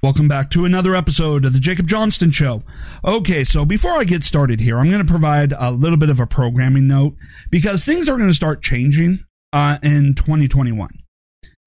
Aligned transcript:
Welcome 0.00 0.28
back 0.28 0.50
to 0.50 0.64
another 0.64 0.94
episode 0.94 1.44
of 1.44 1.52
the 1.52 1.58
Jacob 1.58 1.88
Johnston 1.88 2.30
Show. 2.30 2.62
Okay, 3.04 3.42
so 3.42 3.64
before 3.64 3.94
I 3.94 4.04
get 4.04 4.22
started 4.22 4.60
here, 4.60 4.78
I'm 4.78 4.90
going 4.92 5.04
to 5.04 5.10
provide 5.10 5.52
a 5.58 5.72
little 5.72 5.96
bit 5.96 6.08
of 6.08 6.20
a 6.20 6.26
programming 6.26 6.86
note 6.86 7.16
because 7.50 7.82
things 7.82 8.08
are 8.08 8.16
going 8.16 8.28
to 8.28 8.34
start 8.34 8.62
changing 8.62 9.24
uh, 9.52 9.78
in 9.82 10.14
2021. 10.14 10.88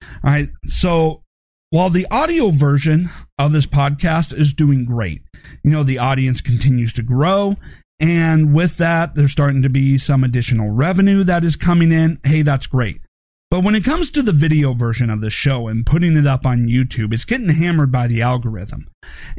All 0.02 0.08
right, 0.24 0.48
so 0.64 1.22
while 1.68 1.90
the 1.90 2.06
audio 2.10 2.48
version 2.48 3.10
of 3.38 3.52
this 3.52 3.66
podcast 3.66 4.32
is 4.32 4.54
doing 4.54 4.86
great, 4.86 5.20
you 5.62 5.70
know, 5.70 5.82
the 5.82 5.98
audience 5.98 6.40
continues 6.40 6.94
to 6.94 7.02
grow. 7.02 7.56
And 8.00 8.54
with 8.54 8.78
that, 8.78 9.14
there's 9.14 9.32
starting 9.32 9.60
to 9.60 9.68
be 9.68 9.98
some 9.98 10.24
additional 10.24 10.70
revenue 10.70 11.22
that 11.24 11.44
is 11.44 11.54
coming 11.54 11.92
in. 11.92 12.18
Hey, 12.24 12.40
that's 12.40 12.66
great. 12.66 13.02
But 13.52 13.64
when 13.64 13.74
it 13.74 13.84
comes 13.84 14.10
to 14.12 14.22
the 14.22 14.32
video 14.32 14.72
version 14.72 15.10
of 15.10 15.20
the 15.20 15.28
show 15.28 15.68
and 15.68 15.84
putting 15.84 16.16
it 16.16 16.26
up 16.26 16.46
on 16.46 16.68
YouTube, 16.68 17.12
it's 17.12 17.26
getting 17.26 17.50
hammered 17.50 17.92
by 17.92 18.06
the 18.06 18.22
algorithm. 18.22 18.86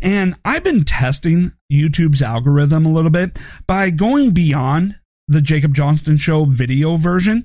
And 0.04 0.36
I've 0.46 0.64
been 0.64 0.84
testing 0.84 1.54
YouTube's 1.72 2.22
algorithm 2.22 2.86
a 2.86 2.92
little 2.92 3.10
bit 3.10 3.40
by 3.66 3.90
going 3.90 4.30
beyond 4.30 5.00
the 5.28 5.42
Jacob 5.42 5.74
Johnston 5.74 6.18
show 6.18 6.46
video 6.46 6.98
version 6.98 7.44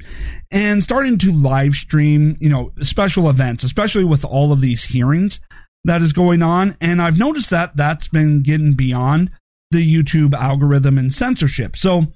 and 0.51 0.83
starting 0.85 1.17
to 1.21 1.33
live 1.33 1.73
stream, 1.73 2.37
you 2.39 2.51
know, 2.51 2.73
special 2.83 3.31
events, 3.31 3.65
especially 3.65 4.05
with 4.05 4.23
all 4.23 4.53
of 4.53 4.61
these 4.61 4.85
hearings 4.85 5.41
that 5.87 6.03
is 6.03 6.13
going 6.13 6.43
on. 6.43 6.77
And 6.83 7.01
I've 7.01 7.19
noticed 7.19 7.49
that 7.49 7.79
that's 7.79 8.09
been 8.09 8.43
getting 8.43 8.75
beyond 8.75 9.31
the 9.71 9.83
YouTube 9.83 10.35
algorithm 10.35 10.99
and 10.99 11.15
censorship. 11.15 11.77
So 11.77 12.09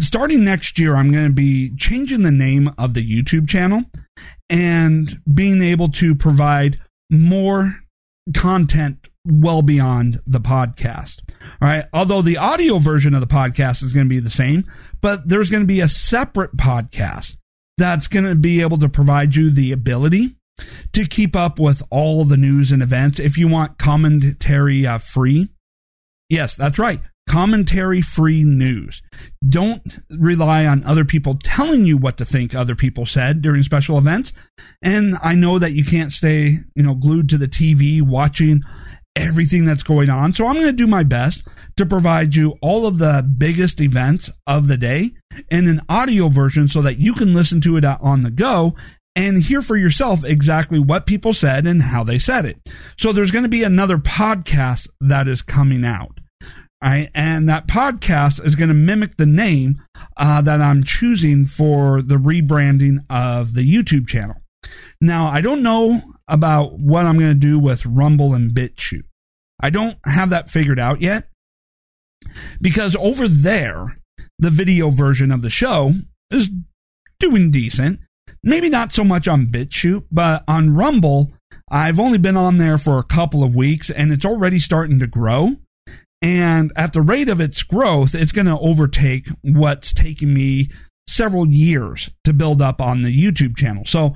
starting 0.00 0.44
next 0.44 0.78
year, 0.78 0.96
I'm 0.96 1.12
going 1.12 1.26
to 1.26 1.32
be 1.32 1.74
changing 1.76 2.22
the 2.22 2.30
name 2.30 2.70
of 2.78 2.94
the 2.94 3.06
YouTube 3.06 3.48
channel 3.48 3.84
and 4.48 5.20
being 5.32 5.62
able 5.62 5.90
to 5.92 6.14
provide 6.14 6.80
more 7.10 7.76
content 8.34 9.08
well 9.26 9.62
beyond 9.62 10.20
the 10.26 10.40
podcast. 10.40 11.20
All 11.60 11.68
right. 11.68 11.84
Although 11.92 12.22
the 12.22 12.38
audio 12.38 12.78
version 12.78 13.14
of 13.14 13.20
the 13.20 13.26
podcast 13.26 13.82
is 13.82 13.92
going 13.92 14.06
to 14.06 14.10
be 14.10 14.20
the 14.20 14.30
same, 14.30 14.64
but 15.00 15.28
there's 15.28 15.50
going 15.50 15.62
to 15.62 15.66
be 15.66 15.80
a 15.80 15.88
separate 15.88 16.56
podcast 16.56 17.36
that's 17.76 18.08
going 18.08 18.24
to 18.24 18.34
be 18.34 18.60
able 18.60 18.78
to 18.78 18.88
provide 18.88 19.36
you 19.36 19.50
the 19.50 19.72
ability 19.72 20.36
to 20.92 21.06
keep 21.06 21.34
up 21.34 21.58
with 21.58 21.82
all 21.90 22.24
the 22.24 22.36
news 22.36 22.72
and 22.72 22.82
events 22.82 23.18
if 23.18 23.38
you 23.38 23.48
want 23.48 23.78
commentary 23.78 24.86
uh, 24.86 24.98
free. 24.98 25.48
Yes, 26.28 26.56
that's 26.56 26.78
right 26.78 27.00
commentary 27.30 28.00
free 28.00 28.42
news. 28.42 29.02
Don't 29.48 29.82
rely 30.10 30.66
on 30.66 30.82
other 30.82 31.04
people 31.04 31.38
telling 31.44 31.86
you 31.86 31.96
what 31.96 32.18
to 32.18 32.24
think 32.24 32.56
other 32.56 32.74
people 32.74 33.06
said 33.06 33.40
during 33.40 33.62
special 33.62 33.98
events. 33.98 34.32
And 34.82 35.16
I 35.22 35.36
know 35.36 35.60
that 35.60 35.70
you 35.70 35.84
can't 35.84 36.10
stay, 36.10 36.58
you 36.74 36.82
know, 36.82 36.94
glued 36.94 37.28
to 37.28 37.38
the 37.38 37.46
TV 37.46 38.02
watching 38.02 38.62
everything 39.14 39.64
that's 39.64 39.84
going 39.84 40.10
on. 40.10 40.32
So 40.32 40.46
I'm 40.46 40.54
going 40.54 40.66
to 40.66 40.72
do 40.72 40.88
my 40.88 41.04
best 41.04 41.46
to 41.76 41.86
provide 41.86 42.34
you 42.34 42.56
all 42.62 42.84
of 42.84 42.98
the 42.98 43.24
biggest 43.38 43.80
events 43.80 44.28
of 44.48 44.66
the 44.66 44.76
day 44.76 45.12
in 45.52 45.68
an 45.68 45.82
audio 45.88 46.28
version 46.28 46.66
so 46.66 46.82
that 46.82 46.98
you 46.98 47.14
can 47.14 47.32
listen 47.32 47.60
to 47.60 47.76
it 47.76 47.84
on 47.84 48.24
the 48.24 48.32
go 48.32 48.74
and 49.14 49.40
hear 49.40 49.62
for 49.62 49.76
yourself 49.76 50.24
exactly 50.24 50.80
what 50.80 51.06
people 51.06 51.32
said 51.32 51.64
and 51.64 51.80
how 51.82 52.02
they 52.02 52.18
said 52.18 52.44
it. 52.44 52.58
So 52.98 53.12
there's 53.12 53.30
going 53.30 53.44
to 53.44 53.48
be 53.48 53.62
another 53.62 53.98
podcast 53.98 54.88
that 55.00 55.28
is 55.28 55.42
coming 55.42 55.84
out. 55.84 56.19
Right, 56.82 57.10
and 57.14 57.46
that 57.48 57.66
podcast 57.66 58.44
is 58.44 58.56
going 58.56 58.68
to 58.68 58.74
mimic 58.74 59.18
the 59.18 59.26
name 59.26 59.82
uh, 60.16 60.40
that 60.40 60.62
I'm 60.62 60.82
choosing 60.82 61.44
for 61.44 62.00
the 62.00 62.16
rebranding 62.16 63.00
of 63.10 63.52
the 63.52 63.70
YouTube 63.70 64.08
channel. 64.08 64.36
Now, 65.00 65.28
I 65.28 65.42
don't 65.42 65.62
know 65.62 66.00
about 66.26 66.78
what 66.78 67.04
I'm 67.04 67.18
going 67.18 67.32
to 67.32 67.34
do 67.34 67.58
with 67.58 67.84
Rumble 67.84 68.32
and 68.34 68.52
BitChute. 68.52 69.04
I 69.62 69.68
don't 69.68 69.98
have 70.06 70.30
that 70.30 70.50
figured 70.50 70.78
out 70.78 71.02
yet 71.02 71.28
because 72.60 72.96
over 72.96 73.28
there, 73.28 73.98
the 74.38 74.50
video 74.50 74.88
version 74.88 75.30
of 75.30 75.42
the 75.42 75.50
show 75.50 75.92
is 76.30 76.50
doing 77.18 77.50
decent. 77.50 78.00
Maybe 78.42 78.70
not 78.70 78.94
so 78.94 79.04
much 79.04 79.28
on 79.28 79.46
BitChute, 79.46 80.06
but 80.10 80.44
on 80.48 80.74
Rumble, 80.74 81.30
I've 81.70 82.00
only 82.00 82.16
been 82.16 82.38
on 82.38 82.56
there 82.56 82.78
for 82.78 82.98
a 82.98 83.04
couple 83.04 83.44
of 83.44 83.54
weeks 83.54 83.90
and 83.90 84.12
it's 84.12 84.24
already 84.24 84.58
starting 84.58 84.98
to 85.00 85.06
grow. 85.06 85.56
And 86.22 86.72
at 86.76 86.92
the 86.92 87.00
rate 87.00 87.28
of 87.28 87.40
its 87.40 87.62
growth, 87.62 88.14
it's 88.14 88.32
going 88.32 88.46
to 88.46 88.58
overtake 88.58 89.28
what's 89.42 89.92
taking 89.92 90.34
me 90.34 90.70
several 91.06 91.46
years 91.46 92.10
to 92.24 92.32
build 92.32 92.60
up 92.60 92.80
on 92.80 93.02
the 93.02 93.16
YouTube 93.16 93.56
channel. 93.56 93.84
So, 93.86 94.14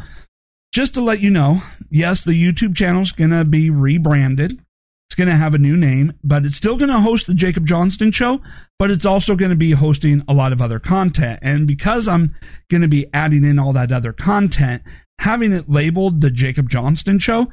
just 0.72 0.94
to 0.94 1.00
let 1.00 1.20
you 1.20 1.30
know, 1.30 1.62
yes, 1.88 2.24
the 2.24 2.32
YouTube 2.32 2.76
channel 2.76 3.02
is 3.02 3.12
going 3.12 3.30
to 3.30 3.44
be 3.44 3.70
rebranded. 3.70 4.60
It's 5.08 5.16
going 5.16 5.28
to 5.28 5.36
have 5.36 5.54
a 5.54 5.58
new 5.58 5.76
name, 5.76 6.14
but 6.24 6.44
it's 6.44 6.56
still 6.56 6.76
going 6.76 6.90
to 6.90 6.98
host 6.98 7.28
the 7.28 7.34
Jacob 7.34 7.66
Johnston 7.66 8.10
show, 8.10 8.40
but 8.78 8.90
it's 8.90 9.06
also 9.06 9.36
going 9.36 9.52
to 9.52 9.56
be 9.56 9.70
hosting 9.70 10.22
a 10.26 10.34
lot 10.34 10.52
of 10.52 10.60
other 10.60 10.80
content. 10.80 11.38
And 11.42 11.68
because 11.68 12.08
I'm 12.08 12.34
going 12.68 12.82
to 12.82 12.88
be 12.88 13.06
adding 13.14 13.44
in 13.44 13.60
all 13.60 13.72
that 13.74 13.92
other 13.92 14.12
content, 14.12 14.82
having 15.20 15.52
it 15.52 15.70
labeled 15.70 16.20
the 16.20 16.30
Jacob 16.30 16.68
Johnston 16.68 17.20
show 17.20 17.46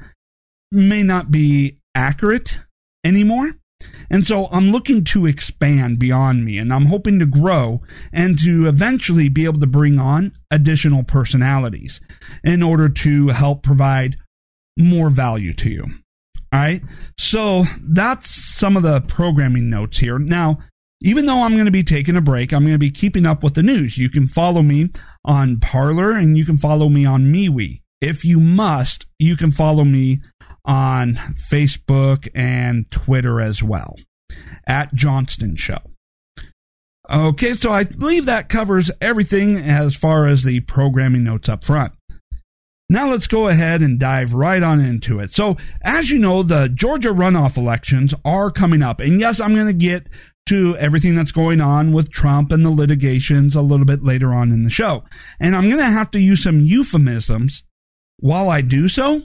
may 0.71 1.03
not 1.03 1.29
be 1.29 1.77
accurate 1.93 2.57
anymore. 3.03 3.51
And 4.09 4.27
so 4.27 4.47
I'm 4.51 4.71
looking 4.71 5.03
to 5.05 5.25
expand 5.25 5.99
beyond 5.99 6.43
me 6.43 6.57
and 6.57 6.73
I'm 6.73 6.87
hoping 6.87 7.19
to 7.19 7.25
grow 7.25 7.81
and 8.11 8.37
to 8.39 8.67
eventually 8.67 9.29
be 9.29 9.45
able 9.45 9.59
to 9.59 9.67
bring 9.67 9.99
on 9.99 10.33
additional 10.49 11.03
personalities 11.03 12.01
in 12.43 12.61
order 12.61 12.89
to 12.89 13.29
help 13.29 13.63
provide 13.63 14.17
more 14.77 15.09
value 15.09 15.53
to 15.53 15.69
you. 15.69 15.85
All 16.53 16.59
right. 16.59 16.81
So 17.17 17.63
that's 17.81 18.29
some 18.29 18.75
of 18.75 18.83
the 18.83 19.01
programming 19.01 19.69
notes 19.69 19.99
here. 19.99 20.19
Now, 20.19 20.57
even 21.01 21.25
though 21.25 21.43
I'm 21.43 21.53
going 21.53 21.65
to 21.65 21.71
be 21.71 21.83
taking 21.83 22.15
a 22.15 22.21
break, 22.21 22.51
I'm 22.53 22.63
going 22.63 22.73
to 22.73 22.79
be 22.79 22.91
keeping 22.91 23.25
up 23.25 23.43
with 23.43 23.55
the 23.55 23.63
news. 23.63 23.97
You 23.97 24.09
can 24.09 24.27
follow 24.27 24.61
me 24.61 24.89
on 25.25 25.59
Parler 25.59 26.11
and 26.11 26.37
you 26.37 26.45
can 26.45 26.57
follow 26.57 26.89
me 26.89 27.05
on 27.05 27.31
MeWe. 27.33 27.81
If 28.01 28.25
you 28.25 28.39
must, 28.39 29.05
you 29.17 29.37
can 29.37 29.51
follow 29.51 29.83
me 29.83 30.21
on 30.65 31.15
Facebook 31.49 32.27
and 32.35 32.89
Twitter 32.91 33.41
as 33.41 33.63
well 33.63 33.95
at 34.67 34.93
Johnston 34.93 35.55
Show. 35.55 35.79
Okay, 37.09 37.55
so 37.55 37.71
I 37.71 37.83
believe 37.83 38.25
that 38.25 38.47
covers 38.47 38.89
everything 39.01 39.57
as 39.57 39.95
far 39.95 40.27
as 40.27 40.43
the 40.43 40.61
programming 40.61 41.23
notes 41.23 41.49
up 41.49 41.63
front. 41.63 41.91
Now 42.89 43.09
let's 43.09 43.27
go 43.27 43.47
ahead 43.47 43.81
and 43.81 43.99
dive 43.99 44.33
right 44.33 44.61
on 44.61 44.81
into 44.81 45.19
it. 45.19 45.31
So, 45.31 45.57
as 45.81 46.09
you 46.09 46.19
know, 46.19 46.43
the 46.43 46.69
Georgia 46.69 47.09
runoff 47.09 47.57
elections 47.57 48.13
are 48.25 48.51
coming 48.51 48.81
up. 48.83 48.99
And 48.99 49.19
yes, 49.19 49.39
I'm 49.39 49.55
going 49.55 49.67
to 49.67 49.73
get 49.73 50.09
to 50.47 50.75
everything 50.77 51.15
that's 51.15 51.31
going 51.31 51.61
on 51.61 51.93
with 51.93 52.11
Trump 52.11 52.51
and 52.51 52.65
the 52.65 52.69
litigations 52.69 53.55
a 53.55 53.61
little 53.61 53.85
bit 53.85 54.03
later 54.03 54.33
on 54.33 54.51
in 54.51 54.63
the 54.63 54.69
show. 54.69 55.05
And 55.39 55.55
I'm 55.55 55.69
going 55.69 55.77
to 55.77 55.85
have 55.85 56.11
to 56.11 56.19
use 56.19 56.43
some 56.43 56.59
euphemisms 56.59 57.63
while 58.17 58.49
I 58.49 58.59
do 58.59 58.89
so 58.89 59.23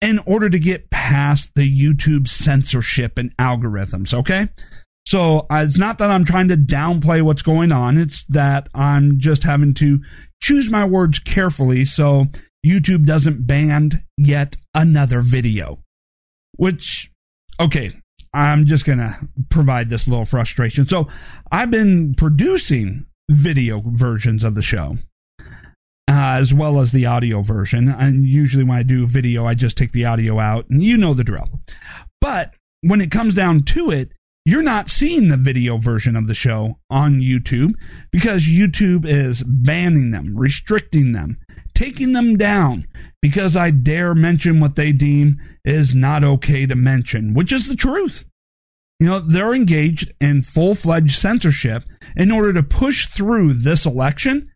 in 0.00 0.20
order 0.26 0.48
to 0.48 0.58
get 0.58 0.90
past 0.90 1.50
the 1.54 1.68
YouTube 1.68 2.28
censorship 2.28 3.18
and 3.18 3.36
algorithms, 3.36 4.14
okay? 4.14 4.48
So 5.06 5.46
uh, 5.50 5.64
it's 5.66 5.78
not 5.78 5.98
that 5.98 6.10
I'm 6.10 6.24
trying 6.24 6.48
to 6.48 6.56
downplay 6.56 7.22
what's 7.22 7.42
going 7.42 7.72
on, 7.72 7.98
it's 7.98 8.24
that 8.28 8.68
I'm 8.74 9.18
just 9.18 9.42
having 9.42 9.74
to 9.74 10.00
choose 10.40 10.70
my 10.70 10.84
words 10.84 11.18
carefully 11.18 11.84
so 11.84 12.26
YouTube 12.64 13.04
doesn't 13.06 13.46
ban 13.46 13.90
yet 14.16 14.56
another 14.74 15.20
video. 15.20 15.82
Which, 16.56 17.10
okay, 17.58 17.90
I'm 18.34 18.66
just 18.66 18.84
going 18.84 18.98
to 18.98 19.16
provide 19.48 19.88
this 19.88 20.06
little 20.06 20.24
frustration. 20.24 20.86
So 20.86 21.08
I've 21.50 21.70
been 21.70 22.14
producing 22.14 23.06
video 23.30 23.82
versions 23.84 24.44
of 24.44 24.54
the 24.54 24.62
show 24.62 24.98
uh, 26.08 26.38
as 26.40 26.54
well 26.54 26.80
as 26.80 26.90
the 26.90 27.06
audio 27.06 27.42
version. 27.42 27.88
And 27.88 28.24
usually 28.24 28.64
when 28.64 28.78
I 28.78 28.82
do 28.82 29.06
video, 29.06 29.46
I 29.46 29.54
just 29.54 29.76
take 29.76 29.92
the 29.92 30.06
audio 30.06 30.40
out, 30.40 30.68
and 30.70 30.82
you 30.82 30.96
know 30.96 31.12
the 31.12 31.24
drill. 31.24 31.48
But 32.20 32.54
when 32.80 33.00
it 33.00 33.10
comes 33.10 33.34
down 33.34 33.62
to 33.64 33.90
it, 33.90 34.12
you're 34.44 34.62
not 34.62 34.88
seeing 34.88 35.28
the 35.28 35.36
video 35.36 35.76
version 35.76 36.16
of 36.16 36.26
the 36.26 36.34
show 36.34 36.78
on 36.88 37.20
YouTube 37.20 37.74
because 38.10 38.44
YouTube 38.44 39.04
is 39.04 39.42
banning 39.42 40.10
them, 40.10 40.34
restricting 40.38 41.12
them, 41.12 41.36
taking 41.74 42.14
them 42.14 42.36
down 42.36 42.86
because 43.20 43.56
I 43.56 43.70
dare 43.70 44.14
mention 44.14 44.58
what 44.58 44.74
they 44.74 44.92
deem 44.92 45.38
is 45.66 45.94
not 45.94 46.24
okay 46.24 46.64
to 46.64 46.74
mention, 46.74 47.34
which 47.34 47.52
is 47.52 47.68
the 47.68 47.76
truth. 47.76 48.24
You 48.98 49.08
know, 49.08 49.18
they're 49.20 49.54
engaged 49.54 50.12
in 50.18 50.42
full 50.42 50.74
fledged 50.74 51.16
censorship 51.16 51.84
in 52.16 52.32
order 52.32 52.54
to 52.54 52.62
push 52.62 53.06
through 53.06 53.52
this 53.52 53.84
election 53.84 54.50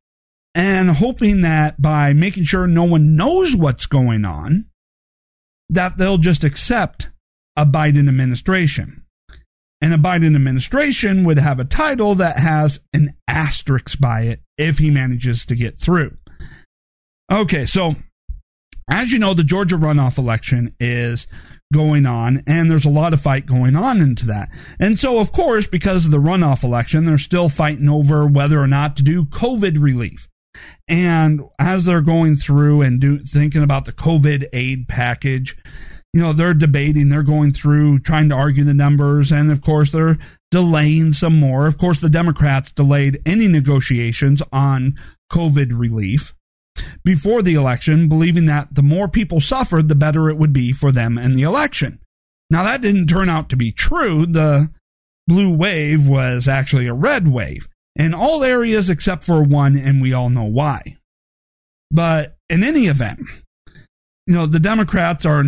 and 0.55 0.91
hoping 0.91 1.43
that 1.43 1.81
by 1.81 2.13
making 2.13 2.45
sure 2.45 2.67
no 2.67 2.85
one 2.85 3.17
knows 3.17 3.57
what's 3.57 3.87
going 3.87 4.25
on, 4.25 4.67
that 5.71 5.97
they'll 5.97 6.19
just 6.19 6.45
accept 6.45 7.09
a 7.57 7.65
Biden 7.65 8.09
administration. 8.09 9.05
And 9.81 9.93
a 9.93 9.99
Biden 9.99 10.37
administration 10.37 11.25
would 11.25 11.39
have 11.39 11.59
a 11.59 11.65
title 11.65 12.15
that 12.17 12.39
has 12.39 12.81
an 12.93 13.17
asterisk 13.27 13.99
by 13.99 14.23
it 14.23 14.41
if 14.57 14.79
he 14.79 14.91
manages 14.91 15.45
to 15.47 15.57
get 15.57 15.79
through. 15.79 16.17
Okay, 17.31 17.67
so 17.67 17.97
as 18.91 19.11
you 19.11 19.19
know, 19.19 19.35
the 19.35 19.43
Georgia 19.43 19.77
runoff 19.77 20.19
election 20.19 20.75
is 20.79 21.27
going 21.73 22.05
on, 22.07 22.43
and 22.47 22.71
there's 22.71 22.85
a 22.85 22.91
lot 22.91 23.15
of 23.15 23.23
fight 23.23 23.47
going 23.47 23.75
on 23.75 24.01
into 24.01 24.27
that. 24.27 24.51
And 24.79 25.01
so, 25.01 25.19
of 25.19 25.33
course, 25.33 25.67
because 25.67 26.05
of 26.05 26.11
the 26.11 26.19
runoff 26.19 26.63
election, 26.63 27.07
they're 27.07 27.19
still 27.19 27.49
fighting 27.49 27.89
over 27.89 28.27
whether 28.27 28.61
or 28.61 28.67
not 28.67 28.97
to 28.97 29.03
do 29.03 29.25
COVID 29.25 29.83
relief. 29.83 30.29
And 30.89 31.43
as 31.59 31.85
they're 31.85 32.03
going 32.03 32.37
through 32.37 32.83
and 32.83 33.01
do, 33.01 33.19
thinking 33.21 33.63
about 33.63 33.85
the 33.85 33.93
COVID 33.93 34.49
aid 34.53 34.89
package, 34.89 35.57
you 36.13 36.21
know, 36.21 36.33
they're 36.33 36.55
debating, 36.55 37.09
they're 37.09 37.23
going 37.23 37.53
through 37.53 38.01
trying 38.01 38.29
to 38.29 38.35
argue 38.35 38.65
the 38.65 38.75
numbers, 38.75 39.33
and 39.33 39.51
of 39.51 39.63
course, 39.63 39.91
they're 39.91 40.19
delaying 40.51 41.13
some 41.13 41.39
more. 41.41 41.67
Of 41.67 41.79
course, 41.79 42.01
the 42.01 42.11
Democrats 42.11 42.71
delayed 42.73 43.23
any 43.25 43.49
negotiations 43.49 44.43
on 44.53 44.99
COVID 45.33 45.71
relief 45.73 46.35
before 47.05 47.43
the 47.43 47.55
election, 47.55 48.09
believing 48.09 48.47
that 48.47 48.75
the 48.75 48.83
more 48.83 49.09
people 49.09 49.41
suffered, 49.41 49.89
the 49.89 49.95
better 49.95 50.29
it 50.29 50.37
would 50.37 50.53
be 50.53 50.73
for 50.73 50.93
them 50.93 51.17
in 51.17 51.35
the 51.35 51.43
election. 51.43 51.99
Now, 52.51 52.65
that 52.65 52.83
didn't 52.83 53.07
turn 53.07 53.31
out 53.31 53.49
to 53.49 53.57
be 53.57 53.73
true. 53.73 54.27
The 54.27 54.71
blue 55.27 55.55
wave 55.55 56.07
was 56.07 56.47
actually 56.47 56.87
a 56.87 56.95
red 56.95 57.27
wave 57.29 57.69
in 57.97 58.15
all 58.15 58.43
areas 58.43 58.89
except 58.89 59.23
for 59.23 59.43
one, 59.43 59.77
and 59.77 60.01
we 60.01 60.13
all 60.13 60.31
know 60.31 60.45
why. 60.45 60.97
But 61.91 62.37
in 62.49 62.65
any 62.65 62.87
event, 62.87 63.21
you 64.27 64.35
know, 64.35 64.47
the 64.47 64.61
Democrats 64.61 65.27
are 65.27 65.45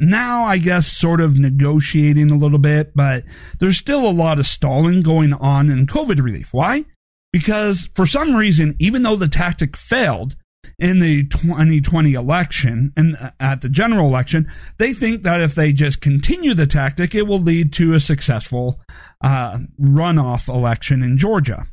now, 0.00 0.44
I 0.44 0.58
guess, 0.58 0.86
sort 0.86 1.20
of 1.20 1.38
negotiating 1.38 2.30
a 2.30 2.36
little 2.36 2.58
bit, 2.58 2.92
but 2.94 3.24
there's 3.60 3.76
still 3.76 4.08
a 4.08 4.10
lot 4.10 4.38
of 4.38 4.46
stalling 4.46 5.02
going 5.02 5.32
on 5.34 5.70
in 5.70 5.86
COVID 5.86 6.22
relief. 6.22 6.48
Why? 6.52 6.84
Because 7.32 7.88
for 7.94 8.06
some 8.06 8.34
reason, 8.34 8.74
even 8.78 9.02
though 9.02 9.16
the 9.16 9.28
tactic 9.28 9.76
failed 9.76 10.36
in 10.78 10.98
the 10.98 11.26
2020 11.28 12.14
election 12.14 12.92
and 12.96 13.16
at 13.38 13.60
the 13.60 13.68
general 13.68 14.08
election, 14.08 14.50
they 14.78 14.92
think 14.92 15.22
that 15.22 15.40
if 15.40 15.54
they 15.54 15.72
just 15.72 16.00
continue 16.00 16.54
the 16.54 16.66
tactic, 16.66 17.14
it 17.14 17.26
will 17.26 17.40
lead 17.40 17.72
to 17.74 17.94
a 17.94 18.00
successful 18.00 18.80
uh, 19.22 19.58
runoff 19.80 20.48
election 20.48 21.02
in 21.02 21.18
Georgia. 21.18 21.66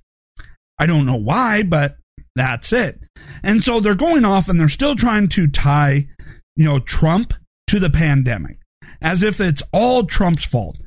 I 0.79 0.85
don't 0.85 1.05
know 1.05 1.17
why, 1.17 1.63
but 1.63 1.97
that's 2.35 2.73
it. 2.73 2.99
And 3.43 3.63
so 3.63 3.79
they're 3.79 3.95
going 3.95 4.25
off 4.25 4.49
and 4.49 4.59
they're 4.59 4.69
still 4.69 4.95
trying 4.95 5.27
to 5.29 5.47
tie, 5.47 6.07
you 6.55 6.65
know, 6.65 6.79
Trump 6.79 7.33
to 7.67 7.79
the 7.79 7.89
pandemic 7.89 8.57
as 9.01 9.23
if 9.23 9.39
it's 9.39 9.63
all 9.71 10.05
Trump's 10.05 10.45
fault. 10.45 10.77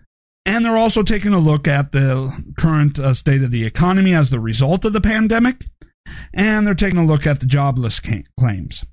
And 0.44 0.64
they're 0.64 0.76
also 0.76 1.02
taking 1.02 1.34
a 1.34 1.38
look 1.38 1.66
at 1.66 1.92
the 1.92 2.32
current 2.56 2.98
uh, 2.98 3.14
state 3.14 3.42
of 3.42 3.50
the 3.50 3.66
economy 3.66 4.14
as 4.14 4.30
the 4.30 4.40
result 4.40 4.84
of 4.84 4.92
the 4.92 5.00
pandemic. 5.00 5.66
And 6.32 6.66
they're 6.66 6.74
taking 6.74 7.00
a 7.00 7.04
look 7.04 7.26
at 7.26 7.40
the 7.40 7.46
jobless 7.46 8.00
claims. 8.38 8.84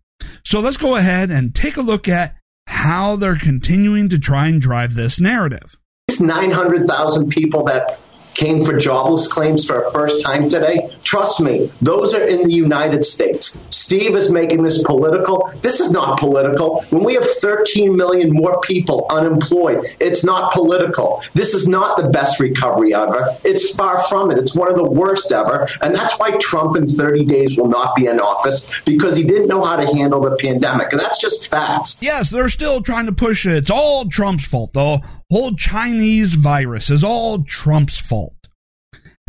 So 0.43 0.59
let's 0.59 0.77
go 0.77 0.95
ahead 0.95 1.29
and 1.29 1.53
take 1.53 1.77
a 1.77 1.81
look 1.81 2.07
at 2.07 2.35
how 2.65 3.15
they're 3.17 3.37
continuing 3.37 4.09
to 4.09 4.19
try 4.19 4.47
and 4.47 4.59
drive 4.61 4.95
this 4.95 5.19
narrative. 5.19 5.75
It's 6.07 6.21
900,000 6.21 7.29
people 7.29 7.63
that 7.65 7.99
came 8.33 8.63
for 8.63 8.77
jobless 8.77 9.27
claims 9.27 9.65
for 9.65 9.81
a 9.81 9.91
first 9.91 10.23
time 10.25 10.49
today, 10.49 10.89
trust 11.03 11.39
me, 11.39 11.71
those 11.81 12.13
are 12.13 12.23
in 12.23 12.43
the 12.43 12.53
United 12.53 13.03
States. 13.03 13.57
Steve 13.69 14.15
is 14.15 14.31
making 14.31 14.63
this 14.63 14.81
political. 14.83 15.51
This 15.61 15.79
is 15.79 15.91
not 15.91 16.19
political. 16.19 16.81
When 16.89 17.03
we 17.03 17.13
have 17.15 17.25
13 17.25 17.95
million 17.95 18.31
more 18.31 18.59
people 18.61 19.05
unemployed, 19.09 19.85
it's 19.99 20.23
not 20.23 20.51
political. 20.53 21.21
This 21.33 21.53
is 21.53 21.67
not 21.67 21.97
the 21.97 22.09
best 22.09 22.39
recovery 22.39 22.93
ever. 22.93 23.29
It's 23.43 23.75
far 23.75 24.01
from 24.03 24.31
it. 24.31 24.37
It's 24.37 24.55
one 24.55 24.69
of 24.69 24.75
the 24.75 24.89
worst 24.89 25.31
ever. 25.31 25.67
And 25.81 25.95
that's 25.95 26.13
why 26.13 26.31
Trump 26.37 26.77
in 26.77 26.87
30 26.87 27.25
days 27.25 27.57
will 27.57 27.69
not 27.69 27.95
be 27.95 28.07
in 28.07 28.19
office 28.19 28.81
because 28.81 29.15
he 29.15 29.23
didn't 29.23 29.47
know 29.47 29.63
how 29.63 29.75
to 29.75 29.85
handle 29.85 30.21
the 30.21 30.35
pandemic. 30.37 30.91
And 30.91 30.99
that's 30.99 31.19
just 31.19 31.49
facts. 31.49 31.97
Yes, 32.01 32.29
they're 32.29 32.49
still 32.49 32.81
trying 32.81 33.05
to 33.05 33.13
push 33.13 33.45
it. 33.45 33.53
It's 33.53 33.71
all 33.71 34.05
Trump's 34.05 34.45
fault, 34.45 34.73
though 34.73 35.01
whole 35.31 35.55
Chinese 35.55 36.33
virus 36.33 36.89
is 36.89 37.03
all 37.03 37.43
Trump's 37.43 37.97
fault. 37.97 38.35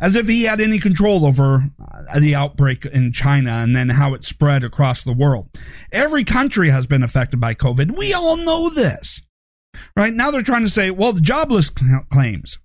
As 0.00 0.16
if 0.16 0.26
he 0.26 0.42
had 0.42 0.60
any 0.60 0.80
control 0.80 1.24
over 1.24 1.70
uh, 1.80 2.18
the 2.18 2.34
outbreak 2.34 2.84
in 2.84 3.12
China 3.12 3.52
and 3.52 3.76
then 3.76 3.88
how 3.90 4.14
it 4.14 4.24
spread 4.24 4.64
across 4.64 5.04
the 5.04 5.12
world. 5.12 5.48
Every 5.92 6.24
country 6.24 6.70
has 6.70 6.88
been 6.88 7.04
affected 7.04 7.40
by 7.40 7.54
COVID. 7.54 7.96
We 7.96 8.12
all 8.12 8.36
know 8.36 8.70
this. 8.70 9.20
Right 9.96 10.12
now 10.12 10.30
they're 10.30 10.42
trying 10.42 10.64
to 10.64 10.70
say, 10.70 10.90
well, 10.90 11.12
the 11.12 11.20
jobless 11.20 11.70
claims, 12.10 12.58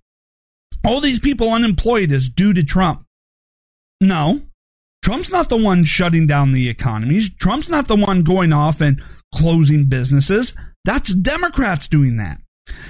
all 0.84 1.00
these 1.00 1.20
people 1.20 1.52
unemployed 1.52 2.10
is 2.10 2.28
due 2.28 2.52
to 2.52 2.64
Trump. 2.64 3.04
No, 4.00 4.40
Trump's 5.02 5.30
not 5.30 5.48
the 5.48 5.56
one 5.56 5.84
shutting 5.84 6.26
down 6.26 6.52
the 6.52 6.68
economies. 6.68 7.30
Trump's 7.34 7.68
not 7.68 7.88
the 7.88 7.96
one 7.96 8.22
going 8.22 8.52
off 8.52 8.80
and 8.80 9.02
closing 9.34 9.86
businesses. 9.86 10.54
That's 10.84 11.14
Democrats 11.14 11.88
doing 11.88 12.16
that. 12.16 12.40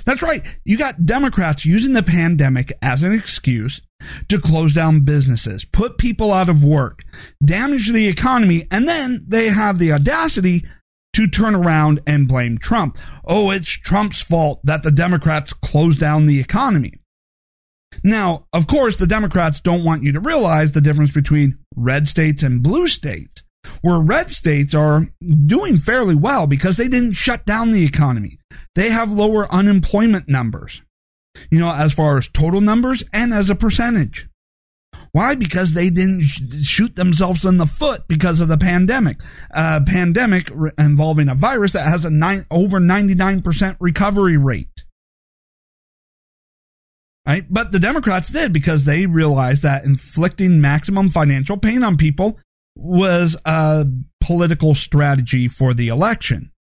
That's 0.04 0.22
right. 0.22 0.42
You 0.64 0.76
got 0.76 1.06
Democrats 1.06 1.64
using 1.64 1.92
the 1.92 2.02
pandemic 2.02 2.72
as 2.82 3.02
an 3.02 3.12
excuse 3.12 3.80
to 4.28 4.40
close 4.40 4.74
down 4.74 5.00
businesses, 5.00 5.64
put 5.64 5.98
people 5.98 6.32
out 6.32 6.48
of 6.48 6.64
work, 6.64 7.04
damage 7.44 7.90
the 7.90 8.08
economy, 8.08 8.66
and 8.70 8.88
then 8.88 9.24
they 9.28 9.48
have 9.48 9.78
the 9.78 9.92
audacity 9.92 10.64
to 11.12 11.26
turn 11.26 11.54
around 11.54 12.00
and 12.06 12.28
blame 12.28 12.58
Trump. 12.58 12.96
Oh, 13.24 13.50
it's 13.50 13.70
Trump's 13.70 14.22
fault 14.22 14.60
that 14.64 14.82
the 14.82 14.90
Democrats 14.90 15.52
closed 15.52 16.00
down 16.00 16.26
the 16.26 16.40
economy. 16.40 16.94
Now, 18.04 18.46
of 18.52 18.66
course, 18.66 18.96
the 18.96 19.06
Democrats 19.06 19.60
don't 19.60 19.84
want 19.84 20.04
you 20.04 20.12
to 20.12 20.20
realize 20.20 20.72
the 20.72 20.80
difference 20.80 21.10
between 21.10 21.58
red 21.74 22.08
states 22.08 22.42
and 22.42 22.62
blue 22.62 22.86
states 22.86 23.42
where 23.82 24.00
red 24.00 24.30
states 24.30 24.74
are 24.74 25.08
doing 25.46 25.78
fairly 25.78 26.14
well 26.14 26.46
because 26.46 26.76
they 26.76 26.88
didn't 26.88 27.14
shut 27.14 27.44
down 27.46 27.72
the 27.72 27.84
economy. 27.84 28.38
They 28.74 28.90
have 28.90 29.12
lower 29.12 29.52
unemployment 29.52 30.28
numbers, 30.28 30.82
you 31.50 31.58
know, 31.58 31.72
as 31.72 31.92
far 31.92 32.18
as 32.18 32.28
total 32.28 32.60
numbers 32.60 33.04
and 33.12 33.34
as 33.34 33.50
a 33.50 33.54
percentage. 33.54 34.28
Why? 35.12 35.34
Because 35.34 35.72
they 35.72 35.90
didn't 35.90 36.22
shoot 36.62 36.94
themselves 36.94 37.44
in 37.44 37.56
the 37.56 37.66
foot 37.66 38.02
because 38.06 38.38
of 38.38 38.48
the 38.48 38.58
pandemic. 38.58 39.18
A 39.50 39.80
pandemic 39.80 40.50
involving 40.78 41.28
a 41.28 41.34
virus 41.34 41.72
that 41.72 41.88
has 41.88 42.04
a 42.04 42.10
nine, 42.10 42.46
over 42.50 42.78
99% 42.78 43.76
recovery 43.80 44.36
rate. 44.36 44.68
Right? 47.26 47.44
But 47.50 47.72
the 47.72 47.80
Democrats 47.80 48.28
did 48.28 48.52
because 48.52 48.84
they 48.84 49.06
realized 49.06 49.62
that 49.62 49.84
inflicting 49.84 50.60
maximum 50.60 51.10
financial 51.10 51.56
pain 51.56 51.82
on 51.82 51.96
people 51.96 52.38
was 52.76 53.36
a 53.44 53.86
political 54.20 54.74
strategy 54.74 55.48
for 55.48 55.74
the 55.74 55.88
election. 55.88 56.52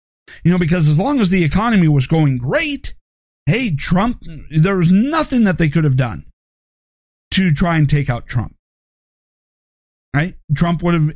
You 0.43 0.51
know, 0.51 0.57
because 0.57 0.87
as 0.87 0.99
long 0.99 1.19
as 1.19 1.29
the 1.29 1.43
economy 1.43 1.87
was 1.87 2.07
going 2.07 2.37
great, 2.37 2.93
hey, 3.45 3.75
Trump, 3.75 4.23
there 4.51 4.77
was 4.77 4.91
nothing 4.91 5.43
that 5.45 5.57
they 5.57 5.69
could 5.69 5.83
have 5.83 5.97
done 5.97 6.25
to 7.31 7.51
try 7.51 7.77
and 7.77 7.89
take 7.89 8.09
out 8.09 8.27
Trump. 8.27 8.55
Right? 10.15 10.35
Trump 10.55 10.83
would 10.83 10.93
have 10.93 11.11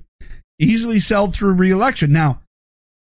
easily 0.60 1.00
sailed 1.00 1.36
through 1.36 1.54
reelection. 1.54 2.12
Now, 2.12 2.42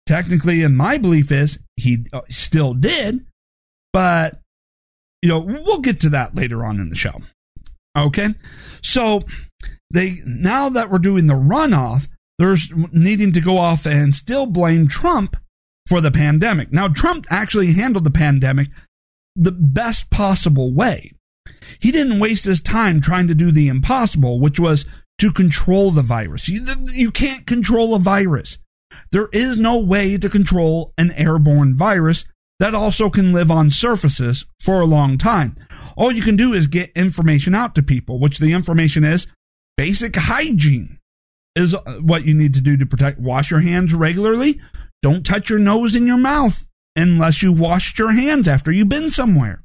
technically, 0.07 0.63
and 0.63 0.77
my 0.77 0.99
belief 0.99 1.33
is 1.33 1.59
he 1.77 2.07
uh, 2.13 2.23
still 2.29 2.75
did, 2.75 3.27
but, 3.93 4.41
you 5.23 5.29
know, 5.29 5.41
we'll 5.41 5.81
get 5.81 6.01
to 6.01 6.11
that 6.11 6.35
later 6.35 6.65
on 6.65 6.81
in 6.81 6.89
the 6.89 6.97
show. 6.97 7.21
Okay? 7.97 8.29
So, 8.83 9.23
they 9.91 10.21
now 10.25 10.69
that 10.69 10.91
we're 10.91 10.99
doing 10.99 11.27
the 11.27 11.35
runoff, 11.35 12.09
there's 12.39 12.73
needing 12.93 13.33
to 13.33 13.41
go 13.41 13.59
off 13.59 13.87
and 13.87 14.15
still 14.15 14.47
blame 14.47 14.89
Trump 14.89 15.37
for 15.87 16.01
the 16.01 16.11
pandemic. 16.11 16.73
Now, 16.73 16.89
Trump 16.89 17.27
actually 17.31 17.73
handled 17.73 18.05
the 18.05 18.11
pandemic 18.11 18.69
the 19.37 19.53
best 19.53 20.11
possible 20.11 20.75
way. 20.75 21.13
He 21.79 21.93
didn't 21.93 22.19
waste 22.19 22.45
his 22.45 22.61
time 22.61 23.01
trying 23.01 23.29
to 23.29 23.35
do 23.35 23.53
the 23.53 23.69
impossible, 23.69 24.41
which 24.41 24.59
was 24.59 24.85
to 25.19 25.33
control 25.33 25.91
the 25.91 26.03
virus. 26.03 26.49
You, 26.49 26.65
you 26.93 27.11
can't 27.11 27.47
control 27.47 27.95
a 27.95 27.99
virus. 27.99 28.59
There 29.13 29.29
is 29.33 29.59
no 29.59 29.79
way 29.79 30.19
to 30.19 30.29
control 30.29 30.93
an 30.99 31.13
airborne 31.13 31.77
virus 31.77 32.25
that 32.59 32.75
also 32.75 33.11
can 33.11 33.33
live 33.33 33.51
on 33.51 33.71
surfaces 33.71 34.47
for 34.61 34.81
a 34.81 34.87
long 34.87 35.19
time. 35.19 35.57
All 35.97 36.11
you 36.11 36.23
can 36.23 36.37
do 36.37 36.53
is 36.53 36.67
get 36.67 36.91
information 36.97 37.55
out 37.55 37.75
to 37.77 37.83
people, 37.83 38.19
which 38.19 38.39
the 38.39 38.53
information 38.53 39.05
is 39.05 39.27
basic 39.77 40.17
hygiene 40.17 40.99
is 41.55 41.75
uh, 41.75 41.81
what 42.01 42.25
you 42.25 42.35
need 42.35 42.55
to 42.55 42.61
do 42.61 42.77
to 42.77 42.87
protect. 42.87 43.19
Wash 43.19 43.51
your 43.51 43.61
hands 43.61 43.95
regularly. 43.95 44.61
Don't 45.03 45.25
touch 45.25 45.51
your 45.51 45.59
nose 45.59 45.95
and 45.95 46.07
your 46.07 46.19
mouth 46.19 46.67
unless 46.95 47.43
you've 47.43 47.61
washed 47.61 47.99
your 47.99 48.13
hands 48.13 48.49
after 48.49 48.73
you've 48.73 48.89
been 48.89 49.11
somewhere. 49.11 49.63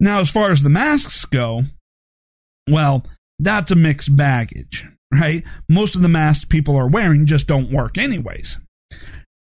Now, 0.00 0.20
as 0.20 0.30
far 0.30 0.50
as 0.50 0.62
the 0.62 0.68
masks 0.68 1.24
go, 1.24 1.62
well, 2.68 3.04
that's 3.38 3.70
a 3.70 3.76
mixed 3.76 4.16
baggage, 4.16 4.86
right? 5.12 5.44
Most 5.68 5.96
of 5.96 6.02
the 6.02 6.08
masks 6.08 6.44
people 6.44 6.76
are 6.76 6.88
wearing 6.88 7.26
just 7.26 7.46
don't 7.46 7.72
work 7.72 7.98
anyways. 7.98 8.58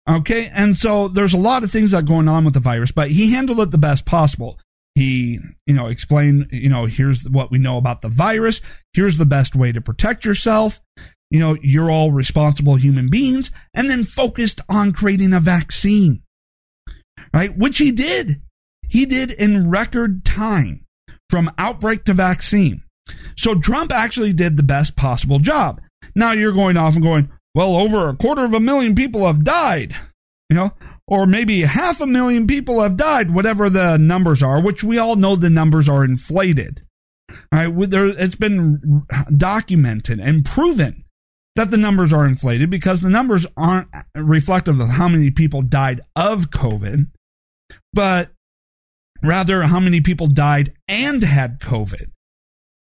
Okay, 0.08 0.50
and 0.54 0.74
so 0.74 1.08
there's 1.08 1.34
a 1.34 1.38
lot 1.38 1.64
of 1.64 1.70
things 1.70 1.90
that 1.90 1.98
are 1.98 2.02
going 2.02 2.28
on 2.28 2.44
with 2.44 2.54
the 2.54 2.60
virus, 2.60 2.92
but 2.92 3.10
he 3.10 3.32
handled 3.32 3.60
it 3.60 3.70
the 3.70 3.78
best 3.78 4.06
possible. 4.06 4.58
He, 4.98 5.38
you 5.66 5.74
know, 5.74 5.86
explained, 5.86 6.48
you 6.50 6.68
know, 6.68 6.86
here's 6.86 7.28
what 7.28 7.52
we 7.52 7.58
know 7.58 7.76
about 7.76 8.02
the 8.02 8.08
virus. 8.08 8.60
Here's 8.92 9.16
the 9.16 9.26
best 9.26 9.54
way 9.54 9.70
to 9.70 9.80
protect 9.80 10.24
yourself. 10.24 10.80
You 11.30 11.38
know, 11.40 11.56
you're 11.62 11.90
all 11.90 12.10
responsible 12.10 12.74
human 12.74 13.08
beings 13.08 13.52
and 13.74 13.88
then 13.88 14.02
focused 14.02 14.60
on 14.68 14.92
creating 14.92 15.34
a 15.34 15.40
vaccine. 15.40 16.22
right? 17.32 17.56
Which 17.56 17.78
he 17.78 17.92
did. 17.92 18.40
He 18.88 19.06
did 19.06 19.30
in 19.30 19.70
record 19.70 20.24
time 20.24 20.84
from 21.30 21.52
outbreak 21.58 22.04
to 22.04 22.14
vaccine. 22.14 22.82
So 23.36 23.54
Trump 23.54 23.92
actually 23.92 24.32
did 24.32 24.56
the 24.56 24.62
best 24.62 24.96
possible 24.96 25.38
job. 25.38 25.80
Now 26.14 26.32
you're 26.32 26.52
going 26.52 26.76
off 26.76 26.94
and 26.94 27.02
going, 27.02 27.30
well, 27.54 27.76
over 27.76 28.08
a 28.08 28.16
quarter 28.16 28.44
of 28.44 28.54
a 28.54 28.60
million 28.60 28.94
people 28.94 29.26
have 29.26 29.44
died, 29.44 29.94
you 30.50 30.56
know, 30.56 30.72
or 31.08 31.26
maybe 31.26 31.62
half 31.62 32.02
a 32.02 32.06
million 32.06 32.46
people 32.46 32.82
have 32.82 32.98
died, 32.98 33.34
whatever 33.34 33.70
the 33.70 33.96
numbers 33.96 34.42
are, 34.42 34.62
which 34.62 34.84
we 34.84 34.98
all 34.98 35.16
know 35.16 35.34
the 35.34 35.48
numbers 35.48 35.88
are 35.88 36.04
inflated. 36.04 36.82
Right, 37.52 37.72
there, 37.90 38.08
it's 38.08 38.36
been 38.36 39.06
documented 39.34 40.20
and 40.20 40.44
proven 40.44 41.04
that 41.56 41.70
the 41.70 41.76
numbers 41.78 42.12
are 42.12 42.26
inflated 42.26 42.70
because 42.70 43.00
the 43.00 43.10
numbers 43.10 43.46
aren't 43.56 43.88
reflective 44.14 44.78
of 44.80 44.88
how 44.88 45.08
many 45.08 45.30
people 45.30 45.62
died 45.62 46.02
of 46.14 46.50
COVID, 46.50 47.06
but 47.94 48.30
rather 49.22 49.62
how 49.62 49.80
many 49.80 50.02
people 50.02 50.26
died 50.26 50.74
and 50.88 51.22
had 51.22 51.58
COVID, 51.58 52.10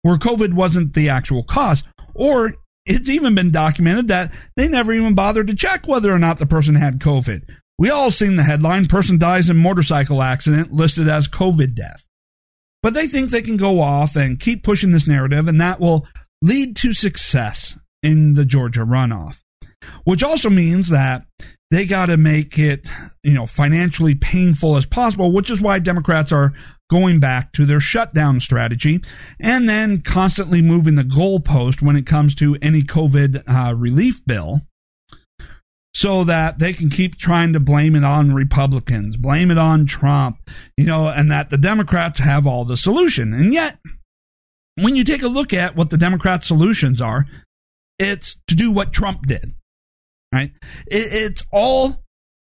where 0.03 0.19
COVID 0.19 0.55
wasn't 0.55 0.95
the 0.95 1.09
actual 1.09 1.45
cause. 1.45 1.85
Or 2.15 2.55
it's 2.85 3.09
even 3.09 3.37
been 3.37 3.53
documented 3.53 4.09
that 4.09 4.33
they 4.57 4.67
never 4.67 4.93
even 4.93 5.15
bothered 5.15 5.47
to 5.47 5.55
check 5.55 5.87
whether 5.87 6.13
or 6.13 6.19
not 6.19 6.39
the 6.39 6.47
person 6.47 6.75
had 6.75 6.99
COVID. 6.99 7.43
We 7.79 7.91
all 7.91 8.11
seen 8.11 8.35
the 8.35 8.43
headline 8.43 8.87
person 8.87 9.19
dies 9.19 9.49
in 9.49 9.57
motorcycle 9.57 10.21
accident 10.21 10.73
listed 10.73 11.09
as 11.09 11.29
COVID 11.29 11.75
death. 11.77 12.03
But 12.83 12.95
they 12.95 13.07
think 13.07 13.31
they 13.31 13.43
can 13.43 13.57
go 13.57 13.81
off 13.81 14.17
and 14.17 14.41
keep 14.41 14.65
pushing 14.65 14.91
this 14.91 15.07
narrative 15.07 15.47
and 15.47 15.61
that 15.61 15.81
will 15.81 16.07
lead 16.43 16.77
to 16.77 16.93
success 16.93 17.79
in 18.03 18.35
the 18.35 18.45
Georgia 18.45 18.81
runoff. 18.81 19.39
Which 20.05 20.25
also 20.25 20.51
means 20.51 20.89
that 20.89 21.25
they 21.71 21.87
got 21.87 22.07
to 22.07 22.17
make 22.17 22.59
it, 22.59 22.89
you 23.23 23.35
know, 23.35 23.47
financially 23.47 24.15
painful 24.15 24.77
as 24.77 24.87
possible, 24.87 25.31
which 25.31 25.51
is 25.51 25.63
why 25.63 25.79
Democrats 25.79 26.33
are 26.33 26.55
going 26.91 27.21
back 27.21 27.53
to 27.53 27.67
their 27.67 27.81
shutdown 27.81 28.41
strategy 28.41 29.01
and 29.39 29.69
then 29.69 30.01
constantly 30.01 30.63
moving 30.63 30.95
the 30.95 31.03
goalpost 31.03 31.83
when 31.83 31.97
it 31.97 32.07
comes 32.07 32.35
to 32.35 32.57
any 32.63 32.83
COVID 32.83 33.43
uh, 33.47 33.75
relief 33.75 34.25
bill 34.25 34.63
so 35.99 36.23
that 36.25 36.59
they 36.59 36.73
can 36.73 36.91
keep 36.91 37.17
trying 37.17 37.53
to 37.53 37.61
blame 37.61 37.97
it 37.97 38.05
on 38.05 38.33
Republicans, 38.33 39.17
blame 39.17 39.51
it 39.51 39.59
on 39.59 39.85
Trump, 39.87 40.39
you 40.77 40.85
know, 40.85 41.09
and 41.09 41.31
that 41.31 41.51
the 41.51 41.59
Democrats 41.59 42.21
have 42.21 42.47
all 42.47 42.65
the 42.65 42.77
solution. 42.77 43.33
And 43.33 43.53
yet, 43.53 43.79
when 44.77 44.95
you 44.95 45.03
take 45.03 45.23
a 45.23 45.29
look 45.29 45.53
at 45.53 45.75
what 45.75 45.91
the 45.91 45.97
Democrats' 45.97 46.47
solutions 46.47 47.01
are, 47.01 47.27
it's 47.99 48.37
to 48.47 48.55
do 48.55 48.71
what 48.71 48.93
Trump 48.93 49.27
did 49.27 49.55
right? 50.33 50.51
It, 50.87 51.13
it's 51.13 51.43
all 51.53 52.05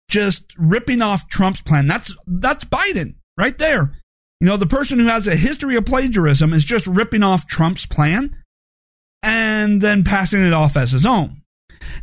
just 0.10 0.46
ripping 0.58 1.02
off 1.02 1.30
Trump's 1.30 1.62
plan. 1.62 1.88
That's 1.88 2.16
that's 2.28 2.66
Biden 2.66 3.16
right 3.38 3.58
there. 3.58 3.94
You 4.40 4.48
know, 4.48 4.58
the 4.58 4.66
person 4.66 5.00
who 5.00 5.06
has 5.06 5.28
a 5.28 5.36
history 5.36 5.76
of 5.76 5.86
plagiarism 5.86 6.54
is 6.54 6.66
just 6.66 6.86
ripping 6.86 7.24
off 7.24 7.48
Trump's 7.48 7.86
plan 7.86 8.38
and 9.22 9.82
then 9.82 10.04
passing 10.04 10.46
it 10.46 10.54
off 10.54 10.76
as 10.76 10.92
his 10.92 11.06
own. 11.06 11.43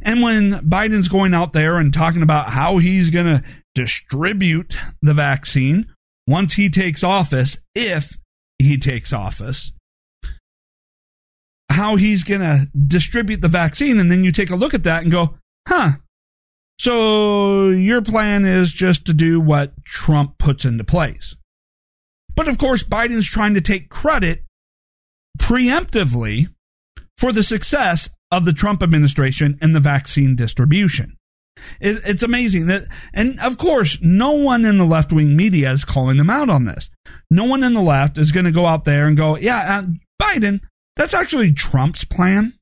And 0.02 0.22
when 0.22 0.52
Biden's 0.68 1.08
going 1.08 1.34
out 1.34 1.52
there 1.52 1.78
and 1.78 1.92
talking 1.92 2.22
about 2.22 2.50
how 2.50 2.78
he's 2.78 3.10
going 3.10 3.26
to 3.26 3.44
distribute 3.74 4.76
the 5.02 5.14
vaccine 5.14 5.92
once 6.26 6.54
he 6.54 6.68
takes 6.68 7.02
office, 7.02 7.58
if 7.74 8.18
he 8.58 8.78
takes 8.78 9.12
office, 9.12 9.72
how 11.70 11.96
he's 11.96 12.24
going 12.24 12.40
to 12.40 12.68
distribute 12.86 13.40
the 13.40 13.48
vaccine. 13.48 14.00
And 14.00 14.10
then 14.10 14.24
you 14.24 14.32
take 14.32 14.50
a 14.50 14.56
look 14.56 14.74
at 14.74 14.84
that 14.84 15.02
and 15.02 15.12
go, 15.12 15.38
huh. 15.66 15.92
So 16.78 17.68
your 17.68 18.02
plan 18.02 18.44
is 18.44 18.72
just 18.72 19.06
to 19.06 19.14
do 19.14 19.40
what 19.40 19.84
Trump 19.84 20.38
puts 20.38 20.64
into 20.64 20.84
place. 20.84 21.36
But 22.34 22.48
of 22.48 22.58
course, 22.58 22.82
Biden's 22.82 23.28
trying 23.28 23.54
to 23.54 23.60
take 23.60 23.90
credit 23.90 24.44
preemptively 25.38 26.48
for 27.18 27.32
the 27.32 27.42
success 27.42 28.08
of 28.30 28.44
the 28.44 28.52
Trump 28.52 28.82
administration 28.82 29.58
and 29.60 29.74
the 29.74 29.80
vaccine 29.80 30.36
distribution. 30.36 31.16
it's 31.80 32.22
amazing 32.22 32.66
that, 32.66 32.84
and 33.12 33.38
of 33.40 33.58
course, 33.58 33.98
no 34.00 34.32
one 34.32 34.64
in 34.64 34.78
the 34.78 34.84
left 34.84 35.12
wing 35.12 35.36
media 35.36 35.72
is 35.72 35.84
calling 35.84 36.16
them 36.16 36.30
out 36.30 36.48
on 36.48 36.64
this. 36.64 36.90
No 37.30 37.44
one 37.44 37.62
in 37.62 37.74
the 37.74 37.82
left 37.82 38.18
is 38.18 38.32
going 38.32 38.46
to 38.46 38.52
go 38.52 38.66
out 38.66 38.84
there 38.84 39.06
and 39.06 39.16
go, 39.16 39.36
yeah, 39.36 39.78
uh, 39.78 39.86
Biden, 40.20 40.60
that's 40.96 41.14
actually 41.14 41.52
Trump's 41.52 42.04
plan. 42.04 42.54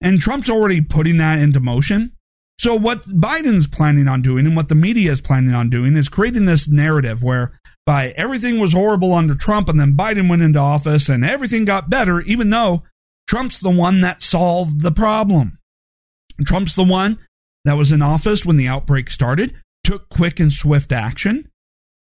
And 0.00 0.20
Trump's 0.20 0.50
already 0.50 0.80
putting 0.80 1.18
that 1.18 1.38
into 1.38 1.60
motion. 1.60 2.12
So 2.58 2.74
what 2.74 3.02
Biden's 3.08 3.66
planning 3.66 4.08
on 4.08 4.22
doing 4.22 4.46
and 4.46 4.56
what 4.56 4.68
the 4.68 4.74
media 4.74 5.12
is 5.12 5.20
planning 5.20 5.54
on 5.54 5.70
doing 5.70 5.96
is 5.96 6.08
creating 6.08 6.44
this 6.44 6.68
narrative 6.68 7.22
where 7.22 7.58
by 7.86 8.10
everything 8.16 8.60
was 8.60 8.72
horrible 8.72 9.12
under 9.12 9.34
Trump 9.34 9.68
and 9.68 9.80
then 9.80 9.96
Biden 9.96 10.28
went 10.28 10.42
into 10.42 10.58
office 10.58 11.08
and 11.08 11.24
everything 11.24 11.64
got 11.64 11.90
better 11.90 12.20
even 12.20 12.50
though 12.50 12.84
Trump's 13.28 13.60
the 13.60 13.70
one 13.70 14.00
that 14.00 14.22
solved 14.22 14.82
the 14.82 14.92
problem. 14.92 15.58
Trump's 16.44 16.74
the 16.74 16.84
one 16.84 17.18
that 17.64 17.76
was 17.76 17.92
in 17.92 18.02
office 18.02 18.44
when 18.44 18.56
the 18.56 18.68
outbreak 18.68 19.10
started, 19.10 19.54
took 19.84 20.08
quick 20.08 20.40
and 20.40 20.52
swift 20.52 20.92
action, 20.92 21.48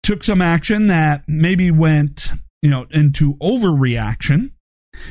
took 0.03 0.25
some 0.25 0.41
action 0.41 0.87
that 0.87 1.25
maybe 1.27 1.71
went, 1.71 2.33
you 2.63 2.71
know, 2.71 2.87
into 2.91 3.35
overreaction 3.35 4.53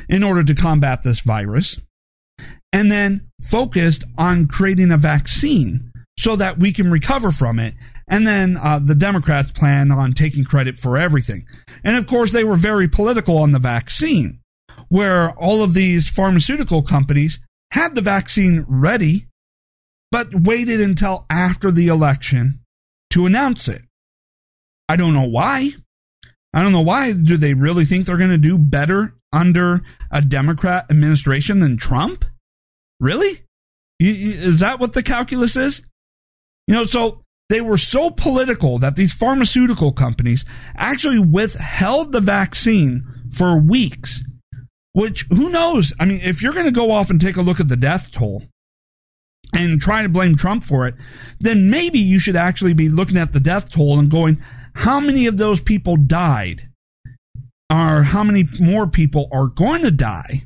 in 0.08 0.22
order 0.22 0.42
to 0.42 0.54
combat 0.54 1.02
this 1.02 1.20
virus 1.20 1.78
and 2.72 2.90
then 2.90 3.28
focused 3.42 4.04
on 4.16 4.46
creating 4.46 4.92
a 4.92 4.96
vaccine 4.96 5.90
so 6.18 6.36
that 6.36 6.58
we 6.58 6.72
can 6.72 6.90
recover 6.90 7.30
from 7.30 7.58
it. 7.58 7.74
And 8.08 8.26
then 8.26 8.56
uh, 8.56 8.80
the 8.80 8.94
Democrats 8.94 9.52
plan 9.52 9.90
on 9.90 10.12
taking 10.12 10.44
credit 10.44 10.78
for 10.78 10.96
everything. 10.96 11.46
And 11.84 11.96
of 11.96 12.06
course, 12.06 12.32
they 12.32 12.44
were 12.44 12.56
very 12.56 12.88
political 12.88 13.38
on 13.38 13.52
the 13.52 13.58
vaccine, 13.58 14.40
where 14.90 15.30
all 15.30 15.62
of 15.62 15.72
these 15.72 16.10
pharmaceutical 16.10 16.82
companies 16.82 17.40
had 17.70 17.94
the 17.94 18.02
vaccine 18.02 18.66
ready, 18.68 19.28
but 20.10 20.28
waited 20.34 20.80
until 20.80 21.24
after 21.30 21.70
the 21.70 21.86
election 21.88 22.60
to 23.10 23.24
announce 23.24 23.68
it. 23.68 23.82
I 24.88 24.96
don't 24.96 25.14
know 25.14 25.28
why. 25.28 25.70
I 26.52 26.62
don't 26.62 26.72
know 26.72 26.80
why. 26.80 27.12
Do 27.12 27.36
they 27.36 27.54
really 27.54 27.84
think 27.84 28.04
they're 28.04 28.16
going 28.16 28.30
to 28.30 28.38
do 28.38 28.58
better 28.58 29.14
under 29.32 29.82
a 30.10 30.20
Democrat 30.20 30.86
administration 30.90 31.60
than 31.60 31.76
Trump? 31.76 32.24
Really? 32.98 33.40
Is 34.00 34.60
that 34.60 34.80
what 34.80 34.92
the 34.92 35.02
calculus 35.02 35.54
is? 35.56 35.82
You 36.66 36.74
know, 36.74 36.84
so 36.84 37.22
they 37.48 37.60
were 37.60 37.76
so 37.76 38.10
political 38.10 38.78
that 38.78 38.96
these 38.96 39.14
pharmaceutical 39.14 39.92
companies 39.92 40.44
actually 40.76 41.20
withheld 41.20 42.10
the 42.10 42.20
vaccine 42.20 43.04
for 43.32 43.56
weeks. 43.56 44.22
Which, 45.00 45.22
who 45.30 45.48
knows? 45.48 45.94
I 45.98 46.04
mean, 46.04 46.20
if 46.22 46.42
you're 46.42 46.52
going 46.52 46.66
to 46.66 46.70
go 46.70 46.90
off 46.90 47.08
and 47.08 47.18
take 47.18 47.36
a 47.36 47.42
look 47.42 47.58
at 47.58 47.68
the 47.68 47.76
death 47.76 48.12
toll 48.12 48.42
and 49.54 49.80
try 49.80 50.02
to 50.02 50.10
blame 50.10 50.36
Trump 50.36 50.62
for 50.62 50.86
it, 50.86 50.94
then 51.38 51.70
maybe 51.70 51.98
you 51.98 52.18
should 52.18 52.36
actually 52.36 52.74
be 52.74 52.90
looking 52.90 53.16
at 53.16 53.32
the 53.32 53.40
death 53.40 53.70
toll 53.70 53.98
and 53.98 54.10
going, 54.10 54.44
how 54.74 55.00
many 55.00 55.26
of 55.26 55.38
those 55.38 55.58
people 55.58 55.96
died? 55.96 56.68
Or 57.72 58.02
how 58.02 58.22
many 58.22 58.46
more 58.60 58.86
people 58.86 59.30
are 59.32 59.46
going 59.46 59.80
to 59.84 59.90
die 59.90 60.44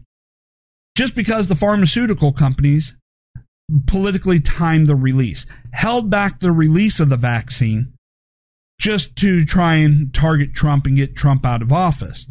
just 0.97 1.17
because 1.17 1.49
the 1.49 1.57
pharmaceutical 1.57 2.31
companies 2.33 2.95
politically 3.89 4.39
timed 4.39 4.87
the 4.87 4.95
release, 4.95 5.47
held 5.73 6.11
back 6.11 6.39
the 6.39 6.53
release 6.53 7.01
of 7.01 7.09
the 7.09 7.17
vaccine 7.17 7.93
just 8.81 9.17
to 9.17 9.45
try 9.45 9.75
and 9.75 10.15
target 10.15 10.55
Trump 10.55 10.87
and 10.87 10.95
get 10.95 11.17
Trump 11.17 11.45
out 11.45 11.61
of 11.61 11.73
office. 11.73 12.29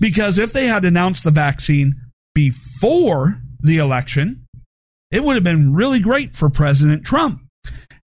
Because 0.00 0.38
if 0.38 0.52
they 0.52 0.66
had 0.66 0.84
announced 0.84 1.24
the 1.24 1.30
vaccine 1.30 1.94
before 2.34 3.40
the 3.60 3.78
election, 3.78 4.46
it 5.10 5.22
would 5.22 5.34
have 5.34 5.44
been 5.44 5.74
really 5.74 6.00
great 6.00 6.34
for 6.34 6.48
President 6.48 7.04
Trump. 7.04 7.40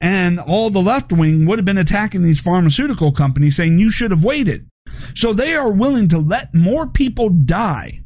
And 0.01 0.39
all 0.39 0.69
the 0.69 0.81
left 0.81 1.11
wing 1.11 1.45
would 1.45 1.57
have 1.59 1.65
been 1.65 1.77
attacking 1.77 2.23
these 2.23 2.41
pharmaceutical 2.41 3.11
companies 3.11 3.55
saying 3.55 3.79
you 3.79 3.91
should 3.91 4.11
have 4.11 4.23
waited. 4.23 4.67
So 5.13 5.33
they 5.33 5.55
are 5.55 5.71
willing 5.71 6.07
to 6.09 6.19
let 6.19 6.53
more 6.53 6.87
people 6.87 7.29
die 7.29 8.01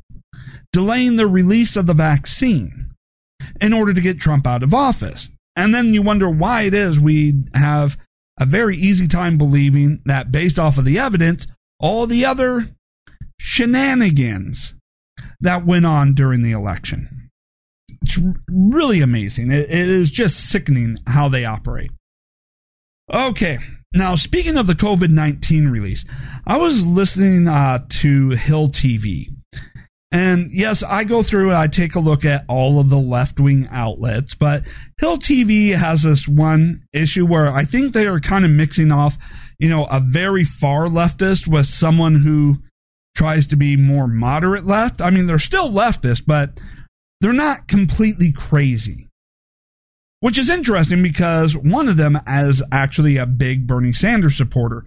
delaying 0.71 1.15
the 1.15 1.27
release 1.27 1.75
of 1.75 1.87
the 1.87 1.93
vaccine 1.93 2.91
in 3.59 3.73
order 3.73 3.93
to 3.93 4.01
get 4.01 4.19
Trump 4.19 4.45
out 4.45 4.63
of 4.63 4.73
office. 4.73 5.29
And 5.55 5.73
then 5.73 5.93
you 5.93 6.01
wonder 6.01 6.29
why 6.29 6.63
it 6.63 6.73
is 6.73 6.99
we 6.99 7.33
have 7.53 7.97
a 8.39 8.45
very 8.45 8.77
easy 8.77 9.07
time 9.07 9.37
believing 9.37 10.01
that 10.05 10.31
based 10.31 10.59
off 10.59 10.77
of 10.77 10.85
the 10.85 10.99
evidence, 10.99 11.47
all 11.79 12.05
the 12.05 12.25
other 12.25 12.69
shenanigans 13.39 14.75
that 15.39 15.65
went 15.65 15.85
on 15.85 16.13
during 16.13 16.41
the 16.41 16.51
election. 16.51 17.29
It's 18.03 18.19
really 18.49 19.01
amazing. 19.01 19.51
it, 19.51 19.69
it 19.69 19.89
is 19.89 20.11
just 20.11 20.49
sickening 20.49 20.97
how 21.07 21.29
they 21.29 21.45
operate. 21.45 21.91
Okay, 23.11 23.57
now 23.93 24.15
speaking 24.15 24.55
of 24.57 24.67
the 24.67 24.73
COVID 24.73 25.09
19 25.09 25.67
release, 25.67 26.05
I 26.45 26.57
was 26.57 26.85
listening 26.85 27.47
uh, 27.47 27.85
to 27.89 28.29
Hill 28.31 28.69
TV 28.69 29.29
And 30.11 30.51
yes, 30.51 30.83
I 30.83 31.03
go 31.03 31.23
through 31.23 31.49
and 31.49 31.57
I 31.57 31.67
take 31.67 31.95
a 31.95 31.99
look 31.99 32.25
at 32.25 32.45
all 32.47 32.79
of 32.79 32.89
the 32.89 32.99
left 32.99 33.39
wing 33.39 33.67
outlets, 33.71 34.35
but 34.35 34.67
Hill 34.99 35.17
TV 35.17 35.75
has 35.75 36.03
this 36.03 36.27
one 36.27 36.83
issue 36.93 37.25
where 37.25 37.49
I 37.49 37.65
think 37.65 37.93
they 37.93 38.07
are 38.07 38.19
kind 38.19 38.45
of 38.45 38.51
mixing 38.51 38.91
off, 38.91 39.17
you 39.57 39.69
know, 39.69 39.85
a 39.85 39.99
very 39.99 40.43
far 40.43 40.85
leftist 40.85 41.47
with 41.47 41.65
someone 41.65 42.15
who 42.15 42.57
tries 43.19 43.47
to 43.47 43.57
be 43.57 43.75
more 43.75 44.07
moderate 44.07 44.65
left. 44.65 45.01
I 45.01 45.09
mean, 45.09 45.27
they're 45.27 45.39
still 45.39 45.69
leftist, 45.69 46.23
but 46.25 46.57
they're 47.19 47.33
not 47.33 47.67
completely 47.67 48.31
crazy. 48.31 49.09
Which 50.21 50.37
is 50.37 50.49
interesting 50.49 51.03
because 51.03 51.53
one 51.53 51.89
of 51.89 51.97
them 51.97 52.17
is 52.25 52.63
actually 52.71 53.17
a 53.17 53.25
big 53.25 53.67
Bernie 53.67 53.91
Sanders 53.91 54.37
supporter. 54.37 54.85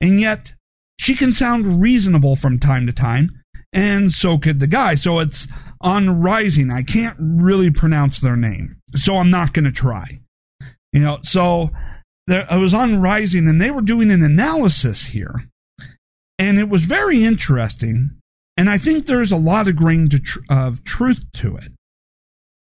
And 0.00 0.18
yet, 0.18 0.54
she 0.98 1.14
can 1.14 1.34
sound 1.34 1.82
reasonable 1.82 2.34
from 2.34 2.58
time 2.58 2.86
to 2.86 2.94
time, 2.94 3.42
and 3.74 4.10
so 4.10 4.38
could 4.38 4.58
the 4.58 4.66
guy. 4.66 4.94
So 4.94 5.18
it's 5.18 5.46
on 5.78 6.22
Rising. 6.22 6.70
I 6.70 6.82
can't 6.82 7.18
really 7.20 7.70
pronounce 7.70 8.20
their 8.20 8.36
name, 8.36 8.76
so 8.94 9.16
I'm 9.16 9.30
not 9.30 9.52
going 9.52 9.66
to 9.66 9.70
try. 9.70 10.20
You 10.94 11.00
know, 11.00 11.18
so 11.20 11.72
there, 12.26 12.50
I 12.50 12.56
was 12.56 12.72
on 12.72 13.02
Rising, 13.02 13.46
and 13.46 13.60
they 13.60 13.70
were 13.70 13.82
doing 13.82 14.10
an 14.10 14.22
analysis 14.22 15.04
here, 15.08 15.44
and 16.38 16.58
it 16.58 16.68
was 16.68 16.84
very 16.84 17.24
interesting. 17.24 18.10
And 18.56 18.70
I 18.70 18.78
think 18.78 19.06
there's 19.06 19.32
a 19.32 19.36
lot 19.36 19.68
of 19.68 19.76
grain 19.76 20.08
tr- 20.08 20.38
of 20.48 20.84
truth 20.84 21.24
to 21.34 21.56
it. 21.56 21.72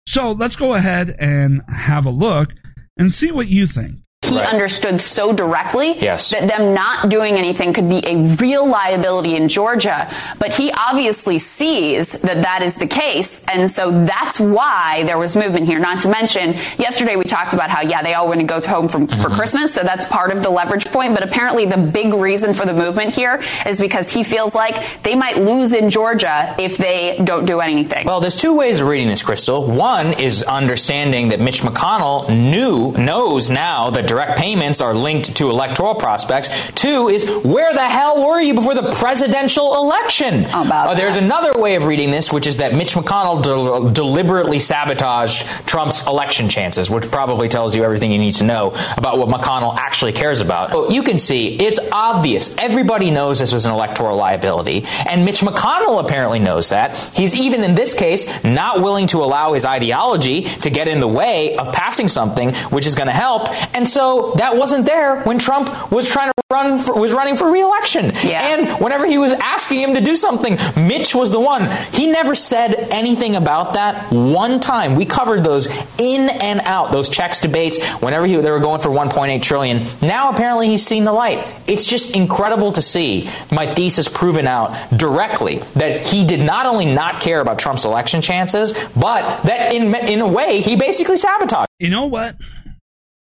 So 0.06 0.32
let's 0.32 0.56
go 0.56 0.74
ahead 0.74 1.14
and 1.18 1.62
have 1.68 2.06
a 2.06 2.10
look 2.10 2.52
and 2.98 3.12
see 3.12 3.30
what 3.30 3.48
you 3.48 3.66
think 3.66 4.03
he 4.24 4.38
right. 4.38 4.48
understood 4.48 5.00
so 5.00 5.32
directly 5.32 5.98
yes. 5.98 6.30
that 6.30 6.48
them 6.48 6.74
not 6.74 7.08
doing 7.08 7.36
anything 7.36 7.72
could 7.72 7.88
be 7.88 8.02
a 8.06 8.16
real 8.36 8.66
liability 8.66 9.36
in 9.36 9.48
Georgia. 9.48 10.10
But 10.38 10.52
he 10.54 10.72
obviously 10.72 11.38
sees 11.38 12.12
that 12.12 12.42
that 12.42 12.62
is 12.62 12.76
the 12.76 12.86
case. 12.86 13.42
And 13.48 13.70
so 13.70 13.90
that's 14.04 14.40
why 14.40 15.02
there 15.04 15.18
was 15.18 15.36
movement 15.36 15.66
here. 15.66 15.78
Not 15.78 16.00
to 16.00 16.08
mention, 16.08 16.54
yesterday 16.78 17.16
we 17.16 17.24
talked 17.24 17.52
about 17.52 17.70
how, 17.70 17.82
yeah, 17.82 18.02
they 18.02 18.14
all 18.14 18.28
want 18.28 18.40
to 18.40 18.46
go 18.46 18.60
home 18.60 18.88
from, 18.88 19.06
mm-hmm. 19.06 19.22
for 19.22 19.30
Christmas. 19.30 19.74
So 19.74 19.82
that's 19.82 20.06
part 20.06 20.32
of 20.32 20.42
the 20.42 20.50
leverage 20.50 20.86
point. 20.86 21.14
But 21.14 21.24
apparently 21.24 21.66
the 21.66 21.76
big 21.76 22.12
reason 22.14 22.54
for 22.54 22.66
the 22.66 22.74
movement 22.74 23.14
here 23.14 23.42
is 23.66 23.80
because 23.80 24.12
he 24.12 24.24
feels 24.24 24.54
like 24.54 25.02
they 25.02 25.14
might 25.14 25.38
lose 25.38 25.72
in 25.72 25.90
Georgia 25.90 26.54
if 26.58 26.76
they 26.76 27.18
don't 27.22 27.46
do 27.46 27.60
anything. 27.60 28.06
Well, 28.06 28.20
there's 28.20 28.36
two 28.36 28.54
ways 28.54 28.80
of 28.80 28.88
reading 28.88 29.08
this, 29.08 29.22
Crystal. 29.22 29.66
One 29.66 30.12
is 30.14 30.42
understanding 30.42 31.28
that 31.28 31.40
Mitch 31.40 31.62
McConnell 31.62 32.28
knew, 32.28 32.92
knows 32.92 33.50
now 33.50 33.90
that 33.90 34.06
direct 34.14 34.38
payments 34.38 34.80
are 34.80 34.94
linked 34.94 35.36
to 35.36 35.50
electoral 35.50 35.94
prospects. 35.94 36.48
Two 36.76 37.08
is 37.08 37.28
where 37.44 37.74
the 37.74 37.88
hell 37.88 38.24
were 38.24 38.40
you 38.40 38.54
before 38.54 38.74
the 38.74 38.92
presidential 38.92 39.74
election? 39.74 40.44
Uh, 40.44 40.94
there's 40.94 41.16
another 41.16 41.60
way 41.60 41.74
of 41.74 41.84
reading 41.84 42.12
this, 42.12 42.32
which 42.32 42.46
is 42.46 42.58
that 42.58 42.72
Mitch 42.74 42.94
McConnell 42.94 43.42
de- 43.42 43.92
deliberately 43.92 44.60
sabotaged 44.60 45.44
Trump's 45.66 46.06
election 46.06 46.48
chances, 46.48 46.88
which 46.88 47.10
probably 47.10 47.48
tells 47.48 47.74
you 47.74 47.82
everything 47.82 48.12
you 48.12 48.18
need 48.18 48.36
to 48.36 48.44
know 48.44 48.68
about 48.96 49.18
what 49.18 49.28
McConnell 49.28 49.74
actually 49.76 50.12
cares 50.12 50.40
about. 50.40 50.70
So 50.70 50.90
you 50.90 51.02
can 51.02 51.18
see 51.18 51.56
it's 51.56 51.80
obvious. 51.90 52.54
Everybody 52.58 53.10
knows 53.10 53.40
this 53.40 53.52
was 53.52 53.64
an 53.64 53.72
electoral 53.72 54.16
liability, 54.16 54.84
and 54.86 55.24
Mitch 55.24 55.40
McConnell 55.40 55.98
apparently 56.04 56.38
knows 56.38 56.68
that. 56.68 56.96
He's 57.14 57.34
even 57.34 57.64
in 57.64 57.74
this 57.74 57.94
case 57.94 58.24
not 58.44 58.80
willing 58.80 59.08
to 59.08 59.24
allow 59.24 59.54
his 59.54 59.64
ideology 59.64 60.42
to 60.42 60.70
get 60.70 60.86
in 60.86 61.00
the 61.00 61.08
way 61.08 61.56
of 61.56 61.72
passing 61.72 62.06
something 62.06 62.54
which 62.70 62.86
is 62.86 62.94
going 62.94 63.08
to 63.08 63.12
help. 63.12 63.48
And 63.74 63.88
so 63.88 64.03
so 64.04 64.32
that 64.36 64.58
wasn't 64.58 64.84
there 64.84 65.22
when 65.22 65.38
Trump 65.38 65.90
was 65.90 66.06
trying 66.06 66.28
to 66.28 66.34
run 66.50 66.78
for, 66.78 66.94
was 67.00 67.14
running 67.14 67.38
for 67.38 67.50
reelection. 67.50 68.12
Yeah. 68.22 68.58
And 68.58 68.78
whenever 68.78 69.06
he 69.06 69.16
was 69.16 69.32
asking 69.32 69.80
him 69.80 69.94
to 69.94 70.02
do 70.02 70.14
something, 70.14 70.58
Mitch 70.76 71.14
was 71.14 71.30
the 71.30 71.40
one. 71.40 71.70
He 71.92 72.06
never 72.06 72.34
said 72.34 72.74
anything 72.90 73.34
about 73.34 73.72
that 73.74 74.12
one 74.12 74.60
time. 74.60 74.94
We 74.94 75.06
covered 75.06 75.42
those 75.42 75.68
in 75.98 76.28
and 76.28 76.60
out, 76.60 76.92
those 76.92 77.08
checks 77.08 77.40
debates, 77.40 77.82
whenever 78.02 78.26
he, 78.26 78.36
they 78.36 78.50
were 78.50 78.60
going 78.60 78.82
for 78.82 78.90
1.8 78.90 79.40
trillion. 79.40 79.86
Now 80.02 80.30
apparently 80.30 80.68
he's 80.68 80.84
seen 80.84 81.04
the 81.04 81.12
light. 81.12 81.46
It's 81.66 81.86
just 81.86 82.14
incredible 82.14 82.72
to 82.72 82.82
see 82.82 83.30
my 83.50 83.74
thesis 83.74 84.06
proven 84.06 84.46
out 84.46 84.90
directly 84.94 85.60
that 85.76 86.06
he 86.06 86.26
did 86.26 86.40
not 86.40 86.66
only 86.66 86.84
not 86.84 87.22
care 87.22 87.40
about 87.40 87.58
Trump's 87.58 87.86
election 87.86 88.20
chances, 88.20 88.74
but 88.94 89.44
that 89.44 89.72
in, 89.72 89.94
in 89.94 90.20
a 90.20 90.28
way 90.28 90.60
he 90.60 90.76
basically 90.76 91.16
sabotaged. 91.16 91.70
You 91.78 91.88
know 91.88 92.04
what? 92.04 92.36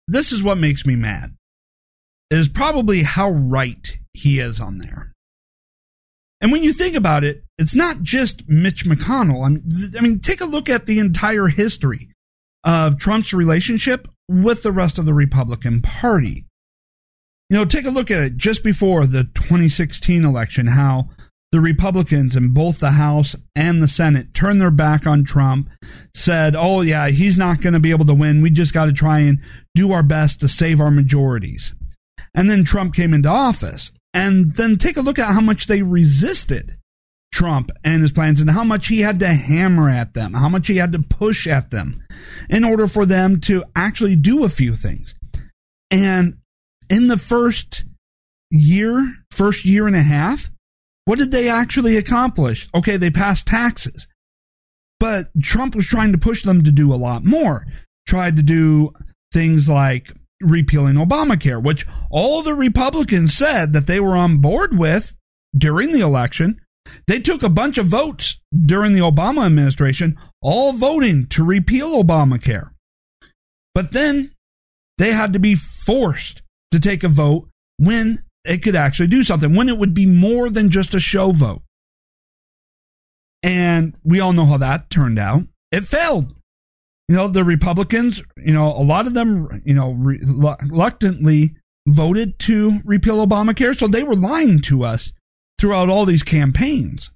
This 0.09 0.33
is 0.33 0.43
what 0.43 0.59
makes 0.59 0.85
me 0.85 0.97
mad 0.97 1.37
is 2.31 2.49
probably 2.49 3.03
how 3.03 3.31
right 3.31 3.97
he 4.15 4.41
is 4.41 4.59
on 4.59 4.79
there. 4.79 5.13
And 6.41 6.53
when 6.53 6.63
you 6.63 6.73
think 6.73 6.95
about 6.95 7.25
it, 7.25 7.45
it's 7.59 7.75
not 7.75 8.03
just 8.03 8.49
Mitch 8.49 8.85
McConnell. 8.85 9.45
I 9.45 9.49
mean, 9.49 9.95
I 9.97 10.01
mean, 10.01 10.21
take 10.21 10.41
a 10.41 10.47
look 10.47 10.69
at 10.69 10.87
the 10.87 10.99
entire 10.99 11.49
history 11.49 12.09
of 12.65 12.99
Trump's 12.99 13.33
relationship 13.33 14.09
with 14.29 14.63
the 14.63 14.73
rest 14.73 14.99
of 14.99 15.05
the 15.05 15.15
Republican 15.15 15.83
Party. 15.83 16.47
You 17.51 17.57
know, 17.57 17.65
take 17.65 17.87
a 17.87 17.91
look 17.91 18.11
at 18.11 18.21
it 18.21 18.37
just 18.37 18.63
before 18.63 19.07
the 19.07 19.25
2016 19.25 20.25
election, 20.25 20.67
how 20.69 21.09
the 21.51 21.61
Republicans 21.61 22.37
in 22.37 22.53
both 22.53 22.79
the 22.79 22.93
House 22.93 23.35
and 23.57 23.83
the 23.83 23.89
Senate 23.89 24.35
turned 24.35 24.61
their 24.61 24.71
back 24.71 25.07
on 25.07 25.25
Trump, 25.25 25.71
said, 26.15 26.55
oh, 26.57 26.83
yeah, 26.83 27.09
he's 27.09 27.39
not 27.39 27.61
going 27.61 27.75
to 27.75 27.81
be 27.81 27.91
able 27.91 28.07
to 28.07 28.15
win. 28.15 28.43
We 28.43 28.51
just 28.51 28.75
got 28.75 28.85
to 28.85 28.93
try 28.93 29.21
and 29.21 29.39
do 29.75 29.93
our 29.93 30.03
best 30.03 30.41
to 30.41 30.49
save 30.49 30.81
our 30.81 30.91
majorities. 30.91 31.75
And 32.35 32.51
then 32.51 32.65
Trump 32.65 32.95
came 32.95 33.15
into 33.15 33.29
office. 33.29 33.93
And 34.15 34.57
then 34.57 34.79
take 34.79 34.97
a 34.97 35.03
look 35.03 35.19
at 35.19 35.33
how 35.33 35.41
much 35.41 35.67
they 35.67 35.83
resisted 35.83 36.77
Trump 37.33 37.71
and 37.85 38.03
his 38.03 38.11
plans 38.11 38.41
and 38.41 38.51
how 38.51 38.65
much 38.65 38.89
he 38.89 39.01
had 39.01 39.21
to 39.21 39.29
hammer 39.29 39.91
at 39.91 40.15
them, 40.15 40.33
how 40.33 40.49
much 40.49 40.67
he 40.67 40.79
had 40.79 40.93
to 40.93 40.99
push 40.99 41.47
at 41.47 41.71
them 41.71 42.03
in 42.49 42.65
order 42.65 42.89
for 42.89 43.05
them 43.05 43.41
to 43.43 43.65
actually 43.77 44.17
do 44.17 44.45
a 44.45 44.49
few 44.49 44.75
things. 44.75 45.15
And 45.91 46.39
in 46.89 47.07
the 47.09 47.19
first 47.19 47.85
year, 48.51 49.15
first 49.31 49.65
year 49.65 49.87
and 49.87 49.95
a 49.95 50.03
half, 50.03 50.51
what 51.09 51.17
did 51.17 51.31
they 51.31 51.49
actually 51.49 51.97
accomplish? 51.97 52.69
Okay, 52.75 52.99
they 52.99 53.09
passed 53.09 53.47
taxes. 53.47 54.07
But 55.01 55.29
Trump 55.43 55.75
was 55.75 55.87
trying 55.87 56.13
to 56.13 56.19
push 56.19 56.43
them 56.43 56.65
to 56.65 56.71
do 56.71 56.93
a 56.93 57.01
lot 57.01 57.25
more. 57.25 57.67
Tried 58.07 58.37
to 58.37 58.43
do 58.43 58.93
things 59.33 59.71
like 59.71 60.13
repealing 60.43 60.97
Obamacare, 60.97 61.65
which 61.65 61.87
all 62.11 62.43
the 62.43 62.53
Republicans 62.53 63.35
said 63.35 63.73
that 63.73 63.87
they 63.87 63.99
were 63.99 64.19
on 64.19 64.43
board 64.43 64.79
with 64.79 65.15
during 65.57 65.93
the 65.93 66.01
election. 66.01 66.61
They 67.07 67.21
took 67.21 67.43
a 67.43 67.49
bunch 67.49 67.79
of 67.79 67.87
votes 67.87 68.39
during 68.55 68.93
the 68.93 69.01
Obama 69.01 69.47
administration, 69.47 70.15
all 70.43 70.75
voting 70.75 71.27
to 71.29 71.43
repeal 71.43 72.05
Obamacare. 72.05 72.73
But 73.75 73.95
then 73.95 74.33
they 74.99 75.13
had 75.13 75.33
to 75.33 75.39
be 75.39 75.55
forced 75.55 76.43
to 76.71 76.79
take 76.79 77.03
a 77.03 77.09
vote 77.09 77.49
when 77.79 78.19
it 78.45 78.63
could 78.63 78.77
actually 78.77 79.09
do 79.09 79.23
something, 79.23 79.55
when 79.55 79.69
it 79.69 79.79
would 79.79 79.95
be 79.95 80.07
more 80.07 80.49
than 80.49 80.71
just 80.71 80.95
a 80.95 81.01
show 81.01 81.33
vote. 81.33 81.63
And 83.43 83.95
we 84.03 84.21
all 84.21 84.33
know 84.33 84.47
how 84.47 84.59
that 84.59 84.91
turned 84.91 85.19
out. 85.19 85.43
It 85.71 85.87
failed. 85.87 86.35
You 87.09 87.17
know, 87.17 87.29
the 87.29 87.45
Republicans, 87.45 88.23
you 88.37 88.53
know, 88.53 88.73
a 88.73 88.83
lot 88.83 89.07
of 89.07 89.15
them, 89.15 89.63
you 89.65 89.75
know, 89.75 89.93
reluctantly 89.93 91.57
voted 91.87 92.39
to 92.41 92.81
repeal 92.85 93.27
Obamacare. 93.27 93.77
So 93.77 93.89
they 93.89 94.03
were 94.03 94.17
lying 94.17 94.61
to 94.63 94.85
us 94.85 95.13
throughout 95.59 95.89
all 95.89 96.05
these 96.05 96.23
campaigns. 96.23 97.11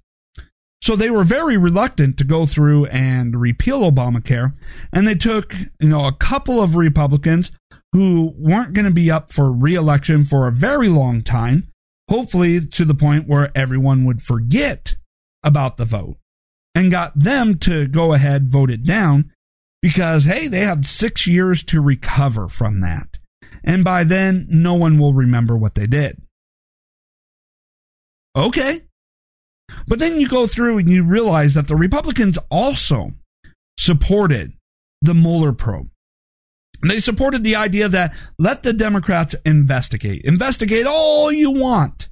So 0.81 0.95
they 0.95 1.09
were 1.09 1.23
very 1.23 1.57
reluctant 1.57 2.17
to 2.17 2.23
go 2.23 2.45
through 2.45 2.87
and 2.87 3.39
repeal 3.39 3.89
Obamacare. 3.89 4.53
And 4.91 5.07
they 5.07 5.15
took, 5.15 5.53
you 5.79 5.89
know, 5.89 6.05
a 6.05 6.13
couple 6.13 6.61
of 6.61 6.75
Republicans 6.75 7.51
who 7.93 8.33
weren't 8.37 8.73
going 8.73 8.85
to 8.85 8.91
be 8.91 9.09
up 9.09 9.31
for 9.31 9.51
reelection 9.53 10.25
for 10.25 10.47
a 10.47 10.51
very 10.51 10.89
long 10.89 11.21
time, 11.21 11.71
hopefully 12.09 12.59
to 12.59 12.83
the 12.83 12.95
point 12.95 13.27
where 13.27 13.51
everyone 13.55 14.03
would 14.03 14.21
forget 14.21 14.95
about 15.43 15.77
the 15.77 15.85
vote 15.85 16.17
and 16.75 16.91
got 16.91 17.17
them 17.17 17.57
to 17.59 17.87
go 17.87 18.13
ahead, 18.13 18.49
vote 18.49 18.71
it 18.71 18.83
down 18.83 19.31
because, 19.81 20.25
hey, 20.25 20.47
they 20.47 20.61
have 20.61 20.87
six 20.87 21.27
years 21.27 21.63
to 21.63 21.81
recover 21.81 22.49
from 22.49 22.81
that. 22.81 23.19
And 23.63 23.83
by 23.83 24.03
then, 24.03 24.47
no 24.49 24.73
one 24.73 24.97
will 24.97 25.13
remember 25.13 25.55
what 25.55 25.75
they 25.75 25.87
did. 25.87 26.21
Okay. 28.35 28.81
But 29.87 29.99
then 29.99 30.19
you 30.19 30.27
go 30.27 30.47
through 30.47 30.79
and 30.79 30.89
you 30.89 31.03
realize 31.03 31.53
that 31.53 31.67
the 31.67 31.75
Republicans 31.75 32.39
also 32.49 33.11
supported 33.77 34.53
the 35.01 35.13
Mueller 35.13 35.53
probe. 35.53 35.89
They 36.87 36.99
supported 36.99 37.43
the 37.43 37.55
idea 37.55 37.87
that 37.89 38.15
let 38.37 38.63
the 38.63 38.73
Democrats 38.73 39.35
investigate. 39.45 40.23
Investigate 40.25 40.85
all 40.85 41.31
you 41.31 41.51
want. 41.51 42.09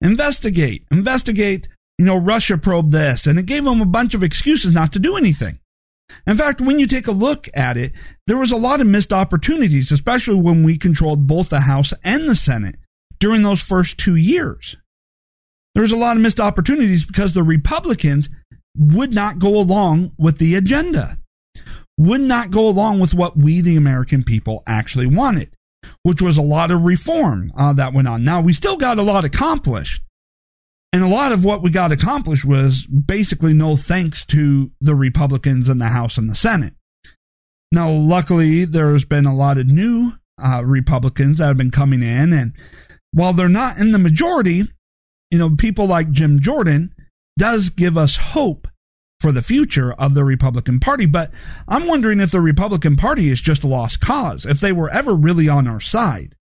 Investigate. 0.00 0.86
Investigate, 0.90 1.68
you 1.98 2.06
know, 2.06 2.16
Russia 2.16 2.56
probe 2.56 2.92
this. 2.92 3.26
And 3.26 3.38
it 3.38 3.46
gave 3.46 3.64
them 3.64 3.80
a 3.80 3.86
bunch 3.86 4.14
of 4.14 4.22
excuses 4.22 4.72
not 4.72 4.92
to 4.94 4.98
do 4.98 5.16
anything. 5.16 5.58
In 6.26 6.36
fact, 6.36 6.60
when 6.60 6.78
you 6.78 6.86
take 6.86 7.06
a 7.06 7.12
look 7.12 7.48
at 7.54 7.76
it, 7.76 7.92
there 8.26 8.38
was 8.38 8.52
a 8.52 8.56
lot 8.56 8.80
of 8.80 8.86
missed 8.86 9.12
opportunities, 9.12 9.92
especially 9.92 10.40
when 10.40 10.64
we 10.64 10.78
controlled 10.78 11.26
both 11.26 11.48
the 11.48 11.60
House 11.60 11.92
and 12.02 12.28
the 12.28 12.34
Senate 12.34 12.76
during 13.18 13.42
those 13.42 13.62
first 13.62 13.98
two 13.98 14.16
years. 14.16 14.76
There 15.74 15.82
was 15.82 15.92
a 15.92 15.96
lot 15.96 16.16
of 16.16 16.22
missed 16.22 16.40
opportunities 16.40 17.04
because 17.04 17.34
the 17.34 17.42
Republicans 17.42 18.30
would 18.78 19.12
not 19.12 19.38
go 19.38 19.58
along 19.58 20.12
with 20.18 20.38
the 20.38 20.54
agenda, 20.54 21.18
would 21.98 22.20
not 22.20 22.50
go 22.50 22.68
along 22.68 23.00
with 23.00 23.14
what 23.14 23.36
we, 23.36 23.60
the 23.60 23.76
American 23.76 24.22
people, 24.22 24.62
actually 24.66 25.06
wanted, 25.06 25.50
which 26.02 26.20
was 26.20 26.36
a 26.36 26.42
lot 26.42 26.70
of 26.70 26.82
reform 26.82 27.52
uh, 27.56 27.72
that 27.72 27.94
went 27.94 28.08
on. 28.08 28.24
Now, 28.24 28.40
we 28.40 28.52
still 28.52 28.76
got 28.76 28.98
a 28.98 29.02
lot 29.02 29.24
accomplished. 29.24 30.02
And 30.92 31.02
a 31.02 31.08
lot 31.08 31.32
of 31.32 31.44
what 31.44 31.62
we 31.62 31.70
got 31.70 31.92
accomplished 31.92 32.44
was 32.44 32.86
basically 32.86 33.52
no 33.52 33.76
thanks 33.76 34.24
to 34.26 34.70
the 34.80 34.94
Republicans 34.94 35.68
in 35.68 35.78
the 35.78 35.88
House 35.88 36.16
and 36.16 36.30
the 36.30 36.34
Senate. 36.36 36.74
Now, 37.72 37.90
luckily, 37.90 38.64
there's 38.64 39.04
been 39.04 39.26
a 39.26 39.34
lot 39.34 39.58
of 39.58 39.66
new 39.66 40.12
uh, 40.42 40.62
Republicans 40.64 41.38
that 41.38 41.48
have 41.48 41.56
been 41.56 41.70
coming 41.70 42.02
in, 42.02 42.32
and 42.32 42.52
while 43.12 43.32
they're 43.32 43.48
not 43.48 43.78
in 43.78 43.92
the 43.92 43.98
majority, 43.98 44.62
you 45.30 45.38
know, 45.38 45.50
people 45.56 45.86
like 45.86 46.10
Jim 46.12 46.40
Jordan 46.40 46.94
does 47.38 47.70
give 47.70 47.98
us 47.98 48.16
hope 48.16 48.68
for 49.20 49.32
the 49.32 49.42
future 49.42 49.92
of 49.94 50.14
the 50.14 50.24
Republican 50.24 50.80
Party. 50.80 51.06
But 51.06 51.30
I'm 51.68 51.86
wondering 51.86 52.20
if 52.20 52.30
the 52.30 52.40
Republican 52.40 52.96
Party 52.96 53.28
is 53.28 53.40
just 53.40 53.64
a 53.64 53.68
lost 53.68 54.00
cause, 54.00 54.44
if 54.44 54.60
they 54.60 54.72
were 54.72 54.90
ever 54.90 55.14
really 55.14 55.48
on 55.48 55.66
our 55.66 55.80
side, 55.80 56.34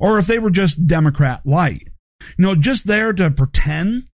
or 0.00 0.18
if 0.18 0.26
they 0.26 0.38
were 0.38 0.50
just 0.50 0.86
Democrat 0.86 1.42
light. 1.44 1.88
You 2.38 2.44
know, 2.44 2.54
just 2.54 2.86
there 2.86 3.12
to 3.12 3.30
pretend 3.30 4.08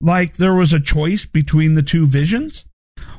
like 0.00 0.36
there 0.36 0.54
was 0.54 0.72
a 0.72 0.80
choice 0.80 1.24
between 1.24 1.74
the 1.74 1.82
two 1.82 2.06
visions, 2.06 2.64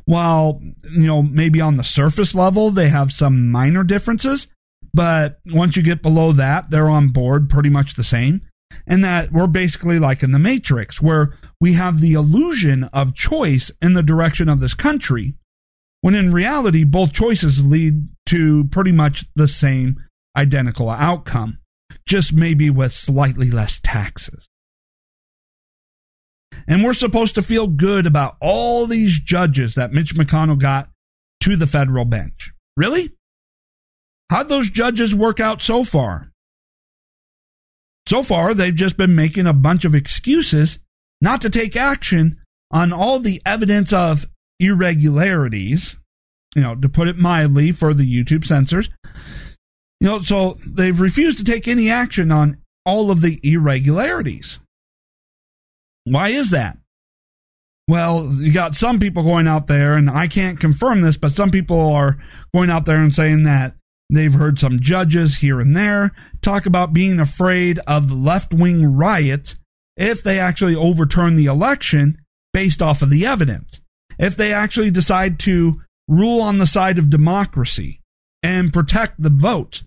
while, 0.05 0.61
you 0.91 1.07
know, 1.07 1.21
maybe 1.21 1.59
on 1.59 1.75
the 1.75 1.83
surface 1.83 2.33
level 2.33 2.71
they 2.71 2.89
have 2.89 3.11
some 3.11 3.51
minor 3.51 3.83
differences. 3.83 4.47
But 4.93 5.39
once 5.45 5.75
you 5.75 5.83
get 5.83 6.01
below 6.01 6.31
that, 6.31 6.69
they're 6.69 6.89
on 6.89 7.09
board 7.09 7.49
pretty 7.49 7.69
much 7.69 7.95
the 7.95 8.03
same 8.03 8.46
and 8.87 9.03
that 9.03 9.31
we're 9.31 9.47
basically 9.47 9.99
like 9.99 10.23
in 10.23 10.31
the 10.31 10.39
Matrix, 10.39 11.01
where 11.01 11.33
we 11.59 11.73
have 11.73 11.99
the 11.99 12.13
illusion 12.13 12.85
of 12.85 13.13
choice 13.13 13.69
in 13.81 13.93
the 13.93 14.03
direction 14.03 14.47
of 14.47 14.61
this 14.61 14.73
country, 14.73 15.35
when 16.01 16.15
in 16.15 16.31
reality, 16.31 16.83
both 16.83 17.11
choices 17.11 17.63
lead 17.63 18.07
to 18.27 18.63
pretty 18.65 18.91
much 18.91 19.25
the 19.35 19.47
same 19.47 19.97
identical 20.37 20.89
outcome, 20.89 21.59
just 22.07 22.31
maybe 22.31 22.69
with 22.69 22.93
slightly 22.93 23.51
less 23.51 23.79
taxes. 23.83 24.47
And 26.67 26.83
we're 26.83 26.93
supposed 26.93 27.35
to 27.35 27.41
feel 27.41 27.67
good 27.67 28.05
about 28.05 28.37
all 28.41 28.85
these 28.85 29.19
judges 29.19 29.75
that 29.75 29.91
Mitch 29.91 30.15
McConnell 30.15 30.59
got 30.59 30.89
to 31.41 31.55
the 31.55 31.67
federal 31.67 32.05
bench. 32.05 32.51
Really? 32.75 33.11
How'd 34.29 34.49
those 34.49 34.69
judges 34.69 35.15
work 35.15 35.39
out 35.39 35.61
so 35.61 35.83
far? 35.83 36.31
So 38.07 38.23
far, 38.23 38.53
they've 38.53 38.73
just 38.73 38.95
been 38.95 39.15
making 39.15 39.47
a 39.47 39.53
bunch 39.53 39.83
of 39.83 39.93
excuses 39.93 40.79
not 41.19 41.41
to 41.41 41.49
take 41.49 41.75
action 41.75 42.37
on 42.71 42.93
all 42.93 43.19
the 43.19 43.41
evidence 43.45 43.91
of 43.91 44.25
irregularities, 44.61 45.97
you 46.55 46.61
know, 46.61 46.73
to 46.73 46.87
put 46.87 47.09
it 47.09 47.17
mildly 47.17 47.73
for 47.73 47.93
the 47.93 48.09
YouTube 48.09 48.45
censors. 48.45 48.89
You 49.99 50.07
know, 50.07 50.21
so 50.21 50.57
they've 50.65 50.97
refused 50.97 51.39
to 51.39 51.43
take 51.43 51.67
any 51.67 51.89
action 51.89 52.31
on 52.31 52.59
all 52.85 53.11
of 53.11 53.19
the 53.19 53.41
irregularities. 53.43 54.57
Why 56.05 56.29
is 56.29 56.51
that? 56.51 56.77
Well, 57.89 58.31
you 58.31 58.53
got 58.53 58.75
some 58.75 58.99
people 58.99 59.23
going 59.23 59.47
out 59.47 59.67
there, 59.67 59.95
and 59.95 60.09
I 60.09 60.27
can't 60.27 60.61
confirm 60.61 61.01
this, 61.01 61.17
but 61.17 61.33
some 61.33 61.51
people 61.51 61.81
are 61.81 62.17
going 62.55 62.69
out 62.69 62.85
there 62.85 63.01
and 63.01 63.13
saying 63.13 63.43
that 63.43 63.75
They've 64.09 64.33
heard 64.33 64.57
some 64.57 64.79
judges 64.79 65.37
here 65.37 65.59
and 65.59 65.75
there 65.75 66.13
talk 66.47 66.65
about 66.65 66.93
being 66.93 67.19
afraid 67.19 67.77
of 67.87 68.07
the 68.07 68.15
left 68.15 68.53
wing 68.53 68.95
riots 68.95 69.57
if 69.97 70.23
they 70.23 70.39
actually 70.39 70.75
overturn 70.75 71.35
the 71.35 71.45
election 71.45 72.17
based 72.53 72.81
off 72.81 73.01
of 73.01 73.09
the 73.09 73.25
evidence. 73.25 73.81
If 74.17 74.37
they 74.37 74.53
actually 74.53 74.89
decide 74.89 75.39
to 75.39 75.81
rule 76.07 76.41
on 76.41 76.57
the 76.57 76.65
side 76.65 76.97
of 76.99 77.09
democracy 77.09 77.99
and 78.41 78.71
protect 78.71 79.21
the 79.21 79.29
vote 79.29 79.83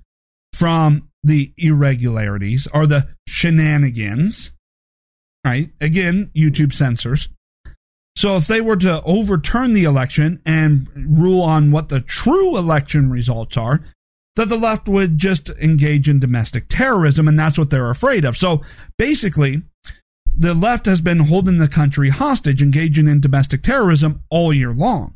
from 0.52 1.08
the 1.24 1.50
irregularities 1.56 2.68
or 2.74 2.86
the 2.86 3.08
shenanigans, 3.26 4.52
right? 5.46 5.70
Again, 5.80 6.30
YouTube 6.36 6.74
censors. 6.74 7.30
So 8.16 8.36
if 8.36 8.46
they 8.46 8.60
were 8.60 8.76
to 8.76 9.02
overturn 9.04 9.72
the 9.72 9.84
election 9.84 10.42
and 10.44 10.88
rule 10.94 11.40
on 11.40 11.70
what 11.70 11.88
the 11.88 12.02
true 12.02 12.58
election 12.58 13.08
results 13.08 13.56
are, 13.56 13.80
that 14.36 14.48
the 14.48 14.56
left 14.56 14.88
would 14.88 15.18
just 15.18 15.50
engage 15.50 16.08
in 16.08 16.20
domestic 16.20 16.66
terrorism, 16.68 17.28
and 17.28 17.38
that's 17.38 17.58
what 17.58 17.70
they're 17.70 17.90
afraid 17.90 18.24
of. 18.24 18.36
So 18.36 18.62
basically, 18.96 19.62
the 20.36 20.54
left 20.54 20.86
has 20.86 21.00
been 21.00 21.18
holding 21.18 21.58
the 21.58 21.68
country 21.68 22.10
hostage, 22.10 22.62
engaging 22.62 23.08
in 23.08 23.20
domestic 23.20 23.62
terrorism 23.62 24.22
all 24.30 24.52
year 24.52 24.72
long, 24.72 25.14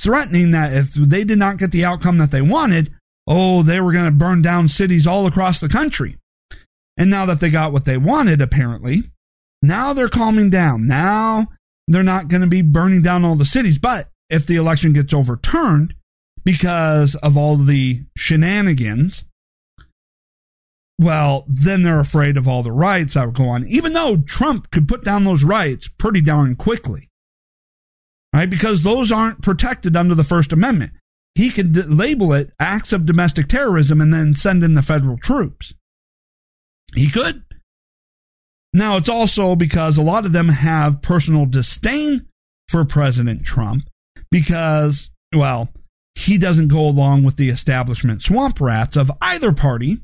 threatening 0.00 0.50
that 0.50 0.72
if 0.72 0.92
they 0.94 1.24
did 1.24 1.38
not 1.38 1.56
get 1.56 1.72
the 1.72 1.84
outcome 1.84 2.18
that 2.18 2.30
they 2.30 2.42
wanted, 2.42 2.92
oh, 3.26 3.62
they 3.62 3.80
were 3.80 3.92
going 3.92 4.04
to 4.04 4.10
burn 4.10 4.42
down 4.42 4.68
cities 4.68 5.06
all 5.06 5.26
across 5.26 5.60
the 5.60 5.68
country. 5.68 6.18
And 6.96 7.08
now 7.08 7.24
that 7.26 7.40
they 7.40 7.50
got 7.50 7.72
what 7.72 7.84
they 7.84 7.96
wanted, 7.96 8.42
apparently, 8.42 9.04
now 9.62 9.92
they're 9.92 10.08
calming 10.08 10.50
down. 10.50 10.86
Now 10.86 11.46
they're 11.88 12.02
not 12.02 12.28
going 12.28 12.42
to 12.42 12.48
be 12.48 12.62
burning 12.62 13.02
down 13.02 13.24
all 13.24 13.36
the 13.36 13.44
cities. 13.44 13.78
But 13.78 14.10
if 14.28 14.46
the 14.46 14.56
election 14.56 14.92
gets 14.92 15.14
overturned, 15.14 15.94
because 16.44 17.14
of 17.16 17.36
all 17.36 17.56
the 17.56 18.02
shenanigans, 18.16 19.24
well, 20.98 21.44
then 21.48 21.82
they're 21.82 22.00
afraid 22.00 22.36
of 22.36 22.46
all 22.46 22.62
the 22.62 22.72
riots 22.72 23.14
that 23.14 23.26
would 23.26 23.34
go 23.34 23.48
on, 23.48 23.66
even 23.66 23.92
though 23.92 24.18
Trump 24.18 24.70
could 24.70 24.86
put 24.86 25.04
down 25.04 25.24
those 25.24 25.44
riots 25.44 25.88
pretty 25.88 26.20
darn 26.20 26.54
quickly. 26.54 27.08
Right? 28.32 28.48
Because 28.48 28.82
those 28.82 29.12
aren't 29.12 29.42
protected 29.42 29.96
under 29.96 30.14
the 30.14 30.24
First 30.24 30.52
Amendment. 30.52 30.92
He 31.34 31.50
could 31.50 31.72
d- 31.72 31.82
label 31.82 32.32
it 32.32 32.52
acts 32.58 32.92
of 32.92 33.06
domestic 33.06 33.48
terrorism 33.48 34.00
and 34.00 34.12
then 34.12 34.34
send 34.34 34.62
in 34.62 34.74
the 34.74 34.82
federal 34.82 35.18
troops. 35.18 35.74
He 36.94 37.08
could. 37.10 37.42
Now, 38.72 38.96
it's 38.96 39.08
also 39.08 39.54
because 39.54 39.98
a 39.98 40.02
lot 40.02 40.24
of 40.24 40.32
them 40.32 40.48
have 40.48 41.02
personal 41.02 41.46
disdain 41.46 42.26
for 42.68 42.84
President 42.84 43.44
Trump 43.44 43.84
because, 44.30 45.10
well, 45.34 45.68
he 46.14 46.38
doesn't 46.38 46.68
go 46.68 46.80
along 46.80 47.24
with 47.24 47.36
the 47.36 47.50
establishment 47.50 48.22
swamp 48.22 48.60
rats 48.60 48.96
of 48.96 49.10
either 49.20 49.52
party. 49.52 49.98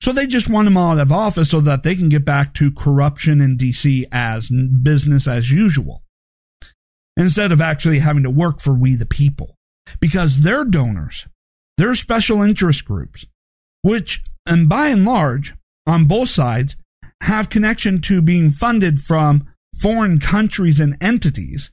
So 0.00 0.12
they 0.12 0.26
just 0.26 0.50
want 0.50 0.68
him 0.68 0.76
out 0.76 0.98
of 0.98 1.10
office 1.10 1.50
so 1.50 1.60
that 1.60 1.82
they 1.82 1.94
can 1.94 2.08
get 2.08 2.24
back 2.24 2.52
to 2.54 2.70
corruption 2.70 3.40
in 3.40 3.56
DC 3.56 4.04
as 4.12 4.50
business 4.50 5.26
as 5.26 5.50
usual. 5.50 6.02
Instead 7.16 7.50
of 7.50 7.62
actually 7.62 8.00
having 8.00 8.24
to 8.24 8.30
work 8.30 8.60
for 8.60 8.74
we 8.74 8.94
the 8.94 9.06
people. 9.06 9.54
Because 10.00 10.42
their 10.42 10.64
donors, 10.64 11.26
their 11.78 11.94
special 11.94 12.42
interest 12.42 12.84
groups, 12.84 13.24
which, 13.82 14.22
and 14.44 14.68
by 14.68 14.88
and 14.88 15.04
large, 15.04 15.54
on 15.86 16.06
both 16.06 16.28
sides, 16.28 16.76
have 17.22 17.48
connection 17.48 18.00
to 18.02 18.20
being 18.20 18.50
funded 18.50 19.00
from 19.00 19.46
foreign 19.80 20.18
countries 20.18 20.80
and 20.80 20.96
entities, 21.00 21.70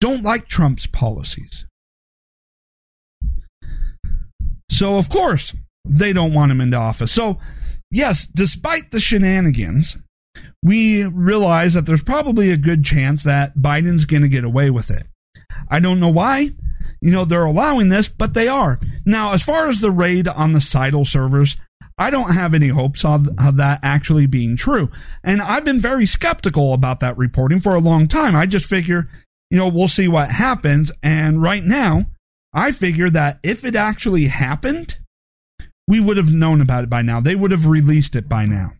don't 0.00 0.22
like 0.22 0.48
Trump's 0.48 0.86
policies. 0.86 1.64
So, 4.72 4.96
of 4.96 5.10
course, 5.10 5.54
they 5.84 6.12
don't 6.12 6.32
want 6.32 6.50
him 6.50 6.60
into 6.60 6.78
office. 6.78 7.12
So, 7.12 7.38
yes, 7.90 8.26
despite 8.26 8.90
the 8.90 9.00
shenanigans, 9.00 9.98
we 10.62 11.04
realize 11.04 11.74
that 11.74 11.84
there's 11.84 12.02
probably 12.02 12.50
a 12.50 12.56
good 12.56 12.82
chance 12.82 13.22
that 13.24 13.56
Biden's 13.56 14.06
going 14.06 14.22
to 14.22 14.28
get 14.28 14.44
away 14.44 14.70
with 14.70 14.90
it. 14.90 15.04
I 15.68 15.78
don't 15.78 16.00
know 16.00 16.08
why. 16.08 16.50
You 17.02 17.10
know, 17.12 17.26
they're 17.26 17.44
allowing 17.44 17.90
this, 17.90 18.08
but 18.08 18.32
they 18.32 18.48
are. 18.48 18.80
Now, 19.04 19.32
as 19.32 19.42
far 19.42 19.68
as 19.68 19.80
the 19.80 19.90
raid 19.90 20.26
on 20.26 20.52
the 20.52 20.60
Scytl 20.60 21.06
servers, 21.06 21.56
I 21.98 22.08
don't 22.10 22.32
have 22.32 22.54
any 22.54 22.68
hopes 22.68 23.04
of, 23.04 23.28
of, 23.38 23.56
that 23.58 23.80
actually 23.82 24.26
being 24.26 24.56
true. 24.56 24.90
And 25.22 25.42
I've 25.42 25.64
been 25.64 25.80
very 25.80 26.06
skeptical 26.06 26.72
about 26.72 27.00
that 27.00 27.18
reporting 27.18 27.60
for 27.60 27.74
a 27.74 27.80
long 27.80 28.08
time. 28.08 28.34
I 28.34 28.46
just 28.46 28.66
figure, 28.66 29.08
you 29.50 29.58
know, 29.58 29.68
we'll 29.68 29.88
see 29.88 30.08
what 30.08 30.30
happens. 30.30 30.90
And 31.02 31.42
right 31.42 31.62
now, 31.62 32.06
I 32.54 32.72
figure 32.72 33.08
that 33.10 33.38
if 33.42 33.64
it 33.64 33.76
actually 33.76 34.26
happened, 34.26 34.98
we 35.88 36.00
would 36.00 36.16
have 36.16 36.32
known 36.32 36.60
about 36.60 36.84
it 36.84 36.90
by 36.90 37.02
now. 37.02 37.20
They 37.20 37.34
would 37.34 37.50
have 37.50 37.66
released 37.66 38.14
it 38.14 38.28
by 38.28 38.46
now. 38.46 38.72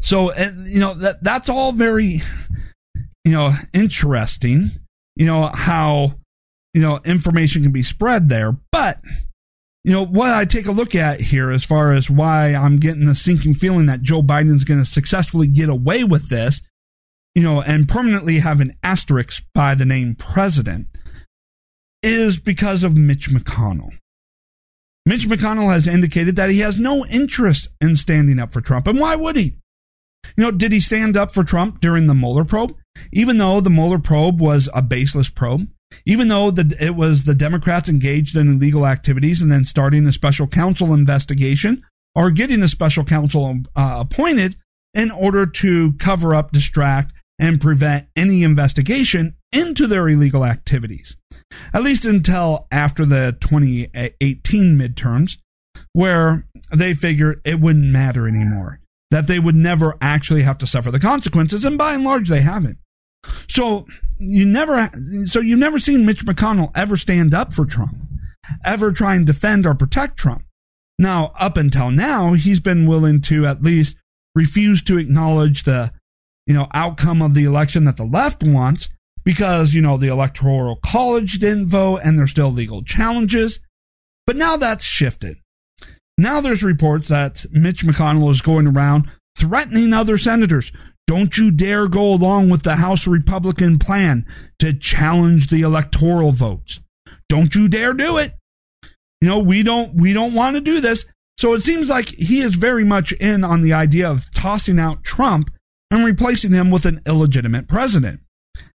So, 0.00 0.34
you 0.64 0.80
know, 0.80 0.94
that 0.94 1.22
that's 1.22 1.48
all 1.48 1.72
very, 1.72 2.22
you 3.24 3.32
know, 3.32 3.54
interesting. 3.72 4.70
You 5.14 5.26
know 5.26 5.50
how, 5.54 6.14
you 6.74 6.82
know, 6.82 7.00
information 7.04 7.62
can 7.62 7.72
be 7.72 7.82
spread 7.82 8.28
there, 8.28 8.56
but 8.70 9.00
you 9.84 9.92
know 9.92 10.04
what 10.04 10.30
I 10.30 10.44
take 10.44 10.66
a 10.66 10.72
look 10.72 10.94
at 10.94 11.20
here 11.20 11.50
as 11.50 11.64
far 11.64 11.92
as 11.92 12.10
why 12.10 12.54
I'm 12.54 12.78
getting 12.78 13.06
the 13.06 13.14
sinking 13.14 13.54
feeling 13.54 13.86
that 13.86 14.02
Joe 14.02 14.22
Biden's 14.22 14.64
going 14.64 14.80
to 14.80 14.86
successfully 14.86 15.46
get 15.46 15.68
away 15.68 16.04
with 16.04 16.28
this, 16.28 16.60
you 17.34 17.42
know, 17.42 17.62
and 17.62 17.88
permanently 17.88 18.40
have 18.40 18.60
an 18.60 18.76
asterisk 18.82 19.44
by 19.54 19.74
the 19.74 19.84
name 19.84 20.14
president 20.14 20.88
is 22.02 22.38
because 22.38 22.84
of 22.84 22.96
Mitch 22.96 23.30
McConnell. 23.30 23.90
Mitch 25.04 25.28
McConnell 25.28 25.70
has 25.70 25.86
indicated 25.86 26.36
that 26.36 26.50
he 26.50 26.60
has 26.60 26.78
no 26.78 27.06
interest 27.06 27.68
in 27.80 27.96
standing 27.96 28.38
up 28.38 28.52
for 28.52 28.60
Trump. 28.60 28.86
And 28.86 28.98
why 28.98 29.14
would 29.14 29.36
he? 29.36 29.56
You 30.36 30.44
know, 30.44 30.50
did 30.50 30.72
he 30.72 30.80
stand 30.80 31.16
up 31.16 31.32
for 31.32 31.44
Trump 31.44 31.80
during 31.80 32.06
the 32.06 32.14
Mueller 32.14 32.44
probe? 32.44 32.74
even 33.12 33.38
though 33.38 33.60
the 33.60 33.70
Mueller 33.70 33.98
probe 33.98 34.40
was 34.40 34.68
a 34.74 34.82
baseless 34.82 35.28
probe, 35.28 35.68
even 36.04 36.28
though 36.28 36.50
the, 36.50 36.76
it 36.80 36.94
was 36.94 37.24
the 37.24 37.34
Democrats 37.34 37.88
engaged 37.88 38.36
in 38.36 38.48
illegal 38.48 38.86
activities 38.86 39.40
and 39.40 39.50
then 39.50 39.64
starting 39.64 40.06
a 40.06 40.12
special 40.12 40.46
counsel 40.46 40.92
investigation 40.92 41.82
or 42.14 42.30
getting 42.30 42.62
a 42.62 42.68
special 42.68 43.04
counsel 43.04 43.60
uh, 43.74 43.98
appointed 44.00 44.56
in 44.94 45.10
order 45.10 45.46
to 45.46 45.92
cover 45.94 46.34
up, 46.34 46.52
distract, 46.52 47.12
and 47.38 47.60
prevent 47.60 48.06
any 48.16 48.42
investigation 48.42 49.35
into 49.52 49.86
their 49.86 50.08
illegal 50.08 50.44
activities. 50.44 51.16
At 51.72 51.82
least 51.82 52.04
until 52.04 52.66
after 52.70 53.04
the 53.04 53.36
2018 53.40 54.78
midterms, 54.78 55.38
where 55.92 56.46
they 56.74 56.94
figured 56.94 57.40
it 57.44 57.60
wouldn't 57.60 57.92
matter 57.92 58.28
anymore, 58.28 58.80
that 59.10 59.26
they 59.26 59.38
would 59.38 59.54
never 59.54 59.96
actually 60.00 60.42
have 60.42 60.58
to 60.58 60.66
suffer 60.66 60.90
the 60.90 61.00
consequences, 61.00 61.64
and 61.64 61.78
by 61.78 61.94
and 61.94 62.04
large, 62.04 62.28
they 62.28 62.40
haven't. 62.40 62.78
So 63.48 63.86
you 64.18 64.44
never, 64.44 64.90
so 65.26 65.40
you've 65.40 65.58
never 65.58 65.78
seen 65.78 66.06
Mitch 66.06 66.24
McConnell 66.24 66.72
ever 66.74 66.96
stand 66.96 67.34
up 67.34 67.52
for 67.52 67.64
Trump, 67.64 67.96
ever 68.64 68.92
try 68.92 69.14
and 69.14 69.26
defend 69.26 69.66
or 69.66 69.74
protect 69.74 70.16
Trump. 70.16 70.42
Now, 70.98 71.32
up 71.38 71.56
until 71.56 71.90
now, 71.90 72.32
he's 72.32 72.60
been 72.60 72.86
willing 72.86 73.20
to 73.22 73.46
at 73.46 73.62
least 73.62 73.96
refuse 74.34 74.82
to 74.84 74.98
acknowledge 74.98 75.64
the, 75.64 75.92
you 76.46 76.54
know, 76.54 76.68
outcome 76.72 77.20
of 77.20 77.34
the 77.34 77.44
election 77.44 77.84
that 77.84 77.96
the 77.96 78.04
left 78.04 78.42
wants 78.42 78.88
because, 79.26 79.74
you 79.74 79.82
know, 79.82 79.98
the 79.98 80.06
electoral 80.06 80.76
college 80.76 81.40
didn't 81.40 81.66
vote 81.66 82.00
and 82.04 82.16
there's 82.16 82.30
still 82.30 82.52
legal 82.52 82.84
challenges. 82.84 83.58
But 84.24 84.36
now 84.36 84.56
that's 84.56 84.84
shifted. 84.84 85.36
Now 86.16 86.40
there's 86.40 86.62
reports 86.62 87.08
that 87.08 87.44
Mitch 87.50 87.84
McConnell 87.84 88.30
is 88.30 88.40
going 88.40 88.68
around 88.68 89.10
threatening 89.36 89.92
other 89.92 90.16
senators. 90.16 90.72
Don't 91.08 91.36
you 91.36 91.50
dare 91.50 91.88
go 91.88 92.14
along 92.14 92.50
with 92.50 92.62
the 92.62 92.76
House 92.76 93.06
Republican 93.06 93.78
plan 93.78 94.24
to 94.60 94.72
challenge 94.72 95.48
the 95.48 95.62
electoral 95.62 96.30
votes. 96.32 96.80
Don't 97.28 97.54
you 97.54 97.68
dare 97.68 97.92
do 97.92 98.16
it. 98.18 98.32
You 99.20 99.28
know, 99.28 99.40
we 99.40 99.62
don't 99.62 99.94
we 99.94 100.12
don't 100.12 100.34
want 100.34 100.54
to 100.54 100.60
do 100.60 100.80
this. 100.80 101.04
So 101.38 101.52
it 101.54 101.62
seems 101.62 101.90
like 101.90 102.08
he 102.08 102.40
is 102.40 102.54
very 102.54 102.84
much 102.84 103.12
in 103.12 103.44
on 103.44 103.60
the 103.60 103.72
idea 103.72 104.08
of 104.08 104.30
tossing 104.32 104.78
out 104.78 105.04
Trump 105.04 105.50
and 105.90 106.04
replacing 106.04 106.52
him 106.52 106.70
with 106.70 106.86
an 106.86 107.02
illegitimate 107.06 107.68
president, 107.68 108.20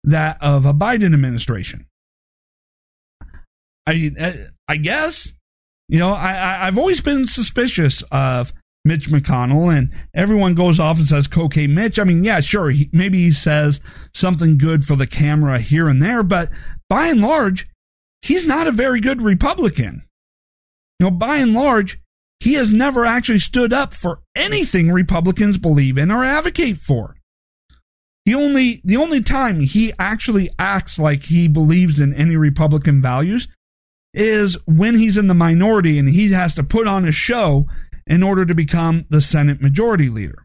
that 0.07 0.39
of 0.41 0.65
a 0.65 0.73
Biden 0.73 1.13
administration. 1.13 1.87
I 3.87 4.13
I 4.67 4.77
guess 4.77 5.33
you 5.89 5.99
know, 5.99 6.13
I, 6.13 6.67
I've 6.67 6.79
always 6.79 7.01
been 7.01 7.27
suspicious 7.27 8.03
of 8.11 8.53
Mitch 8.85 9.09
McConnell, 9.09 9.77
and 9.77 9.93
everyone 10.15 10.55
goes 10.55 10.81
off 10.81 10.99
and 10.99 11.07
says 11.07 11.27
cocaine 11.27 11.75
Mitch. 11.75 11.99
I 11.99 12.05
mean, 12.05 12.25
yeah, 12.25 12.41
sure, 12.41 12.71
he, 12.71 12.89
maybe 12.93 13.19
he 13.19 13.33
says 13.33 13.81
something 14.15 14.59
good 14.59 14.85
for 14.85 14.97
the 14.97 15.07
camera 15.07 15.59
here 15.59 15.89
and 15.89 16.03
there, 16.03 16.23
but 16.23 16.51
by 16.89 17.07
and 17.07 17.21
large, 17.21 17.69
he's 18.23 18.47
not 18.47 18.67
a 18.67 18.73
very 18.73 19.01
good 19.01 19.23
Republican. 19.23 20.05
You 20.99 21.07
know, 21.07 21.11
by 21.11 21.37
and 21.37 21.53
large, 21.53 22.01
he 22.41 22.55
has 22.55 22.73
never 22.73 23.05
actually 23.05 23.41
stood 23.41 23.73
up 23.73 23.95
for 23.95 24.21
anything 24.35 24.91
Republicans 24.91 25.59
believe 25.59 25.99
in 25.99 26.11
or 26.11 26.25
advocate 26.25 26.79
for. 26.79 27.16
The 28.27 28.35
only 28.35 28.81
the 28.85 28.97
only 28.97 29.23
time 29.23 29.61
he 29.61 29.93
actually 29.99 30.51
acts 30.59 30.99
like 30.99 31.23
he 31.23 31.47
believes 31.47 32.01
in 32.01 32.13
any 32.13 32.37
Republican 32.37 33.01
values 33.01 33.47
is 34.13 34.59
when 34.67 34.97
he's 34.97 35.17
in 35.17 35.29
the 35.29 35.35
minority 35.35 35.97
and 35.99 36.09
he 36.09 36.33
has 36.33 36.53
to 36.55 36.65
put 36.65 36.89
on 36.89 37.07
a 37.07 37.13
show 37.13 37.69
in 38.07 38.25
order 38.25 38.45
to 38.45 38.55
become 38.55 39.07
the 39.11 39.21
Senate 39.21 39.63
majority 39.63 40.09
leader. 40.09 40.45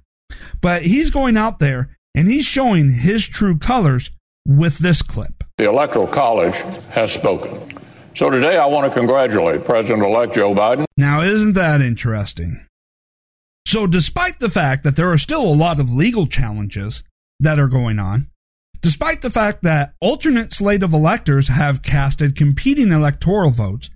But 0.62 0.84
he's 0.84 1.10
going 1.10 1.38
out 1.38 1.58
there 1.58 1.98
and 2.14 2.28
he's 2.28 2.46
showing 2.46 2.92
his 2.92 3.28
true 3.28 3.58
colors 3.58 4.12
with 4.48 4.78
this 4.78 5.02
clip. 5.02 5.44
The 5.58 5.68
Electoral 5.68 6.08
College 6.08 6.56
has 6.90 7.12
spoken. 7.12 7.60
So 8.16 8.30
today 8.30 8.58
I 8.58 8.66
want 8.68 8.92
to 8.92 8.98
congratulate 8.98 9.66
President 9.66 10.04
elect 10.04 10.36
Joe 10.36 10.54
Biden. 10.54 10.86
Now, 10.98 11.22
isn't 11.22 11.54
that 11.54 11.82
interesting? 11.82 12.66
So, 13.66 13.88
despite 13.88 14.40
the 14.40 14.50
fact 14.50 14.84
that 14.84 14.96
there 14.96 15.12
are 15.12 15.18
still 15.18 15.44
a 15.44 15.54
lot 15.54 15.80
of 15.80 15.90
legal 15.90 16.28
challenges 16.28 17.04
that 17.42 17.60
are 17.60 17.68
going 17.68 18.00
on, 18.00 18.30
despite 18.82 19.22
the 19.22 19.30
fact 19.30 19.64
that 19.64 19.94
alternate 20.00 20.54
slate 20.54 20.84
of 20.84 20.94
electors 20.94 21.50
have 21.50 21.84
casted 21.84 22.36
competing 22.36 22.92
electoral 22.92 23.52
votes, 23.52 23.90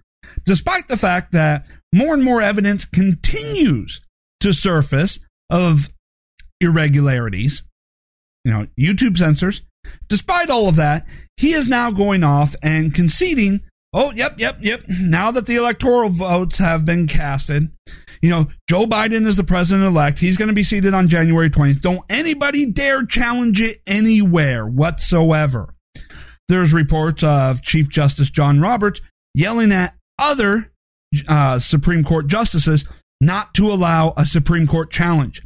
despite 0.45 0.87
the 0.87 0.97
fact 0.97 1.31
that 1.31 1.65
more 1.93 2.13
and 2.13 2.23
more 2.23 2.41
evidence 2.41 2.83
continues 2.85 4.01
to 4.41 4.51
surface 4.51 5.19
of 5.49 5.89
irregularities, 6.59 7.63
you 8.43 8.51
know, 8.51 8.67
YouTube 8.79 9.17
censors, 9.17 9.61
despite 10.07 10.49
all 10.49 10.67
of 10.67 10.75
that, 10.75 11.05
he 11.37 11.53
is 11.53 11.67
now 11.67 11.91
going 11.91 12.23
off 12.23 12.55
and 12.61 12.93
conceding, 12.93 13.61
oh, 13.93 14.11
yep, 14.11 14.39
yep, 14.39 14.57
yep, 14.61 14.83
now 14.87 15.31
that 15.31 15.45
the 15.45 15.55
electoral 15.55 16.09
votes 16.09 16.57
have 16.57 16.83
been 16.83 17.07
casted, 17.07 17.71
you 18.25 18.31
know, 18.31 18.47
Joe 18.67 18.87
Biden 18.87 19.27
is 19.27 19.35
the 19.35 19.43
president 19.43 19.85
elect. 19.85 20.17
He's 20.17 20.35
going 20.35 20.47
to 20.47 20.55
be 20.55 20.63
seated 20.63 20.95
on 20.95 21.09
January 21.09 21.47
20th. 21.47 21.79
Don't 21.79 22.01
anybody 22.09 22.65
dare 22.65 23.05
challenge 23.05 23.61
it 23.61 23.83
anywhere 23.85 24.65
whatsoever. 24.65 25.75
There's 26.49 26.73
reports 26.73 27.23
of 27.23 27.61
Chief 27.61 27.87
Justice 27.87 28.31
John 28.31 28.59
Roberts 28.59 28.99
yelling 29.35 29.71
at 29.71 29.93
other 30.17 30.71
uh, 31.27 31.59
Supreme 31.59 32.03
Court 32.03 32.25
justices 32.25 32.83
not 33.21 33.53
to 33.53 33.71
allow 33.71 34.15
a 34.17 34.25
Supreme 34.25 34.65
Court 34.65 34.89
challenge. 34.89 35.43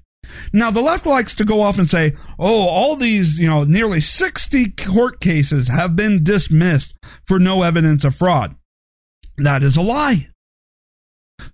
Now, 0.53 0.71
the 0.71 0.79
left 0.79 1.05
likes 1.05 1.35
to 1.35 1.43
go 1.43 1.59
off 1.61 1.79
and 1.79 1.89
say, 1.89 2.15
oh, 2.39 2.65
all 2.65 2.95
these, 2.95 3.39
you 3.39 3.49
know, 3.49 3.65
nearly 3.65 3.99
60 3.99 4.69
court 4.69 5.19
cases 5.19 5.67
have 5.67 5.97
been 5.97 6.23
dismissed 6.23 6.93
for 7.27 7.39
no 7.39 7.63
evidence 7.63 8.05
of 8.05 8.15
fraud. 8.15 8.55
That 9.37 9.63
is 9.63 9.75
a 9.75 9.81
lie 9.81 10.29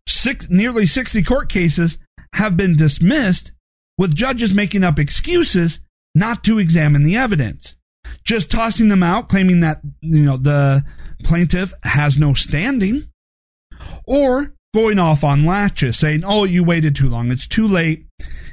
six, 0.07 0.47
nearly 0.49 0.85
60 0.85 1.23
court 1.23 1.49
cases 1.49 1.97
have 2.33 2.57
been 2.57 2.75
dismissed 2.75 3.51
with 3.97 4.15
judges 4.15 4.53
making 4.53 4.83
up 4.83 4.99
excuses 4.99 5.79
not 6.13 6.43
to 6.43 6.59
examine 6.59 7.03
the 7.03 7.17
evidence. 7.17 7.75
Just 8.23 8.49
tossing 8.49 8.87
them 8.87 9.03
out, 9.03 9.29
claiming 9.29 9.59
that, 9.61 9.81
you 10.01 10.23
know, 10.23 10.37
the 10.37 10.83
plaintiff 11.23 11.73
has 11.83 12.17
no 12.17 12.33
standing. 12.33 13.09
Or 14.05 14.53
going 14.73 14.99
off 14.99 15.23
on 15.23 15.45
laches, 15.45 15.97
saying, 15.97 16.23
oh, 16.25 16.43
you 16.43 16.63
waited 16.63 16.95
too 16.95 17.09
long. 17.09 17.31
It's 17.31 17.47
too 17.47 17.67
late. 17.67 18.05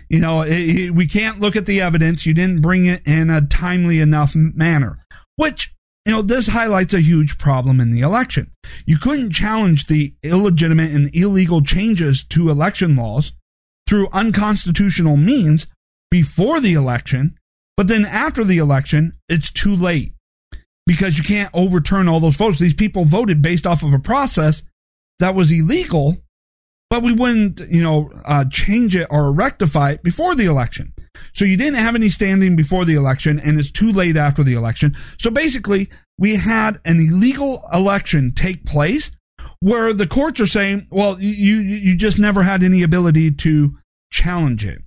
You 0.09 0.21
know, 0.21 0.43
it, 0.43 0.53
it, 0.53 0.91
we 0.91 1.07
can't 1.07 1.41
look 1.41 1.57
at 1.57 1.67
the 1.67 1.81
evidence. 1.81 2.27
You 2.27 2.35
didn't 2.35 2.61
bring 2.61 2.87
it 2.87 3.07
in 3.07 3.31
a 3.31 3.41
timely 3.47 4.01
enough 4.01 4.35
manner. 4.35 4.99
Which 5.37 5.75
you 6.05 6.13
know, 6.13 6.23
this 6.23 6.49
highlights 6.49 6.95
a 6.95 7.01
huge 7.01 7.39
problem 7.39 7.81
in 7.81 7.91
the 7.91 8.01
election. 8.01 8.51
You 8.87 8.99
couldn't 8.99 9.33
challenge 9.33 9.87
the 9.87 10.15
illegitimate 10.23 10.93
and 10.93 11.15
illegal 11.15 11.63
changes 11.63 12.25
to 12.25 12.51
election 12.51 12.97
laws 12.97 13.33
through 13.89 14.09
unconstitutional 14.13 15.17
means 15.17 15.67
before 16.11 16.61
the 16.61 16.75
election, 16.75 17.37
but 17.77 17.89
then 17.89 18.05
after 18.05 18.45
the 18.45 18.59
election, 18.59 19.17
it's 19.29 19.53
too 19.53 19.75
late 19.75 20.13
because 20.87 21.19
you 21.19 21.25
can't 21.25 21.51
overturn 21.55 22.09
all 22.09 22.21
those 22.21 22.37
votes. 22.37 22.59
These 22.59 22.75
people 22.75 23.05
voted 23.05 23.41
based 23.41 23.67
off 23.67 23.83
of 23.83 23.93
a 23.93 23.99
process 23.99 24.63
that 25.21 25.35
was 25.35 25.53
illegal, 25.53 26.17
but 26.91 27.03
we 27.03 27.13
wouldn't, 27.13 27.61
you 27.71 27.83
know, 27.83 28.11
uh, 28.25 28.45
change 28.51 28.97
it 28.97 29.07
or 29.09 29.33
rectify 29.33 29.93
it 29.93 30.03
before 30.03 30.35
the 30.35 30.47
election. 30.47 30.93
So 31.33 31.45
you 31.45 31.57
didn't 31.57 31.77
have 31.77 31.95
any 31.95 32.11
standing 32.11 32.57
before 32.57 32.85
the 32.85 32.95
election, 32.95 33.41
and 33.41 33.59
it's 33.59 33.71
too 33.71 33.93
late 33.93 34.17
after 34.17 34.43
the 34.43 34.55
election. 34.55 34.97
So 35.19 35.31
basically, 35.31 35.89
we 36.19 36.37
had 36.37 36.81
an 36.85 37.01
illegal 37.01 37.69
election 37.73 38.33
take 38.35 38.65
place 38.65 39.11
where 39.61 39.93
the 39.93 40.07
courts 40.07 40.41
are 40.41 40.47
saying, 40.47 40.89
well, 40.91 41.21
you, 41.21 41.61
you 41.61 41.97
just 41.97 42.19
never 42.19 42.43
had 42.43 42.63
any 42.63 42.83
ability 42.83 43.31
to 43.31 43.79
challenge 44.11 44.65
it. 44.65 44.83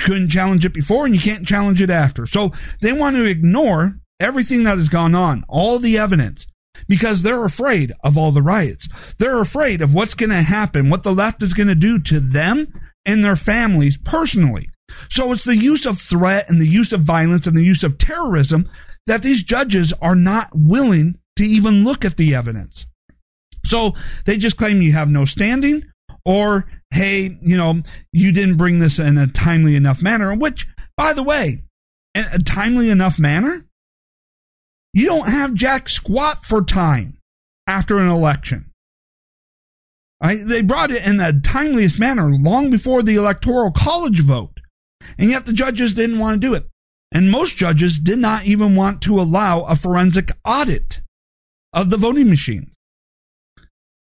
couldn't 0.00 0.30
challenge 0.30 0.64
it 0.64 0.72
before, 0.72 1.06
and 1.06 1.14
you 1.14 1.20
can't 1.20 1.46
challenge 1.46 1.80
it 1.80 1.90
after. 1.90 2.26
So 2.26 2.52
they 2.80 2.92
want 2.92 3.16
to 3.16 3.24
ignore 3.24 3.98
everything 4.18 4.64
that 4.64 4.78
has 4.78 4.88
gone 4.88 5.14
on, 5.14 5.44
all 5.48 5.78
the 5.78 5.98
evidence, 5.98 6.46
because 6.88 7.22
they're 7.22 7.44
afraid 7.44 7.92
of 8.02 8.18
all 8.18 8.32
the 8.32 8.42
riots. 8.42 8.88
They're 9.18 9.40
afraid 9.40 9.82
of 9.82 9.94
what's 9.94 10.14
going 10.14 10.30
to 10.30 10.42
happen, 10.42 10.90
what 10.90 11.02
the 11.02 11.14
left 11.14 11.42
is 11.42 11.54
going 11.54 11.68
to 11.68 11.74
do 11.74 11.98
to 12.00 12.20
them 12.20 12.72
and 13.04 13.24
their 13.24 13.36
families 13.36 13.96
personally. 13.96 14.70
So 15.10 15.32
it's 15.32 15.44
the 15.44 15.56
use 15.56 15.86
of 15.86 16.00
threat 16.00 16.48
and 16.48 16.60
the 16.60 16.66
use 16.66 16.92
of 16.92 17.00
violence 17.00 17.46
and 17.46 17.56
the 17.56 17.64
use 17.64 17.84
of 17.84 17.98
terrorism 17.98 18.68
that 19.06 19.22
these 19.22 19.42
judges 19.42 19.92
are 20.00 20.14
not 20.14 20.50
willing 20.54 21.18
to 21.36 21.44
even 21.44 21.84
look 21.84 22.04
at 22.04 22.16
the 22.16 22.34
evidence. 22.34 22.86
So 23.64 23.94
they 24.24 24.36
just 24.36 24.56
claim 24.56 24.82
you 24.82 24.92
have 24.92 25.10
no 25.10 25.24
standing 25.24 25.84
or, 26.24 26.66
hey, 26.90 27.38
you 27.42 27.56
know, 27.56 27.82
you 28.12 28.32
didn't 28.32 28.56
bring 28.56 28.78
this 28.78 28.98
in 28.98 29.18
a 29.18 29.26
timely 29.26 29.74
enough 29.74 30.02
manner, 30.02 30.34
which, 30.34 30.66
by 30.96 31.12
the 31.12 31.22
way, 31.22 31.64
in 32.14 32.24
a 32.32 32.38
timely 32.38 32.90
enough 32.90 33.18
manner, 33.18 33.64
you 34.92 35.06
don't 35.06 35.28
have 35.28 35.54
jack 35.54 35.88
squat 35.88 36.44
for 36.44 36.62
time 36.62 37.18
after 37.66 37.98
an 37.98 38.08
election. 38.08 38.66
Right? 40.22 40.40
They 40.44 40.60
brought 40.60 40.90
it 40.90 41.04
in 41.06 41.16
the 41.16 41.40
timeliest 41.42 41.98
manner 41.98 42.30
long 42.30 42.70
before 42.70 43.02
the 43.02 43.14
electoral 43.14 43.70
college 43.70 44.20
vote. 44.20 44.59
And 45.18 45.30
yet 45.30 45.46
the 45.46 45.52
judges 45.52 45.94
didn't 45.94 46.18
want 46.18 46.40
to 46.40 46.46
do 46.46 46.54
it. 46.54 46.64
And 47.12 47.30
most 47.30 47.56
judges 47.56 47.98
did 47.98 48.18
not 48.18 48.44
even 48.44 48.76
want 48.76 49.02
to 49.02 49.20
allow 49.20 49.62
a 49.62 49.74
forensic 49.76 50.30
audit 50.44 51.00
of 51.72 51.90
the 51.90 51.96
voting 51.96 52.28
machine. 52.28 52.72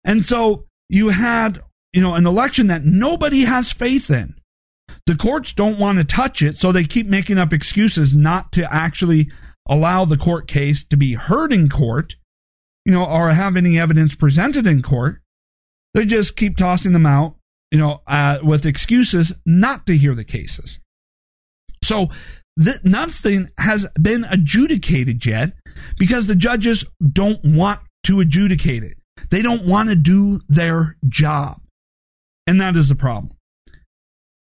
And 0.04 0.24
so 0.24 0.66
you 0.88 1.08
had, 1.08 1.62
you 1.92 2.00
know, 2.00 2.14
an 2.14 2.26
election 2.26 2.68
that 2.68 2.84
nobody 2.84 3.42
has 3.42 3.72
faith 3.72 4.10
in. 4.10 4.34
The 5.06 5.16
courts 5.16 5.52
don't 5.52 5.78
want 5.78 5.98
to 5.98 6.04
touch 6.04 6.40
it, 6.40 6.58
so 6.58 6.72
they 6.72 6.84
keep 6.84 7.06
making 7.06 7.38
up 7.38 7.52
excuses 7.52 8.14
not 8.14 8.52
to 8.52 8.72
actually 8.72 9.30
allow 9.68 10.04
the 10.04 10.16
court 10.16 10.46
case 10.46 10.84
to 10.84 10.96
be 10.96 11.14
heard 11.14 11.52
in 11.52 11.68
court, 11.68 12.16
you 12.84 12.92
know, 12.92 13.04
or 13.04 13.30
have 13.30 13.56
any 13.56 13.78
evidence 13.78 14.14
presented 14.14 14.66
in 14.66 14.82
court. 14.82 15.20
They 15.94 16.06
just 16.06 16.36
keep 16.36 16.56
tossing 16.56 16.92
them 16.92 17.06
out, 17.06 17.36
you 17.74 17.80
know, 17.80 18.00
uh, 18.06 18.38
with 18.40 18.66
excuses 18.66 19.32
not 19.44 19.84
to 19.84 19.96
hear 19.96 20.14
the 20.14 20.22
cases. 20.22 20.78
So 21.82 22.06
that 22.56 22.84
nothing 22.84 23.50
has 23.58 23.84
been 24.00 24.22
adjudicated 24.30 25.26
yet 25.26 25.54
because 25.98 26.28
the 26.28 26.36
judges 26.36 26.84
don't 27.12 27.40
want 27.44 27.80
to 28.04 28.20
adjudicate 28.20 28.84
it. 28.84 28.94
They 29.32 29.42
don't 29.42 29.66
want 29.66 29.88
to 29.88 29.96
do 29.96 30.38
their 30.48 30.96
job. 31.08 31.60
And 32.46 32.60
that 32.60 32.76
is 32.76 32.90
the 32.90 32.94
problem. 32.94 33.36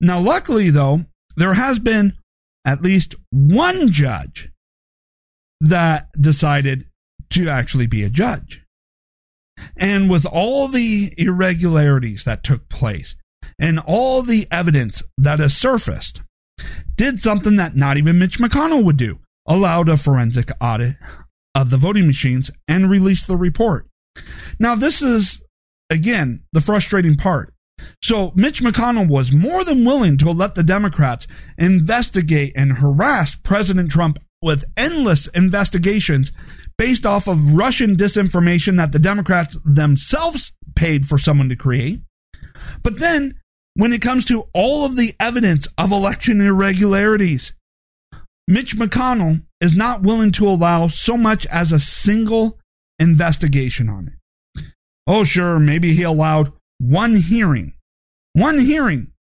Now, 0.02 0.20
luckily, 0.20 0.70
though, 0.70 1.06
there 1.38 1.54
has 1.54 1.80
been 1.80 2.18
at 2.66 2.82
least 2.82 3.16
one 3.30 3.94
judge 3.94 4.50
that 5.62 6.10
decided 6.20 6.86
to 7.30 7.48
actually 7.48 7.88
be 7.88 8.04
a 8.04 8.10
judge. 8.10 8.62
And 9.78 10.10
with 10.10 10.26
all 10.26 10.68
the 10.68 11.14
irregularities 11.18 12.26
that 12.26 12.44
took 12.44 12.68
place 12.68 13.16
and 13.62 13.80
all 13.80 14.24
the 14.24 14.48
evidence 14.52 15.04
that 15.18 15.40
has 15.40 15.56
surfaced, 15.56 16.22
did 16.96 17.22
something 17.22 17.56
that 17.56 17.76
not 17.76 17.98
even 17.98 18.20
Mitch 18.20 18.40
McConnell 18.40 18.84
would 18.84 18.98
do 18.98 19.20
allowed 19.48 19.88
a 19.88 19.98
forensic 19.98 20.50
audit 20.60 20.96
of 21.56 21.70
the 21.70 21.78
voting 21.78 22.08
machines 22.08 22.52
and 22.68 22.90
released 22.90 23.28
the 23.28 23.38
report. 23.38 23.88
Now, 24.60 24.76
this 24.76 25.02
is, 25.02 25.42
again, 25.90 26.44
the 26.54 26.62
frustrating 26.62 27.16
part. 27.16 27.54
So, 28.04 28.32
Mitch 28.36 28.62
McConnell 28.62 29.08
was 29.08 29.32
more 29.32 29.64
than 29.64 29.86
willing 29.86 30.18
to 30.20 30.32
let 30.32 30.56
the 30.56 30.64
Democrats 30.64 31.28
investigate 31.58 32.54
and 32.56 32.74
harass 32.74 33.36
President 33.36 33.90
Trump 33.90 34.20
with 34.42 34.66
endless 34.78 35.28
investigations 35.28 36.32
based 36.78 37.06
off 37.06 37.28
of 37.28 37.54
Russian 37.54 37.96
disinformation 37.96 38.78
that 38.78 38.92
the 38.92 39.00
Democrats 39.00 39.58
themselves 39.66 40.52
paid 40.76 41.06
for 41.06 41.18
someone 41.18 41.50
to 41.50 41.56
create. 41.56 42.02
But 42.84 43.00
then, 43.00 43.41
when 43.76 43.94
it 43.94 44.02
comes 44.02 44.26
to 44.26 44.48
all 44.54 44.86
of 44.86 44.96
the 44.96 45.14
evidence 45.20 45.68
of 45.78 45.92
election 45.92 46.42
irregularities, 46.42 47.54
Mitch 48.48 48.76
McConnell 48.76 49.46
is 49.60 49.76
not 49.76 50.02
willing 50.02 50.32
to 50.34 50.48
allow 50.48 50.88
so 50.88 51.16
much 51.16 51.46
as 51.48 51.72
a 51.72 51.80
single 51.80 52.60
investigation 53.00 53.90
on 53.90 54.08
it. 54.08 54.64
Oh, 55.08 55.24
sure, 55.24 55.60
maybe 55.60 55.94
he 55.94 56.04
allowed 56.04 56.52
one 56.80 57.16
hearing, 57.16 57.74
one 58.34 58.60
hearing 58.60 59.12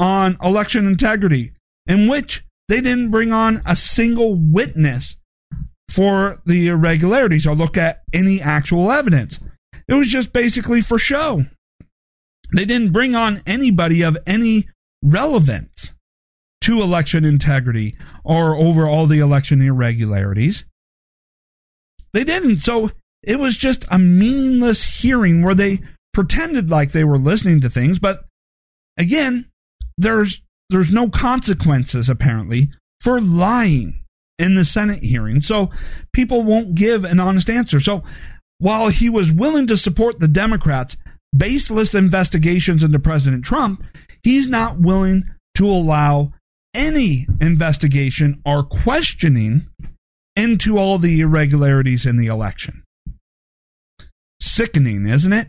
on 0.00 0.36
election 0.42 0.86
integrity 0.86 1.52
in 1.86 2.08
which 2.08 2.44
they 2.68 2.80
didn't 2.80 3.10
bring 3.10 3.32
on 3.32 3.62
a 3.64 3.74
single 3.74 4.34
witness 4.34 5.16
for 5.88 6.40
the 6.44 6.68
irregularities 6.68 7.46
or 7.46 7.54
look 7.54 7.76
at 7.76 8.02
any 8.12 8.40
actual 8.40 8.92
evidence. 8.92 9.38
It 9.88 9.94
was 9.94 10.08
just 10.08 10.32
basically 10.32 10.82
for 10.82 10.98
show. 10.98 11.44
They 12.54 12.64
didn't 12.64 12.92
bring 12.92 13.14
on 13.14 13.42
anybody 13.46 14.02
of 14.02 14.16
any 14.26 14.68
relevance 15.02 15.94
to 16.62 16.82
election 16.82 17.24
integrity 17.24 17.96
or 18.24 18.56
over 18.56 18.88
all 18.88 19.06
the 19.06 19.18
election 19.18 19.62
irregularities. 19.62 20.64
They 22.12 22.24
didn't. 22.24 22.58
So 22.58 22.90
it 23.22 23.38
was 23.38 23.56
just 23.56 23.84
a 23.90 23.98
meaningless 23.98 25.00
hearing 25.00 25.42
where 25.42 25.54
they 25.54 25.80
pretended 26.14 26.70
like 26.70 26.92
they 26.92 27.04
were 27.04 27.18
listening 27.18 27.60
to 27.60 27.70
things, 27.70 27.98
but 27.98 28.24
again, 28.96 29.48
there's 29.96 30.42
there's 30.70 30.90
no 30.90 31.08
consequences 31.08 32.08
apparently 32.08 32.70
for 33.00 33.20
lying 33.20 34.04
in 34.38 34.54
the 34.54 34.64
Senate 34.64 35.02
hearing. 35.02 35.40
So 35.40 35.70
people 36.12 36.42
won't 36.42 36.74
give 36.74 37.04
an 37.04 37.20
honest 37.20 37.48
answer. 37.48 37.80
So 37.80 38.02
while 38.58 38.88
he 38.88 39.08
was 39.08 39.32
willing 39.32 39.66
to 39.68 39.76
support 39.76 40.18
the 40.18 40.28
Democrats' 40.28 40.96
baseless 41.36 41.94
investigations 41.94 42.82
into 42.82 42.98
President 42.98 43.44
Trump, 43.44 43.84
he's 44.22 44.48
not 44.48 44.78
willing 44.78 45.24
to 45.56 45.66
allow 45.68 46.32
any 46.74 47.26
investigation 47.40 48.40
or 48.44 48.62
questioning 48.62 49.68
into 50.36 50.78
all 50.78 50.98
the 50.98 51.20
irregularities 51.20 52.06
in 52.06 52.16
the 52.16 52.26
election. 52.26 52.84
Sickening, 54.40 55.06
isn't 55.06 55.32
it? 55.32 55.48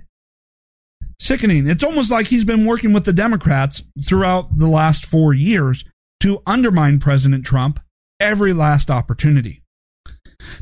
Sickening. 1.19 1.67
It's 1.67 1.83
almost 1.83 2.09
like 2.09 2.27
he's 2.27 2.45
been 2.45 2.65
working 2.65 2.93
with 2.93 3.05
the 3.05 3.13
Democrats 3.13 3.83
throughout 4.07 4.55
the 4.55 4.69
last 4.69 5.05
four 5.05 5.33
years 5.33 5.85
to 6.21 6.41
undermine 6.47 6.99
President 6.99 7.45
Trump 7.45 7.79
every 8.19 8.53
last 8.53 8.89
opportunity. 8.89 9.61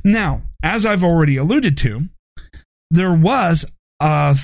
Now, 0.03 0.43
as 0.63 0.85
I've 0.85 1.03
already 1.03 1.37
alluded 1.37 1.77
to, 1.79 2.09
there 2.91 3.13
was 3.13 3.65
a 3.99 4.37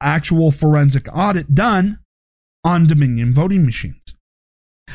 actual 0.00 0.50
forensic 0.50 1.08
audit 1.14 1.54
done 1.54 2.00
on 2.64 2.86
Dominion 2.86 3.32
voting 3.34 3.64
machines. 3.64 3.96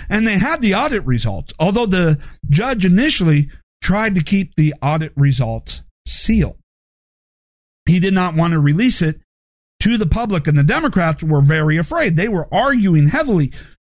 And 0.09 0.25
they 0.25 0.37
had 0.37 0.61
the 0.61 0.75
audit 0.75 1.05
results, 1.05 1.53
although 1.59 1.85
the 1.85 2.19
judge 2.49 2.85
initially 2.85 3.49
tried 3.83 4.15
to 4.15 4.23
keep 4.23 4.55
the 4.55 4.73
audit 4.81 5.11
results 5.15 5.83
sealed. 6.07 6.57
He 7.85 7.99
did 7.99 8.13
not 8.13 8.35
want 8.35 8.53
to 8.53 8.59
release 8.59 9.01
it 9.01 9.19
to 9.81 9.97
the 9.97 10.05
public, 10.05 10.47
and 10.47 10.57
the 10.57 10.63
Democrats 10.63 11.23
were 11.23 11.41
very 11.41 11.77
afraid. 11.77 12.15
They 12.15 12.27
were 12.27 12.47
arguing 12.53 13.07
heavily 13.07 13.51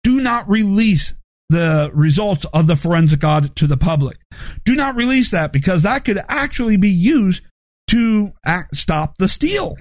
do 0.05 0.21
not 0.21 0.47
release 0.47 1.15
the 1.49 1.89
results 1.91 2.45
of 2.53 2.67
the 2.67 2.75
forensic 2.75 3.23
audit 3.23 3.55
to 3.55 3.65
the 3.65 3.75
public. 3.75 4.19
Do 4.63 4.75
not 4.75 4.95
release 4.95 5.31
that 5.31 5.51
because 5.51 5.81
that 5.81 6.05
could 6.05 6.21
actually 6.29 6.77
be 6.77 6.91
used 6.91 7.43
to 7.87 8.29
act, 8.45 8.75
stop 8.75 9.17
the 9.17 9.27
steal. 9.27 9.77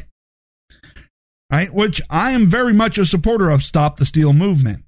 Right? 1.55 1.73
Which 1.73 2.03
I 2.11 2.33
am 2.33 2.49
very 2.49 2.73
much 2.73 2.99
a 2.99 3.07
supporter 3.07 3.49
of 3.49 3.63
stop 3.63 3.97
the 3.97 4.05
steal 4.05 4.33
movement. 4.33 4.83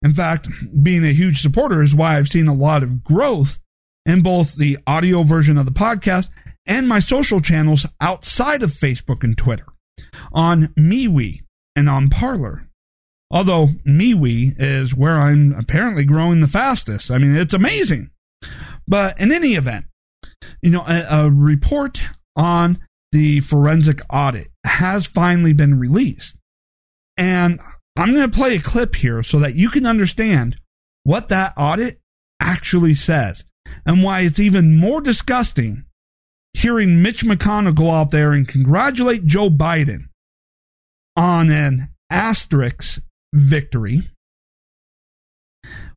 In 0.00 0.14
fact, 0.14 0.46
being 0.80 1.04
a 1.04 1.12
huge 1.12 1.42
supporter 1.42 1.82
is 1.82 1.92
why 1.92 2.16
I've 2.16 2.28
seen 2.28 2.46
a 2.46 2.54
lot 2.54 2.84
of 2.84 3.02
growth 3.02 3.58
in 4.06 4.22
both 4.22 4.54
the 4.54 4.78
audio 4.86 5.24
version 5.24 5.58
of 5.58 5.66
the 5.66 5.72
podcast 5.72 6.28
and 6.66 6.88
my 6.88 7.00
social 7.00 7.40
channels 7.40 7.84
outside 8.00 8.62
of 8.62 8.70
Facebook 8.70 9.24
and 9.24 9.36
Twitter 9.36 9.66
on 10.32 10.68
MeWe 10.78 11.40
and 11.74 11.88
on 11.88 12.10
Parler. 12.10 12.68
Although 13.32 13.70
MeWe 13.84 14.54
is 14.56 14.94
where 14.94 15.18
I'm 15.18 15.52
apparently 15.52 16.04
growing 16.04 16.38
the 16.38 16.46
fastest. 16.46 17.10
I 17.10 17.18
mean, 17.18 17.34
it's 17.34 17.54
amazing. 17.54 18.10
But 18.86 19.18
in 19.18 19.32
any 19.32 19.54
event, 19.54 19.86
you 20.62 20.70
know, 20.70 20.84
a, 20.86 21.24
a 21.24 21.28
report 21.28 22.00
on 22.36 22.78
the 23.14 23.38
forensic 23.38 24.00
audit 24.10 24.48
has 24.66 25.06
finally 25.06 25.52
been 25.52 25.78
released. 25.78 26.34
And 27.16 27.60
I'm 27.96 28.12
going 28.12 28.28
to 28.28 28.36
play 28.36 28.56
a 28.56 28.60
clip 28.60 28.96
here 28.96 29.22
so 29.22 29.38
that 29.38 29.54
you 29.54 29.70
can 29.70 29.86
understand 29.86 30.56
what 31.04 31.28
that 31.28 31.54
audit 31.56 32.00
actually 32.40 32.94
says 32.94 33.44
and 33.86 34.02
why 34.02 34.22
it's 34.22 34.40
even 34.40 34.74
more 34.74 35.00
disgusting 35.00 35.84
hearing 36.54 37.02
Mitch 37.02 37.24
McConnell 37.24 37.76
go 37.76 37.92
out 37.92 38.10
there 38.10 38.32
and 38.32 38.48
congratulate 38.48 39.26
Joe 39.26 39.48
Biden 39.48 40.08
on 41.16 41.52
an 41.52 41.90
asterisk 42.10 43.00
victory 43.32 44.00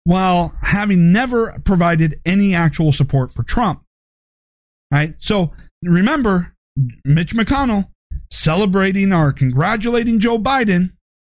while 0.03 0.53
having 0.61 1.11
never 1.11 1.59
provided 1.65 2.19
any 2.27 2.53
actual 2.53 2.91
support 2.91 3.33
for 3.33 3.41
Trump. 3.41 3.81
Right? 4.91 5.15
So 5.17 5.53
remember, 5.81 6.53
Mitch 7.05 7.33
McConnell 7.33 7.89
celebrating 8.31 9.13
or 9.13 9.31
congratulating 9.31 10.19
Joe 10.19 10.37
Biden 10.37 10.91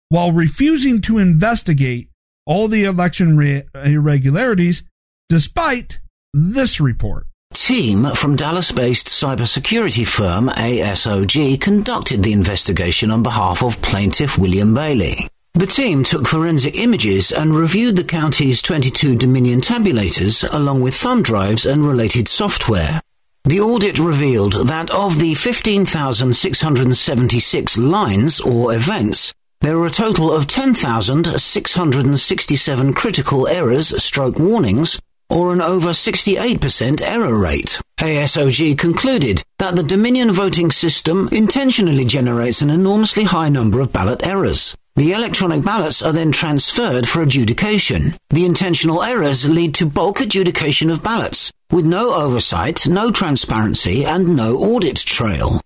while 0.10 0.32
refusing 0.32 1.02
to 1.02 1.18
investigate 1.18 2.10
all 2.46 2.68
the 2.68 2.86
election 2.86 3.36
re- 3.38 3.64
irregularities 3.76 4.84
despite 5.30 6.00
this 6.34 6.80
report. 6.80 7.28
Team 7.54 8.14
from 8.16 8.36
Dallas-based 8.36 9.08
cybersecurity 9.08 10.08
firm 10.08 10.48
ASOG 10.50 11.60
conducted 11.60 12.24
the 12.24 12.32
investigation 12.32 13.12
on 13.12 13.24
behalf 13.24 13.62
of 13.64 13.82
plaintiff 13.82 14.38
William 14.38 14.74
Bailey. 14.74 15.28
The 15.54 15.66
team 15.66 16.04
took 16.04 16.28
forensic 16.28 16.78
images 16.78 17.32
and 17.32 17.56
reviewed 17.56 17.96
the 17.96 18.04
county's 18.04 18.62
22 18.62 19.16
Dominion 19.16 19.60
tabulators 19.60 20.48
along 20.54 20.82
with 20.82 20.96
thumb 20.96 21.24
drives 21.24 21.66
and 21.66 21.86
related 21.86 22.28
software. 22.28 23.02
The 23.48 23.62
audit 23.62 23.98
revealed 23.98 24.68
that 24.68 24.91
of 24.91 25.18
the 25.20 25.34
15,676 25.34 27.78
lines 27.78 28.41
or 28.41 28.74
events, 28.74 29.34
there 29.62 29.78
were 29.78 29.86
a 29.86 29.89
total 29.89 30.34
of 30.34 30.48
10,667 30.48 32.93
critical 32.93 33.48
errors 33.48 34.04
stroke 34.04 34.38
warnings 34.38 35.00
or 35.30 35.54
an 35.54 35.62
over 35.62 35.91
68% 35.91 37.02
error 37.02 37.39
rate. 37.39 37.80
ASOG 38.02 38.78
concluded 38.78 39.41
that 39.60 39.78
the 39.78 39.84
Dominion 39.84 40.34
voting 40.34 40.70
system 40.70 41.30
intentionally 41.32 42.04
generates 42.04 42.62
an 42.62 42.70
enormously 42.70 43.24
high 43.24 43.48
number 43.48 43.80
of 43.80 43.93
ballot 43.93 44.28
errors. 44.28 44.76
The 44.98 45.14
electronic 45.14 45.64
ballots 45.64 46.02
are 46.02 46.12
then 46.12 46.34
transferred 46.34 47.08
for 47.08 47.22
adjudication. 47.22 48.14
The 48.30 48.45
intentional 48.45 49.04
errors 49.04 49.50
lead 49.50 49.74
to 49.76 49.86
bulk 49.86 50.20
adjudication 50.20 50.89
of 50.89 51.02
ballots, 51.02 51.54
with 51.72 51.86
no 51.86 52.13
oversight, 52.13 52.88
no 52.88 53.11
transparency, 53.11 54.05
and 54.05 54.36
no 54.36 54.57
audit 54.57 54.97
trail. 54.97 55.61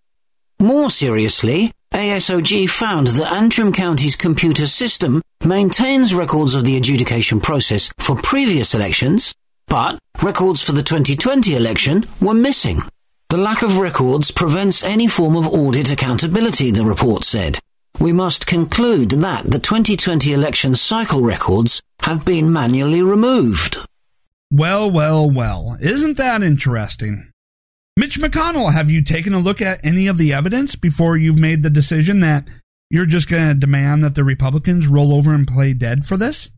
More 0.59 0.89
seriously, 0.89 1.71
ASOG 1.93 2.69
found 2.69 3.07
that 3.07 3.31
Antrim 3.31 3.73
County's 3.73 4.15
computer 4.15 4.67
system 4.67 5.21
maintains 5.43 6.13
records 6.13 6.55
of 6.55 6.65
the 6.65 6.77
adjudication 6.77 7.39
process 7.39 7.91
for 7.97 8.15
previous 8.15 8.73
elections, 8.73 9.33
but 9.67 9.99
records 10.21 10.61
for 10.61 10.71
the 10.71 10.83
2020 10.83 11.55
election 11.55 12.05
were 12.21 12.33
missing. 12.33 12.81
The 13.29 13.37
lack 13.37 13.61
of 13.61 13.77
records 13.77 14.31
prevents 14.31 14.83
any 14.83 15.07
form 15.07 15.35
of 15.35 15.47
audit 15.47 15.91
accountability, 15.91 16.71
the 16.71 16.85
report 16.85 17.23
said 17.23 17.59
we 18.01 18.11
must 18.11 18.47
conclude 18.47 19.11
that 19.11 19.43
the 19.43 19.59
2020 19.59 20.33
election 20.33 20.73
cycle 20.73 21.21
records 21.21 21.81
have 22.01 22.25
been 22.25 22.51
manually 22.51 23.03
removed. 23.03 23.77
Well, 24.51 24.91
well, 24.91 25.29
well. 25.29 25.77
Isn't 25.79 26.17
that 26.17 26.43
interesting? 26.43 27.31
Mitch 27.95 28.19
McConnell, 28.19 28.73
have 28.73 28.89
you 28.89 29.01
taken 29.01 29.33
a 29.33 29.39
look 29.39 29.61
at 29.61 29.79
any 29.85 30.07
of 30.07 30.17
the 30.17 30.33
evidence 30.33 30.75
before 30.75 31.15
you've 31.15 31.39
made 31.39 31.63
the 31.63 31.69
decision 31.69 32.19
that 32.19 32.49
you're 32.89 33.05
just 33.05 33.29
going 33.29 33.47
to 33.47 33.53
demand 33.53 34.03
that 34.03 34.15
the 34.15 34.25
Republicans 34.25 34.89
roll 34.89 35.13
over 35.13 35.33
and 35.33 35.47
play 35.47 35.73
dead 35.73 36.03
for 36.03 36.17
this? 36.17 36.49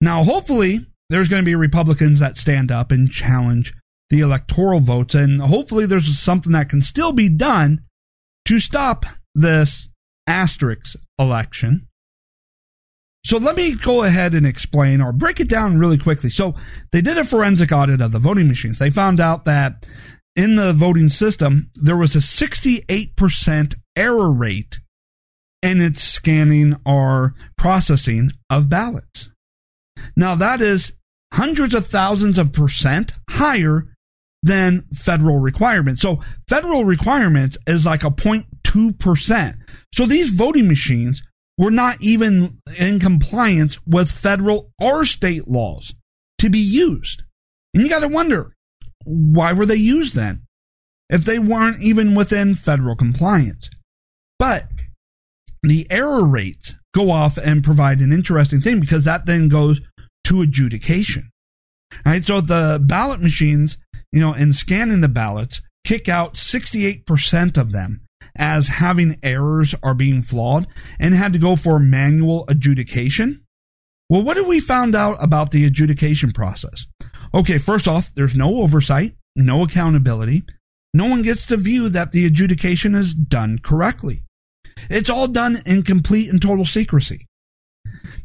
Now, 0.00 0.24
hopefully, 0.24 0.80
there's 1.08 1.28
going 1.28 1.42
to 1.42 1.48
be 1.48 1.54
Republicans 1.54 2.18
that 2.18 2.36
stand 2.36 2.72
up 2.72 2.90
and 2.90 3.08
challenge 3.08 3.72
the 4.10 4.20
electoral 4.20 4.80
votes, 4.80 5.14
and 5.14 5.40
hopefully, 5.40 5.86
there's 5.86 6.18
something 6.18 6.50
that 6.52 6.68
can 6.68 6.82
still 6.82 7.12
be 7.12 7.28
done 7.28 7.84
to 8.46 8.58
stop 8.58 9.06
this 9.36 9.88
asterisk 10.26 10.96
election. 11.16 11.86
So 13.24 13.38
let 13.38 13.56
me 13.56 13.74
go 13.74 14.02
ahead 14.02 14.34
and 14.34 14.46
explain 14.46 15.00
or 15.00 15.12
break 15.12 15.38
it 15.38 15.48
down 15.48 15.78
really 15.78 15.98
quickly. 15.98 16.28
So 16.28 16.54
they 16.90 17.00
did 17.00 17.18
a 17.18 17.24
forensic 17.24 17.70
audit 17.70 18.00
of 18.00 18.12
the 18.12 18.18
voting 18.18 18.48
machines. 18.48 18.78
They 18.78 18.90
found 18.90 19.20
out 19.20 19.44
that 19.44 19.86
in 20.34 20.56
the 20.56 20.72
voting 20.72 21.08
system, 21.08 21.70
there 21.74 21.96
was 21.96 22.16
a 22.16 22.18
68% 22.18 23.74
error 23.96 24.32
rate 24.32 24.80
in 25.62 25.80
its 25.80 26.02
scanning 26.02 26.74
or 26.84 27.34
processing 27.56 28.30
of 28.50 28.68
ballots. 28.68 29.30
Now 30.16 30.34
that 30.34 30.60
is 30.60 30.92
hundreds 31.32 31.74
of 31.74 31.86
thousands 31.86 32.38
of 32.38 32.52
percent 32.52 33.12
higher 33.30 33.86
than 34.42 34.84
federal 34.92 35.38
requirements. 35.38 36.02
So 36.02 36.20
federal 36.48 36.84
requirements 36.84 37.56
is 37.66 37.86
like 37.86 38.02
a 38.02 38.10
0.2%. 38.10 39.54
So 39.94 40.06
these 40.06 40.30
voting 40.30 40.66
machines 40.66 41.22
were 41.58 41.70
not 41.70 42.00
even 42.00 42.58
in 42.78 42.98
compliance 42.98 43.78
with 43.86 44.10
federal 44.10 44.72
or 44.80 45.04
state 45.04 45.48
laws 45.48 45.94
to 46.38 46.50
be 46.50 46.58
used. 46.58 47.22
And 47.74 47.82
you 47.82 47.88
got 47.88 48.00
to 48.00 48.08
wonder, 48.08 48.54
why 49.04 49.52
were 49.52 49.66
they 49.66 49.76
used 49.76 50.14
then? 50.14 50.42
If 51.08 51.24
they 51.24 51.38
weren't 51.38 51.82
even 51.82 52.14
within 52.14 52.54
federal 52.54 52.96
compliance. 52.96 53.68
But 54.38 54.68
the 55.62 55.86
error 55.90 56.26
rates 56.26 56.74
go 56.94 57.10
off 57.10 57.38
and 57.38 57.62
provide 57.62 58.00
an 58.00 58.12
interesting 58.12 58.60
thing 58.60 58.80
because 58.80 59.04
that 59.04 59.26
then 59.26 59.48
goes 59.48 59.80
to 60.24 60.42
adjudication. 60.42 61.30
Right? 62.04 62.24
So 62.24 62.40
the 62.40 62.80
ballot 62.82 63.20
machines, 63.20 63.76
you 64.10 64.20
know, 64.20 64.32
in 64.32 64.52
scanning 64.52 65.00
the 65.00 65.08
ballots, 65.08 65.60
kick 65.84 66.08
out 66.08 66.34
68% 66.34 67.58
of 67.58 67.72
them 67.72 68.02
as 68.36 68.68
having 68.68 69.18
errors 69.22 69.74
are 69.82 69.94
being 69.94 70.22
flawed 70.22 70.66
and 70.98 71.14
had 71.14 71.32
to 71.32 71.38
go 71.38 71.56
for 71.56 71.78
manual 71.78 72.44
adjudication. 72.48 73.44
Well, 74.08 74.22
what 74.22 74.34
did 74.34 74.46
we 74.46 74.60
found 74.60 74.94
out 74.94 75.22
about 75.22 75.50
the 75.50 75.64
adjudication 75.64 76.32
process? 76.32 76.86
Okay, 77.34 77.58
first 77.58 77.88
off, 77.88 78.12
there's 78.14 78.34
no 78.34 78.58
oversight, 78.58 79.14
no 79.36 79.62
accountability. 79.62 80.42
No 80.94 81.06
one 81.06 81.22
gets 81.22 81.46
to 81.46 81.56
view 81.56 81.88
that 81.88 82.12
the 82.12 82.26
adjudication 82.26 82.94
is 82.94 83.14
done 83.14 83.58
correctly. 83.58 84.22
It's 84.90 85.08
all 85.08 85.28
done 85.28 85.62
in 85.64 85.82
complete 85.82 86.30
and 86.30 86.40
total 86.40 86.64
secrecy. 86.64 87.26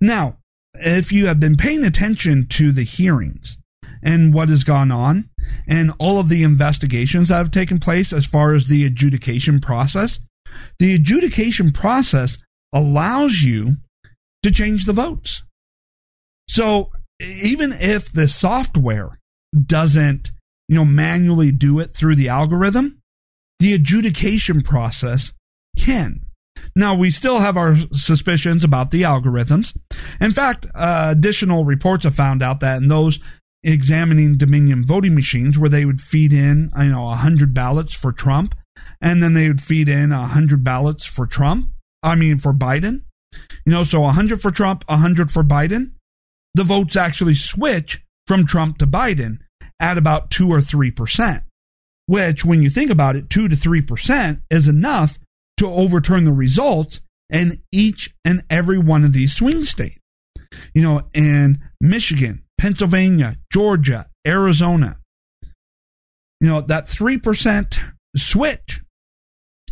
Now, 0.01 0.37
if 0.73 1.11
you 1.11 1.27
have 1.27 1.39
been 1.39 1.55
paying 1.55 1.85
attention 1.85 2.47
to 2.49 2.71
the 2.71 2.83
hearings 2.83 3.57
and 4.03 4.33
what 4.33 4.49
has 4.49 4.63
gone 4.63 4.91
on, 4.91 5.29
and 5.67 5.91
all 5.99 6.19
of 6.19 6.29
the 6.29 6.43
investigations 6.43 7.29
that 7.29 7.37
have 7.37 7.51
taken 7.51 7.79
place 7.79 8.13
as 8.13 8.25
far 8.25 8.53
as 8.53 8.67
the 8.67 8.85
adjudication 8.85 9.59
process, 9.59 10.19
the 10.79 10.95
adjudication 10.95 11.71
process 11.71 12.37
allows 12.73 13.41
you 13.41 13.77
to 14.43 14.51
change 14.51 14.85
the 14.85 14.93
votes. 14.93 15.43
So 16.47 16.91
even 17.19 17.73
if 17.73 18.11
the 18.11 18.27
software 18.27 19.19
doesn't, 19.65 20.31
you 20.67 20.75
know, 20.75 20.85
manually 20.85 21.51
do 21.51 21.79
it 21.79 21.91
through 21.91 22.15
the 22.15 22.29
algorithm, 22.29 22.99
the 23.59 23.73
adjudication 23.73 24.61
process 24.61 25.33
can. 25.77 26.21
Now, 26.75 26.95
we 26.95 27.11
still 27.11 27.39
have 27.39 27.57
our 27.57 27.75
suspicions 27.91 28.63
about 28.63 28.91
the 28.91 29.03
algorithms. 29.03 29.75
In 30.19 30.31
fact, 30.31 30.67
uh, 30.75 31.09
additional 31.11 31.65
reports 31.65 32.03
have 32.03 32.15
found 32.15 32.43
out 32.43 32.59
that 32.59 32.81
in 32.81 32.87
those 32.87 33.19
examining 33.73 34.37
Dominion 34.37 34.85
voting 34.85 35.15
machines 35.15 35.59
where 35.59 35.69
they 35.69 35.85
would 35.85 36.01
feed 36.01 36.33
in, 36.33 36.71
you 36.77 36.85
know, 36.85 37.03
100 37.03 37.53
ballots 37.53 37.93
for 37.93 38.11
Trump 38.11 38.55
and 39.01 39.21
then 39.21 39.33
they 39.33 39.47
would 39.47 39.61
feed 39.61 39.89
in 39.89 40.09
100 40.09 40.63
ballots 40.63 41.05
for 41.05 41.25
Trump. 41.25 41.69
I 42.03 42.15
mean, 42.15 42.39
for 42.39 42.53
Biden. 42.53 43.03
You 43.65 43.71
know, 43.71 43.83
so 43.83 44.01
100 44.01 44.41
for 44.41 44.51
Trump, 44.51 44.83
100 44.87 45.31
for 45.31 45.43
Biden. 45.43 45.91
The 46.55 46.63
votes 46.63 46.95
actually 46.95 47.35
switch 47.35 48.03
from 48.25 48.45
Trump 48.45 48.77
to 48.79 48.87
Biden 48.87 49.39
at 49.79 49.97
about 49.97 50.31
2 50.31 50.51
or 50.51 50.59
3%, 50.59 51.41
which, 52.07 52.43
when 52.43 52.61
you 52.61 52.69
think 52.69 52.89
about 52.89 53.15
it, 53.15 53.29
2 53.29 53.47
to 53.47 53.55
3% 53.55 54.41
is 54.49 54.67
enough 54.67 55.19
to 55.57 55.69
overturn 55.69 56.23
the 56.23 56.33
results 56.33 57.01
in 57.29 57.61
each 57.71 58.13
and 58.23 58.43
every 58.49 58.77
one 58.77 59.03
of 59.03 59.13
these 59.13 59.35
swing 59.35 59.63
states. 59.63 59.99
You 60.73 60.81
know, 60.81 61.03
in 61.13 61.61
Michigan, 61.81 62.43
Pennsylvania, 62.57 63.37
Georgia, 63.51 64.07
Arizona. 64.25 64.97
You 66.39 66.47
know, 66.49 66.61
that 66.61 66.87
3% 66.87 67.79
switch. 68.15 68.81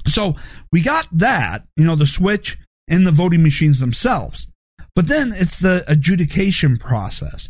So 0.08 0.36
we 0.72 0.82
got 0.82 1.08
that, 1.12 1.66
you 1.76 1.84
know, 1.84 1.96
the 1.96 2.08
switch 2.08 2.58
in 2.88 3.04
the 3.04 3.12
voting 3.12 3.44
machines 3.44 3.80
themselves. 3.80 4.48
But 4.96 5.08
then 5.08 5.34
it's 5.34 5.60
the 5.60 5.84
adjudication 5.88 6.78
process. 6.78 7.50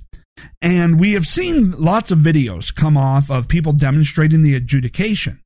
And 0.62 1.00
we 1.00 1.14
have 1.14 1.26
seen 1.26 1.72
lots 1.72 2.12
of 2.12 2.20
videos 2.20 2.74
come 2.74 2.98
off 2.98 3.30
of 3.30 3.48
people 3.48 3.74
demonstrating 3.74 4.42
the 4.42 4.56
adjudication. 4.56 5.42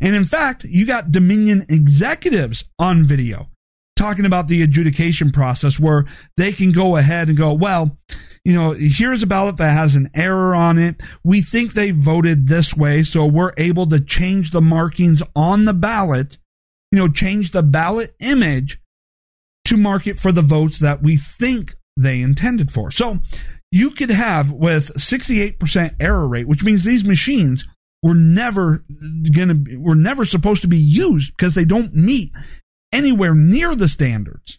And 0.00 0.14
in 0.14 0.24
fact, 0.24 0.64
you 0.64 0.86
got 0.86 1.12
Dominion 1.12 1.64
executives 1.68 2.64
on 2.78 3.04
video 3.04 3.48
talking 3.96 4.26
about 4.26 4.48
the 4.48 4.62
adjudication 4.62 5.30
process 5.30 5.78
where 5.78 6.04
they 6.36 6.52
can 6.52 6.72
go 6.72 6.96
ahead 6.96 7.28
and 7.28 7.38
go, 7.38 7.52
well, 7.52 7.96
you 8.44 8.54
know, 8.54 8.72
here's 8.72 9.22
a 9.22 9.26
ballot 9.26 9.56
that 9.56 9.72
has 9.72 9.96
an 9.96 10.10
error 10.14 10.54
on 10.54 10.78
it. 10.78 11.00
We 11.22 11.40
think 11.40 11.72
they 11.72 11.90
voted 11.92 12.46
this 12.46 12.76
way, 12.76 13.02
so 13.02 13.24
we're 13.24 13.54
able 13.56 13.86
to 13.88 14.00
change 14.00 14.50
the 14.50 14.60
markings 14.60 15.22
on 15.34 15.64
the 15.64 15.72
ballot, 15.72 16.38
you 16.92 16.98
know, 16.98 17.08
change 17.08 17.52
the 17.52 17.62
ballot 17.62 18.14
image 18.20 18.80
to 19.64 19.78
mark 19.78 20.06
it 20.06 20.20
for 20.20 20.30
the 20.30 20.42
votes 20.42 20.78
that 20.80 21.02
we 21.02 21.16
think 21.16 21.74
they 21.96 22.20
intended 22.20 22.70
for. 22.70 22.90
So 22.90 23.20
you 23.72 23.90
could 23.90 24.10
have 24.10 24.52
with 24.52 24.92
68% 24.94 25.94
error 25.98 26.28
rate, 26.28 26.46
which 26.46 26.62
means 26.62 26.84
these 26.84 27.04
machines 27.04 27.64
were 28.02 28.14
never 28.14 28.84
gonna 29.32 29.56
were 29.78 29.94
never 29.94 30.26
supposed 30.26 30.60
to 30.60 30.68
be 30.68 30.76
used 30.76 31.32
because 31.34 31.54
they 31.54 31.64
don't 31.64 31.94
meet 31.94 32.30
anywhere 32.92 33.34
near 33.34 33.74
the 33.74 33.88
standards 33.88 34.58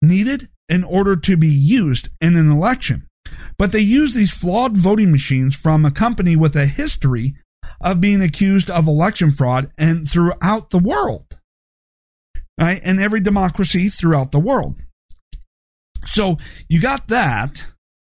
needed 0.00 0.48
in 0.68 0.84
order 0.84 1.16
to 1.16 1.36
be 1.36 1.48
used 1.48 2.08
in 2.20 2.36
an 2.36 2.50
election. 2.50 3.08
But 3.58 3.72
they 3.72 3.80
use 3.80 4.14
these 4.14 4.32
flawed 4.32 4.76
voting 4.76 5.10
machines 5.10 5.56
from 5.56 5.84
a 5.84 5.90
company 5.90 6.36
with 6.36 6.54
a 6.56 6.66
history 6.66 7.34
of 7.80 8.00
being 8.00 8.22
accused 8.22 8.70
of 8.70 8.86
election 8.86 9.30
fraud 9.30 9.70
and 9.78 10.08
throughout 10.08 10.70
the 10.70 10.78
world. 10.78 11.38
Right? 12.58 12.80
And 12.84 13.00
every 13.00 13.20
democracy 13.20 13.88
throughout 13.88 14.32
the 14.32 14.38
world. 14.38 14.76
So 16.06 16.38
you 16.68 16.80
got 16.80 17.08
that, 17.08 17.64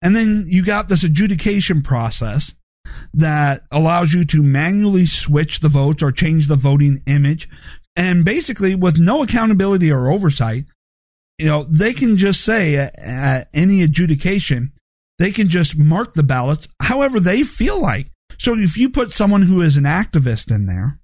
and 0.01 0.15
then 0.15 0.45
you 0.47 0.63
got 0.63 0.87
this 0.87 1.03
adjudication 1.03 1.81
process 1.81 2.53
that 3.13 3.63
allows 3.71 4.13
you 4.13 4.25
to 4.25 4.43
manually 4.43 5.05
switch 5.05 5.59
the 5.59 5.69
votes 5.69 6.03
or 6.03 6.11
change 6.11 6.47
the 6.47 6.55
voting 6.55 7.01
image. 7.07 7.49
And 7.95 8.23
basically, 8.23 8.75
with 8.75 8.99
no 8.99 9.23
accountability 9.23 9.91
or 9.91 10.11
oversight, 10.11 10.65
you 11.37 11.47
know, 11.47 11.65
they 11.69 11.93
can 11.93 12.17
just 12.17 12.41
say 12.41 12.75
at, 12.75 12.97
at 12.99 13.49
any 13.53 13.81
adjudication, 13.81 14.71
they 15.19 15.31
can 15.31 15.49
just 15.49 15.77
mark 15.77 16.13
the 16.13 16.23
ballots 16.23 16.67
however 16.81 17.19
they 17.19 17.43
feel 17.43 17.79
like. 17.81 18.11
So 18.37 18.55
if 18.55 18.77
you 18.77 18.89
put 18.89 19.13
someone 19.13 19.43
who 19.43 19.61
is 19.61 19.77
an 19.77 19.83
activist 19.83 20.53
in 20.53 20.65
there, 20.67 20.99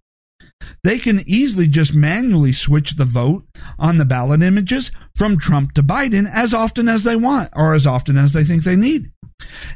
they 0.84 1.00
can 1.00 1.22
easily 1.28 1.68
just 1.68 1.94
manually 1.94 2.52
switch 2.52 2.96
the 2.96 3.06
vote 3.06 3.46
on 3.78 3.98
the 3.98 4.06
ballot 4.06 4.42
images 4.42 4.92
from 5.16 5.38
Trump 5.38 5.74
to 5.74 5.84
Biden 5.84 6.30
as 6.32 6.54
often 6.54 6.88
as 6.88 7.04
they 7.04 7.16
want 7.16 7.50
or 7.54 7.74
as 7.74 7.88
often 7.88 8.18
as 8.18 8.34
they 8.34 8.44
think 8.44 8.64
they 8.64 8.76
need. 8.76 9.12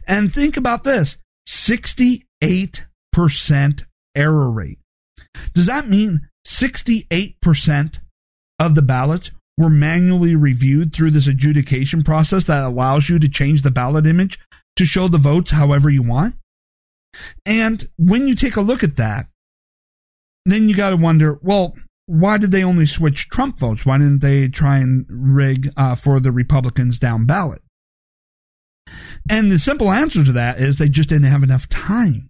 And 0.08 0.34
think 0.34 0.58
about 0.58 0.84
this 0.84 1.18
68% 1.48 2.24
error 4.16 4.52
rate. 4.52 4.80
Does 5.54 5.68
that 5.68 5.88
mean 5.88 6.28
68% 6.46 8.00
of 8.60 8.76
the 8.76 8.82
ballots 8.82 9.32
were 9.58 9.70
manually 9.70 10.36
reviewed 10.36 10.94
through 10.94 11.12
this 11.12 11.28
adjudication 11.28 12.04
process 12.04 12.44
that 12.46 12.64
allows 12.64 13.10
you 13.10 13.20
to 13.20 13.30
change 13.30 13.62
the 13.64 13.72
ballot 13.72 14.06
image 14.06 14.40
to 14.76 14.86
show 14.86 15.08
the 15.08 15.18
votes 15.18 15.52
however 15.52 15.90
you 15.90 16.04
want? 16.04 16.36
And 17.46 17.88
when 17.98 18.28
you 18.28 18.36
take 18.36 18.56
a 18.56 18.62
look 18.62 18.84
at 18.84 18.98
that, 18.98 19.26
then 20.46 20.70
you 20.70 20.76
got 20.76 20.92
to 20.92 20.98
wonder, 20.98 21.40
well, 21.42 21.76
why 22.06 22.38
did 22.38 22.52
they 22.52 22.64
only 22.64 22.86
switch 22.86 23.30
Trump 23.30 23.60
votes? 23.60 23.86
Why 23.86 23.98
didn't 23.98 24.20
they 24.20 24.48
try 24.48 24.78
and 24.78 25.06
rig 25.10 25.72
uh, 25.76 25.96
for 25.96 26.20
the 26.20 26.32
Republicans 26.32 27.00
down 27.00 27.26
ballot? 27.26 27.62
And 29.30 29.52
the 29.52 29.60
simple 29.60 29.92
answer 29.92 30.24
to 30.24 30.32
that 30.32 30.60
is 30.60 30.78
they 30.78 30.88
just 30.88 31.10
didn't 31.10 31.26
have 31.26 31.44
enough 31.44 31.68
time. 31.68 32.30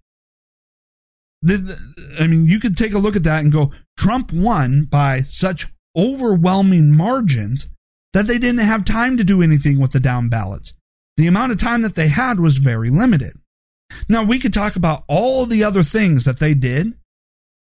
The, 1.43 1.57
the, 1.57 2.15
I 2.19 2.25
mean, 2.25 2.47
you 2.47 2.59
could 2.59 2.75
take 2.75 2.93
a 2.93 2.99
look 2.99 3.15
at 3.15 3.23
that 3.23 3.43
and 3.43 3.51
go, 3.51 3.71
Trump 3.97 4.33
won 4.33 4.85
by 4.85 5.23
such 5.29 5.67
overwhelming 5.97 6.91
margins 6.91 7.67
that 8.13 8.27
they 8.27 8.37
didn't 8.37 8.59
have 8.59 8.85
time 8.85 9.17
to 9.17 9.23
do 9.23 9.41
anything 9.41 9.79
with 9.79 9.91
the 9.91 9.99
down 9.99 10.29
ballots. 10.29 10.73
The 11.17 11.27
amount 11.27 11.51
of 11.51 11.59
time 11.59 11.81
that 11.81 11.95
they 11.95 12.07
had 12.07 12.39
was 12.39 12.57
very 12.57 12.89
limited. 12.89 13.33
Now, 14.07 14.23
we 14.23 14.39
could 14.39 14.53
talk 14.53 14.75
about 14.75 15.03
all 15.07 15.45
the 15.45 15.63
other 15.63 15.83
things 15.83 16.25
that 16.25 16.39
they 16.39 16.53
did 16.53 16.93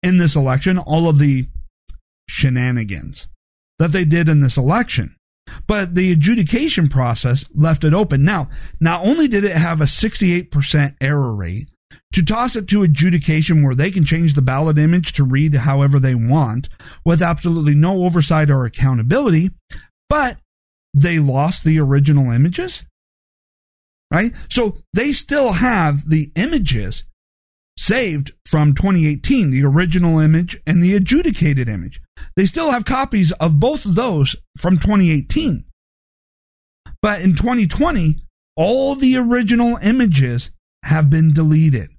in 0.04 0.18
this 0.18 0.36
election, 0.36 0.78
all 0.78 1.10
of 1.10 1.20
the 1.20 1.48
shenanigans 2.30 3.28
that 3.80 3.92
they 3.92 4.06
did 4.06 4.30
in 4.30 4.40
this 4.40 4.58
election. 4.58 5.16
But 5.68 5.96
the 5.96 6.12
adjudication 6.12 6.88
process 6.88 7.46
left 7.54 7.84
it 7.84 7.94
open. 7.94 8.24
Now, 8.24 8.50
not 8.80 9.06
only 9.06 9.28
did 9.28 9.44
it 9.44 9.56
have 9.56 9.82
a 9.82 9.86
68% 9.86 10.96
error 11.02 11.36
rate, 11.36 11.70
to 12.14 12.24
toss 12.24 12.56
it 12.56 12.68
to 12.68 12.84
adjudication 12.84 13.64
where 13.64 13.76
they 13.76 13.92
can 13.92 14.06
change 14.06 14.34
the 14.34 14.42
ballot 14.42 14.78
image 14.78 15.14
to 15.14 15.24
read 15.24 15.54
however 15.54 16.00
they 16.00 16.16
want 16.16 16.70
with 17.06 17.22
absolutely 17.22 17.76
no 17.76 18.04
oversight 18.04 18.50
or 18.50 18.66
accountability, 18.66 19.52
but 20.10 20.38
they 20.94 21.20
lost 21.20 21.64
the 21.64 21.80
original 21.80 22.32
images. 22.32 22.86
Right? 24.12 24.34
So 24.50 24.78
they 24.94 25.14
still 25.14 25.54
have 25.54 26.10
the 26.10 26.32
images 26.36 27.06
saved 27.78 28.34
from 28.46 28.74
2018, 28.74 29.50
the 29.50 29.64
original 29.64 30.20
image 30.20 30.60
and 30.68 30.84
the 30.84 30.96
adjudicated 30.96 31.70
image. 31.70 32.02
They 32.36 32.46
still 32.46 32.72
have 32.72 32.86
copies 32.86 33.32
of 33.34 33.60
both 33.60 33.86
of 33.86 33.96
those 33.96 34.36
from 34.58 34.78
2018. 34.78 35.64
But 37.02 37.22
in 37.22 37.36
2020, 37.36 38.18
all 38.56 38.96
the 38.96 39.18
original 39.18 39.78
images 39.78 40.52
have 40.84 41.10
been 41.10 41.34
deleted. 41.34 41.90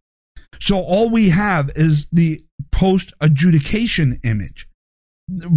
So 0.60 0.78
all 0.78 1.10
we 1.10 1.30
have 1.30 1.70
is 1.74 2.06
the 2.12 2.40
post 2.70 3.12
adjudication 3.20 4.20
image. 4.24 4.68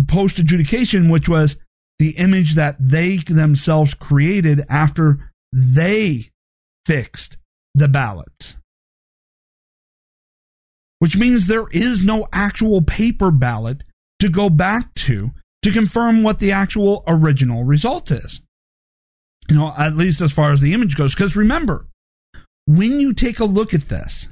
Post 0.08 0.40
adjudication, 0.40 1.10
which 1.10 1.28
was 1.28 1.58
the 2.00 2.12
image 2.18 2.56
that 2.56 2.76
they 2.80 3.18
themselves 3.18 3.94
created 3.94 4.62
after 4.70 5.32
they 5.52 6.30
fixed 6.86 7.38
the 7.74 7.88
ballots 7.88 8.58
which 11.00 11.18
means 11.18 11.48
there 11.48 11.68
is 11.72 12.04
no 12.04 12.28
actual 12.34 12.82
paper 12.82 13.32
ballot 13.32 13.84
to 14.20 14.30
go 14.30 14.50
back 14.50 14.94
to 14.96 15.32
to 15.62 15.72
confirm 15.72 16.24
what 16.24 16.40
the 16.40 16.52
actual 16.52 17.04
original 17.08 17.64
result 17.64 18.12
is. 18.12 18.42
You 19.48 19.56
know, 19.56 19.74
at 19.78 19.96
least 19.96 20.22
as 20.22 20.34
far 20.34 20.52
as 20.52 20.62
the 20.62 20.74
image 20.74 20.96
goes. 20.96 21.14
Because 21.14 21.36
remember, 21.36 21.88
when 22.66 23.00
you 23.00 23.14
take 23.14 23.40
a 23.40 23.46
look 23.46 23.74
at 23.74 23.90
this, 23.90 24.28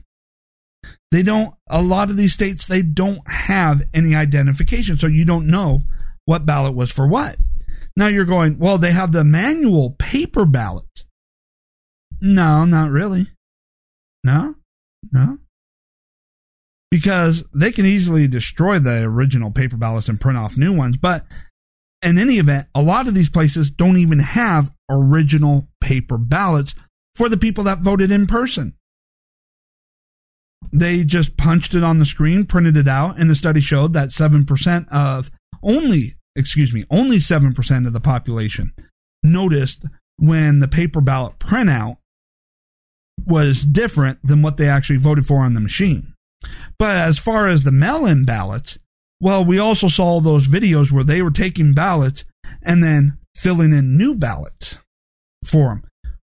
they 1.12 1.24
don't, 1.24 1.54
a 1.70 1.82
lot 1.82 2.10
of 2.10 2.18
these 2.18 2.34
states, 2.34 2.66
they 2.66 2.82
don't 2.82 3.28
have 3.28 3.84
any 3.94 4.16
identification. 4.16 4.98
So 4.98 5.08
you 5.08 5.26
don't 5.26 5.48
know 5.48 5.82
what 6.26 6.46
ballot 6.46 6.74
was 6.74 6.92
for 6.92 7.08
what. 7.08 7.38
Now 7.96 8.08
you're 8.08 8.26
going, 8.26 8.58
well, 8.58 8.78
they 8.78 8.92
have 8.92 9.12
the 9.12 9.24
manual 9.24 9.92
paper 9.92 10.46
ballots. 10.46 11.06
No, 12.20 12.66
not 12.66 12.90
really. 12.90 13.28
No, 14.24 14.56
no 15.12 15.38
because 16.94 17.44
they 17.52 17.72
can 17.72 17.88
easily 17.88 18.28
destroy 18.28 18.78
the 18.78 19.02
original 19.02 19.50
paper 19.50 19.76
ballots 19.76 20.08
and 20.08 20.22
print 20.22 20.38
off 20.38 20.56
new 20.56 20.72
ones. 20.72 20.96
But 20.96 21.26
in 22.04 22.20
any 22.20 22.38
event, 22.38 22.68
a 22.76 22.84
lot 22.84 23.08
of 23.08 23.16
these 23.16 23.30
places 23.30 23.72
don't 23.72 23.98
even 23.98 24.20
have 24.20 24.72
original 24.88 25.68
paper 25.82 26.20
ballots 26.20 26.76
for 27.16 27.30
the 27.30 27.38
people 27.38 27.64
that 27.66 27.80
voted 27.80 28.12
in 28.12 28.28
person. 28.28 28.74
They 30.72 31.04
just 31.04 31.38
punched 31.38 31.76
it 31.76 31.84
on 31.84 32.00
the 32.00 32.06
screen, 32.06 32.46
printed 32.46 32.78
it 32.78 32.88
out, 32.88 33.18
and 33.20 33.30
the 33.30 33.36
study 33.36 33.60
showed 33.60 33.94
that 33.94 34.10
7% 34.10 34.88
of 34.90 35.30
only, 35.62 36.16
excuse 36.36 36.74
me, 36.74 36.86
only 36.90 37.18
7% 37.18 37.88
of 37.88 37.94
the 37.94 38.00
population 38.00 38.74
noticed 39.22 39.86
when 40.18 40.60
the 40.60 40.68
paper 40.68 41.02
ballot 41.02 41.40
printout 41.40 41.98
was 43.26 43.64
different 43.64 44.20
than 44.24 44.42
what 44.42 44.58
they 44.58 44.68
actually 44.68 44.98
voted 44.98 45.26
for 45.26 45.40
on 45.40 45.54
the 45.54 45.60
machine. 45.60 46.14
But 46.78 46.96
as 46.96 47.20
far 47.20 47.48
as 47.48 47.64
the 47.64 47.72
mail 47.72 48.06
in 48.06 48.26
ballots, 48.26 48.80
well, 49.22 49.46
we 49.46 49.60
also 49.60 49.88
saw 49.88 50.20
those 50.20 50.48
videos 50.48 50.92
where 50.92 51.04
they 51.04 51.22
were 51.22 51.32
taking 51.32 51.74
ballots 51.74 52.26
and 52.62 52.84
then 52.84 53.18
filling 53.36 53.72
in 53.72 53.98
new 53.98 54.16
ballots 54.16 54.78
for 55.46 55.70
them. 55.70 55.84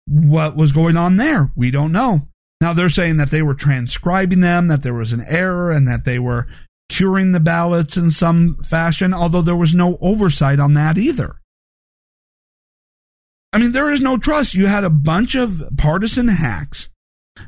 What 0.07 0.57
was 0.57 0.73
going 0.73 0.97
on 0.97 1.17
there? 1.17 1.51
We 1.57 1.71
don't 1.71 1.93
know. 1.93 2.29
Now 2.61 2.73
they're 2.73 2.89
saying 2.89 3.17
that 3.19 3.31
they 3.31 3.43
were 3.43 3.55
transcribing 3.55 4.41
them, 4.41 4.69
that 4.69 4.83
there 4.83 4.95
was 4.95 5.13
an 5.13 5.25
error, 5.29 5.71
and 5.71 5.87
that 5.89 6.05
they 6.05 6.19
were 6.19 6.47
curing 6.89 7.33
the 7.33 7.41
ballots 7.41 7.97
in 7.97 8.11
some 8.11 8.57
fashion, 8.63 9.13
although 9.13 9.43
there 9.43 9.57
was 9.57 9.75
no 9.75 9.99
oversight 10.01 10.61
on 10.61 10.75
that 10.75 10.97
either. 10.97 11.37
I 13.53 13.59
mean, 13.59 13.73
there 13.73 13.91
is 13.91 14.01
no 14.01 14.17
trust. 14.17 14.55
You 14.55 14.67
had 14.67 14.85
a 14.85 14.91
bunch 14.91 15.35
of 15.35 15.63
partisan 15.77 16.29
hacks, 16.29 16.89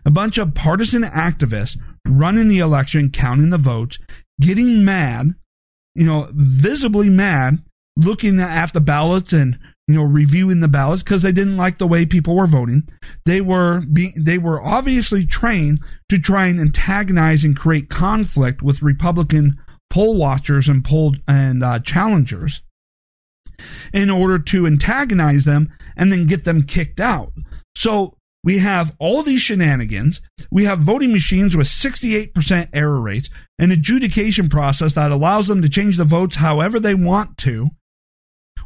a 0.04 0.10
bunch 0.10 0.38
of 0.38 0.54
partisan 0.54 1.02
activists 1.02 1.76
running 2.06 2.48
the 2.48 2.58
election, 2.58 3.10
counting 3.10 3.50
the 3.50 3.58
votes, 3.58 3.98
getting 4.40 4.84
mad, 4.84 5.34
you 5.94 6.04
know, 6.04 6.30
visibly 6.32 7.08
mad, 7.08 7.58
looking 7.96 8.40
at 8.40 8.72
the 8.72 8.80
ballots 8.80 9.32
and 9.32 9.58
you 9.88 9.94
know 9.94 10.04
reviewing 10.04 10.60
the 10.60 10.68
ballots 10.68 11.02
because 11.02 11.22
they 11.22 11.32
didn't 11.32 11.56
like 11.56 11.78
the 11.78 11.86
way 11.86 12.04
people 12.06 12.36
were 12.36 12.46
voting. 12.46 12.86
They 13.24 13.40
were 13.40 13.80
being 13.80 14.12
they 14.16 14.38
were 14.38 14.62
obviously 14.62 15.26
trained 15.26 15.80
to 16.10 16.18
try 16.18 16.46
and 16.46 16.60
antagonize 16.60 17.42
and 17.42 17.56
create 17.56 17.88
conflict 17.88 18.62
with 18.62 18.82
Republican 18.82 19.58
poll 19.90 20.16
watchers 20.16 20.68
and 20.68 20.84
poll 20.84 21.16
and 21.26 21.64
uh, 21.64 21.80
challengers 21.80 22.62
in 23.92 24.10
order 24.10 24.38
to 24.38 24.66
antagonize 24.66 25.44
them 25.44 25.72
and 25.96 26.12
then 26.12 26.26
get 26.26 26.44
them 26.44 26.62
kicked 26.62 27.00
out. 27.00 27.32
So 27.74 28.14
we 28.44 28.58
have 28.58 28.94
all 28.98 29.22
these 29.22 29.40
shenanigans. 29.40 30.20
We 30.50 30.64
have 30.64 30.78
voting 30.80 31.12
machines 31.12 31.56
with 31.56 31.66
68% 31.66 32.68
error 32.72 33.00
rates, 33.00 33.30
an 33.58 33.72
adjudication 33.72 34.48
process 34.48 34.92
that 34.92 35.10
allows 35.10 35.48
them 35.48 35.62
to 35.62 35.68
change 35.68 35.96
the 35.96 36.04
votes 36.04 36.36
however 36.36 36.78
they 36.78 36.94
want 36.94 37.36
to, 37.38 37.70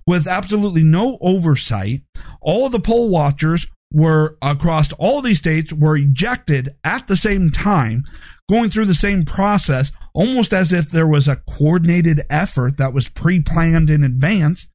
with 0.06 0.26
absolutely 0.26 0.82
no 0.82 1.18
oversight. 1.20 2.02
All 2.40 2.66
of 2.66 2.72
the 2.72 2.80
poll 2.80 3.08
watchers 3.08 3.66
were 3.92 4.36
across 4.40 4.92
all 4.94 5.20
these 5.20 5.38
states 5.38 5.72
were 5.72 5.96
ejected 5.96 6.70
at 6.82 7.06
the 7.08 7.16
same 7.16 7.50
time, 7.50 8.04
going 8.48 8.70
through 8.70 8.86
the 8.86 8.94
same 8.94 9.24
process, 9.24 9.92
almost 10.14 10.52
as 10.52 10.72
if 10.72 10.90
there 10.90 11.06
was 11.06 11.28
a 11.28 11.36
coordinated 11.48 12.22
effort 12.30 12.78
that 12.78 12.92
was 12.92 13.08
pre 13.08 13.40
planned 13.40 13.90
in 13.90 14.02
advance 14.02 14.66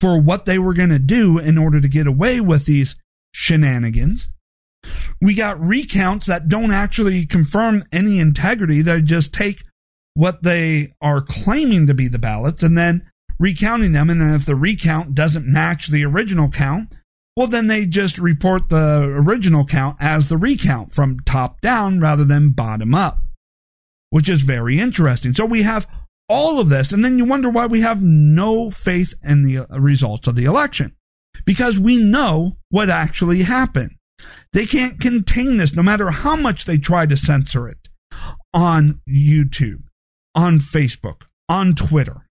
for 0.00 0.20
what 0.20 0.44
they 0.44 0.58
were 0.58 0.74
going 0.74 0.90
to 0.90 0.98
do 0.98 1.38
in 1.38 1.56
order 1.56 1.80
to 1.80 1.88
get 1.88 2.06
away 2.06 2.40
with 2.40 2.66
these 2.66 2.96
shenanigans. 3.32 4.28
We 5.20 5.34
got 5.34 5.60
recounts 5.60 6.26
that 6.26 6.48
don't 6.48 6.70
actually 6.70 7.26
confirm 7.26 7.82
any 7.90 8.18
integrity. 8.18 8.82
They 8.82 9.02
just 9.02 9.32
take 9.32 9.64
what 10.14 10.42
they 10.42 10.92
are 11.00 11.20
claiming 11.20 11.86
to 11.86 11.94
be 11.94 12.08
the 12.08 12.18
ballots 12.18 12.62
and 12.62 12.76
then 12.76 13.10
recounting 13.38 13.92
them. 13.92 14.10
And 14.10 14.34
if 14.34 14.46
the 14.46 14.56
recount 14.56 15.14
doesn't 15.14 15.46
match 15.46 15.88
the 15.88 16.04
original 16.04 16.50
count, 16.50 16.92
well, 17.36 17.46
then 17.46 17.66
they 17.66 17.84
just 17.84 18.18
report 18.18 18.70
the 18.70 19.02
original 19.02 19.66
count 19.66 19.98
as 20.00 20.28
the 20.28 20.38
recount 20.38 20.94
from 20.94 21.20
top 21.20 21.60
down 21.60 22.00
rather 22.00 22.24
than 22.24 22.50
bottom 22.50 22.94
up, 22.94 23.20
which 24.10 24.28
is 24.28 24.40
very 24.42 24.78
interesting. 24.78 25.34
So 25.34 25.44
we 25.44 25.62
have 25.62 25.86
all 26.28 26.58
of 26.58 26.70
this, 26.70 26.92
and 26.92 27.04
then 27.04 27.18
you 27.18 27.24
wonder 27.24 27.50
why 27.50 27.66
we 27.66 27.82
have 27.82 28.02
no 28.02 28.70
faith 28.70 29.14
in 29.22 29.42
the 29.42 29.66
results 29.70 30.26
of 30.26 30.34
the 30.34 30.44
election. 30.44 30.96
Because 31.44 31.78
we 31.78 32.02
know 32.02 32.56
what 32.70 32.88
actually 32.88 33.42
happened. 33.42 33.92
They 34.52 34.64
can't 34.64 34.98
contain 34.98 35.58
this 35.58 35.74
no 35.74 35.82
matter 35.82 36.10
how 36.10 36.34
much 36.34 36.64
they 36.64 36.78
try 36.78 37.04
to 37.04 37.16
censor 37.16 37.68
it 37.68 37.88
on 38.54 39.02
YouTube, 39.06 39.82
on 40.34 40.58
Facebook, 40.58 41.22
on 41.48 41.74
Twitter. 41.74 42.25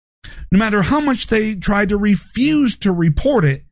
No 0.51 0.59
matter 0.59 0.83
how 0.83 1.01
much 1.01 1.27
they 1.27 1.55
try 1.55 1.87
to 1.87 1.97
refuse 1.97 2.77
to 2.79 2.93
report 2.93 3.45
it 3.45 3.64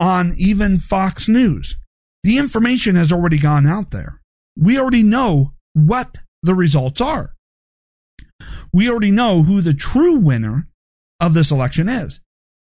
on 0.00 0.34
even 0.36 0.78
Fox 0.78 1.28
News. 1.28 1.76
The 2.24 2.38
information 2.38 2.96
has 2.96 3.12
already 3.12 3.38
gone 3.38 3.66
out 3.66 3.90
there. 3.90 4.20
We 4.56 4.78
already 4.78 5.02
know 5.02 5.54
what 5.72 6.18
the 6.42 6.54
results 6.54 7.00
are. 7.00 7.34
We 8.72 8.90
already 8.90 9.10
know 9.10 9.42
who 9.42 9.60
the 9.60 9.74
true 9.74 10.16
winner 10.16 10.68
of 11.20 11.34
this 11.34 11.50
election 11.50 11.88
is. 11.88 12.20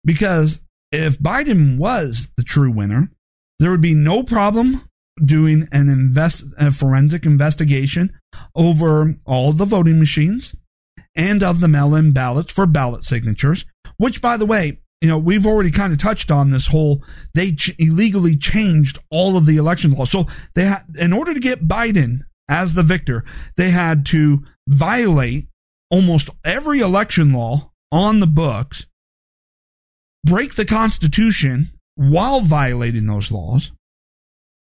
Because 0.03 0.61
if 0.91 1.19
Biden 1.19 1.77
was 1.77 2.29
the 2.37 2.43
true 2.43 2.71
winner, 2.71 3.11
there 3.59 3.71
would 3.71 3.81
be 3.81 3.93
no 3.93 4.23
problem 4.23 4.87
doing 5.23 5.67
an 5.71 5.89
invest 5.89 6.43
a 6.57 6.71
forensic 6.71 7.25
investigation 7.25 8.17
over 8.55 9.15
all 9.25 9.53
the 9.53 9.65
voting 9.65 9.99
machines 9.99 10.55
and 11.15 11.43
of 11.43 11.59
the 11.59 11.67
mail-in 11.67 12.11
ballots 12.11 12.53
for 12.53 12.65
ballot 12.65 13.03
signatures 13.03 13.65
which 13.97 14.21
by 14.21 14.37
the 14.37 14.45
way 14.45 14.79
you 15.01 15.07
know 15.07 15.17
we've 15.17 15.45
already 15.45 15.71
kind 15.71 15.91
of 15.91 15.99
touched 15.99 16.31
on 16.31 16.49
this 16.49 16.67
whole 16.67 17.03
they 17.35 17.51
ch- 17.51 17.75
illegally 17.77 18.37
changed 18.37 18.99
all 19.09 19.35
of 19.35 19.45
the 19.45 19.57
election 19.57 19.91
laws. 19.91 20.11
So 20.11 20.25
they 20.55 20.65
had 20.65 20.85
in 20.97 21.13
order 21.13 21.33
to 21.33 21.39
get 21.39 21.67
Biden 21.67 22.21
as 22.47 22.73
the 22.73 22.83
victor 22.83 23.23
they 23.57 23.71
had 23.71 24.05
to 24.07 24.43
violate 24.67 25.47
almost 25.89 26.29
every 26.45 26.79
election 26.79 27.33
law 27.33 27.71
on 27.91 28.19
the 28.19 28.27
books 28.27 28.85
break 30.23 30.55
the 30.55 30.65
constitution 30.65 31.71
while 31.95 32.41
violating 32.41 33.07
those 33.07 33.31
laws 33.31 33.71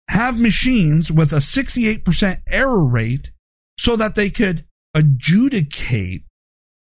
have 0.10 0.40
machines 0.40 1.12
with 1.12 1.34
a 1.34 1.38
68% 1.38 2.42
error 2.48 2.84
rate 2.84 3.32
so 3.78 3.96
that 3.96 4.16
they 4.16 4.30
could 4.30 4.66
adjudicate 4.94 6.24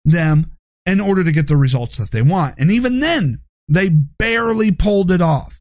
them 0.06 0.52
in 0.86 1.00
order 1.00 1.24
to 1.24 1.32
get 1.32 1.48
the 1.48 1.58
results 1.58 1.98
that 1.98 2.12
they 2.12 2.22
want. 2.22 2.56
And 2.58 2.72
even 2.72 3.00
then, 3.00 3.42
they 3.68 3.90
barely 3.90 4.72
pulled 4.72 5.12
it 5.12 5.22
off. 5.22 5.60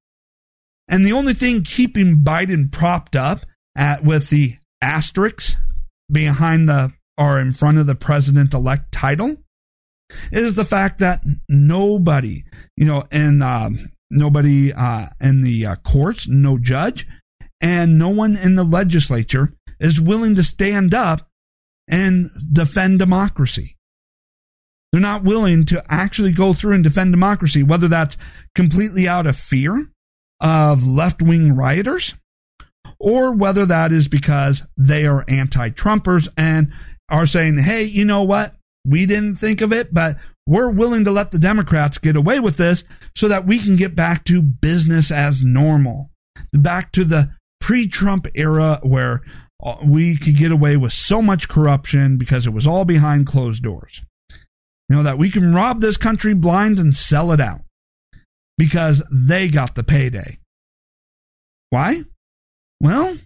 And 0.88 1.04
the 1.04 1.12
only 1.12 1.34
thing 1.34 1.62
keeping 1.62 2.24
Biden 2.24 2.72
propped 2.72 3.14
up 3.14 3.40
at 3.76 4.02
with 4.02 4.30
the 4.30 4.56
asterisks 4.80 5.56
behind 6.10 6.68
the 6.68 6.92
or 7.18 7.38
in 7.40 7.52
front 7.52 7.78
of 7.78 7.86
the 7.86 7.94
president 7.94 8.54
elect 8.54 8.92
title 8.92 9.36
is 10.32 10.54
the 10.54 10.64
fact 10.64 11.00
that 11.00 11.22
nobody, 11.48 12.44
you 12.76 12.86
know, 12.86 13.04
and 13.10 13.42
um, 13.42 13.90
nobody 14.10 14.72
uh, 14.72 15.06
in 15.20 15.42
the 15.42 15.66
uh, 15.66 15.76
courts, 15.76 16.28
no 16.28 16.56
judge, 16.56 17.06
and 17.60 17.98
no 17.98 18.08
one 18.08 18.36
in 18.36 18.54
the 18.54 18.64
legislature 18.64 19.52
is 19.80 20.00
willing 20.00 20.34
to 20.36 20.42
stand 20.42 20.94
up 20.94 21.28
and 21.88 22.30
defend 22.52 22.98
democracy. 22.98 23.76
They're 24.92 25.00
not 25.00 25.24
willing 25.24 25.66
to 25.66 25.84
actually 25.88 26.32
go 26.32 26.52
through 26.54 26.74
and 26.74 26.84
defend 26.84 27.12
democracy, 27.12 27.62
whether 27.62 27.88
that's 27.88 28.16
completely 28.54 29.06
out 29.06 29.26
of 29.26 29.36
fear 29.36 29.88
of 30.40 30.86
left 30.86 31.20
wing 31.20 31.54
rioters 31.54 32.14
or 32.98 33.32
whether 33.32 33.66
that 33.66 33.92
is 33.92 34.08
because 34.08 34.62
they 34.76 35.06
are 35.06 35.24
anti 35.28 35.70
Trumpers 35.70 36.28
and 36.36 36.72
are 37.08 37.26
saying, 37.26 37.58
hey, 37.58 37.84
you 37.84 38.04
know 38.04 38.22
what? 38.22 38.54
We 38.84 39.06
didn't 39.06 39.36
think 39.36 39.60
of 39.60 39.72
it, 39.72 39.92
but 39.92 40.16
we're 40.46 40.70
willing 40.70 41.04
to 41.04 41.12
let 41.12 41.30
the 41.30 41.38
Democrats 41.38 41.98
get 41.98 42.16
away 42.16 42.40
with 42.40 42.56
this 42.56 42.84
so 43.14 43.28
that 43.28 43.46
we 43.46 43.58
can 43.58 43.76
get 43.76 43.94
back 43.94 44.24
to 44.24 44.40
business 44.40 45.10
as 45.10 45.44
normal, 45.44 46.10
back 46.52 46.92
to 46.92 47.04
the 47.04 47.30
pre 47.60 47.86
Trump 47.86 48.26
era 48.34 48.80
where 48.82 49.20
uh, 49.62 49.76
we 49.84 50.16
could 50.16 50.36
get 50.36 50.52
away 50.52 50.76
with 50.76 50.92
so 50.92 51.20
much 51.20 51.48
corruption 51.48 52.16
because 52.16 52.46
it 52.46 52.52
was 52.52 52.66
all 52.66 52.84
behind 52.84 53.26
closed 53.26 53.62
doors. 53.62 54.02
You 54.88 54.96
know, 54.96 55.02
that 55.02 55.18
we 55.18 55.30
can 55.30 55.52
rob 55.52 55.80
this 55.80 55.96
country 55.96 56.34
blind 56.34 56.78
and 56.78 56.96
sell 56.96 57.32
it 57.32 57.40
out 57.40 57.60
because 58.56 59.02
they 59.10 59.48
got 59.48 59.74
the 59.74 59.84
payday. 59.84 60.38
Why? 61.70 62.04
Well, 62.80 63.16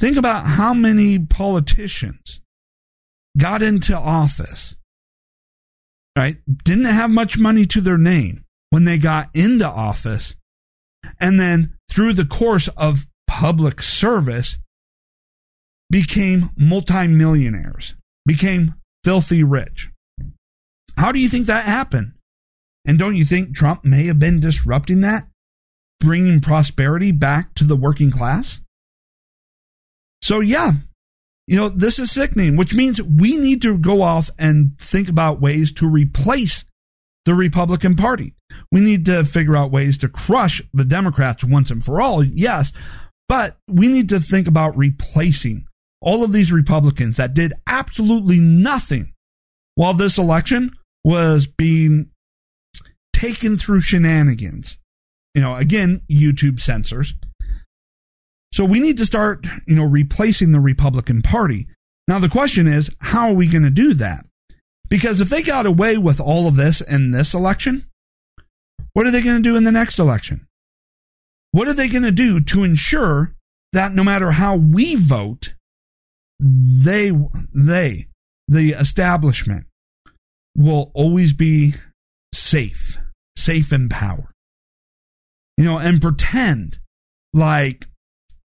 think 0.00 0.16
about 0.16 0.46
how 0.46 0.72
many 0.72 1.18
politicians 1.18 2.40
got 3.38 3.62
into 3.62 3.96
office, 3.96 4.74
right? 6.16 6.38
Didn't 6.64 6.86
have 6.86 7.10
much 7.10 7.38
money 7.38 7.66
to 7.66 7.80
their 7.80 7.98
name 7.98 8.44
when 8.70 8.84
they 8.84 8.98
got 8.98 9.28
into 9.34 9.68
office. 9.68 10.34
And 11.20 11.38
then 11.38 11.76
through 11.90 12.14
the 12.14 12.24
course 12.24 12.68
of 12.68 13.06
public 13.26 13.82
service 13.82 14.58
became 15.90 16.50
multimillionaires, 16.56 17.94
became 18.24 18.74
filthy 19.04 19.42
rich. 19.42 19.91
How 20.96 21.12
do 21.12 21.18
you 21.18 21.28
think 21.28 21.46
that 21.46 21.64
happened? 21.64 22.12
And 22.84 22.98
don't 22.98 23.16
you 23.16 23.24
think 23.24 23.54
Trump 23.54 23.84
may 23.84 24.06
have 24.06 24.18
been 24.18 24.40
disrupting 24.40 25.00
that, 25.02 25.28
bringing 26.00 26.40
prosperity 26.40 27.12
back 27.12 27.54
to 27.54 27.64
the 27.64 27.76
working 27.76 28.10
class? 28.10 28.60
So, 30.20 30.40
yeah, 30.40 30.72
you 31.46 31.56
know, 31.56 31.68
this 31.68 31.98
is 31.98 32.10
sickening, 32.10 32.56
which 32.56 32.74
means 32.74 33.02
we 33.02 33.36
need 33.36 33.62
to 33.62 33.76
go 33.76 34.02
off 34.02 34.30
and 34.38 34.78
think 34.78 35.08
about 35.08 35.40
ways 35.40 35.72
to 35.72 35.88
replace 35.88 36.64
the 37.24 37.34
Republican 37.34 37.96
Party. 37.96 38.34
We 38.70 38.80
need 38.80 39.06
to 39.06 39.24
figure 39.24 39.56
out 39.56 39.70
ways 39.70 39.98
to 39.98 40.08
crush 40.08 40.60
the 40.72 40.84
Democrats 40.84 41.44
once 41.44 41.70
and 41.70 41.84
for 41.84 42.00
all, 42.00 42.22
yes, 42.22 42.72
but 43.28 43.56
we 43.68 43.88
need 43.88 44.08
to 44.10 44.20
think 44.20 44.46
about 44.46 44.76
replacing 44.76 45.66
all 46.00 46.24
of 46.24 46.32
these 46.32 46.52
Republicans 46.52 47.16
that 47.16 47.34
did 47.34 47.52
absolutely 47.66 48.38
nothing 48.38 49.12
while 49.74 49.94
this 49.94 50.18
election 50.18 50.72
was 51.04 51.46
being 51.46 52.10
taken 53.12 53.56
through 53.56 53.80
shenanigans. 53.80 54.78
You 55.34 55.42
know, 55.42 55.56
again, 55.56 56.02
YouTube 56.10 56.60
censors. 56.60 57.14
So 58.52 58.64
we 58.64 58.80
need 58.80 58.98
to 58.98 59.06
start, 59.06 59.46
you 59.66 59.74
know, 59.74 59.84
replacing 59.84 60.52
the 60.52 60.60
Republican 60.60 61.22
Party. 61.22 61.68
Now 62.06 62.18
the 62.18 62.28
question 62.28 62.66
is, 62.66 62.90
how 63.00 63.28
are 63.28 63.34
we 63.34 63.46
going 63.46 63.62
to 63.62 63.70
do 63.70 63.94
that? 63.94 64.26
Because 64.90 65.22
if 65.22 65.30
they 65.30 65.42
got 65.42 65.64
away 65.64 65.96
with 65.96 66.20
all 66.20 66.46
of 66.46 66.56
this 66.56 66.82
in 66.82 67.12
this 67.12 67.32
election, 67.32 67.86
what 68.92 69.06
are 69.06 69.10
they 69.10 69.22
going 69.22 69.36
to 69.36 69.42
do 69.42 69.56
in 69.56 69.64
the 69.64 69.72
next 69.72 69.98
election? 69.98 70.46
What 71.52 71.66
are 71.66 71.72
they 71.72 71.88
going 71.88 72.02
to 72.02 72.12
do 72.12 72.40
to 72.40 72.64
ensure 72.64 73.34
that 73.72 73.94
no 73.94 74.04
matter 74.04 74.32
how 74.32 74.56
we 74.56 74.96
vote, 74.96 75.54
they, 76.38 77.12
they, 77.54 78.08
the 78.48 78.72
establishment 78.72 79.64
will 80.56 80.90
always 80.94 81.32
be 81.32 81.74
safe, 82.34 82.98
safe 83.36 83.72
in 83.72 83.88
power. 83.88 84.30
You 85.56 85.64
know, 85.64 85.78
and 85.78 86.00
pretend 86.00 86.78
like, 87.34 87.86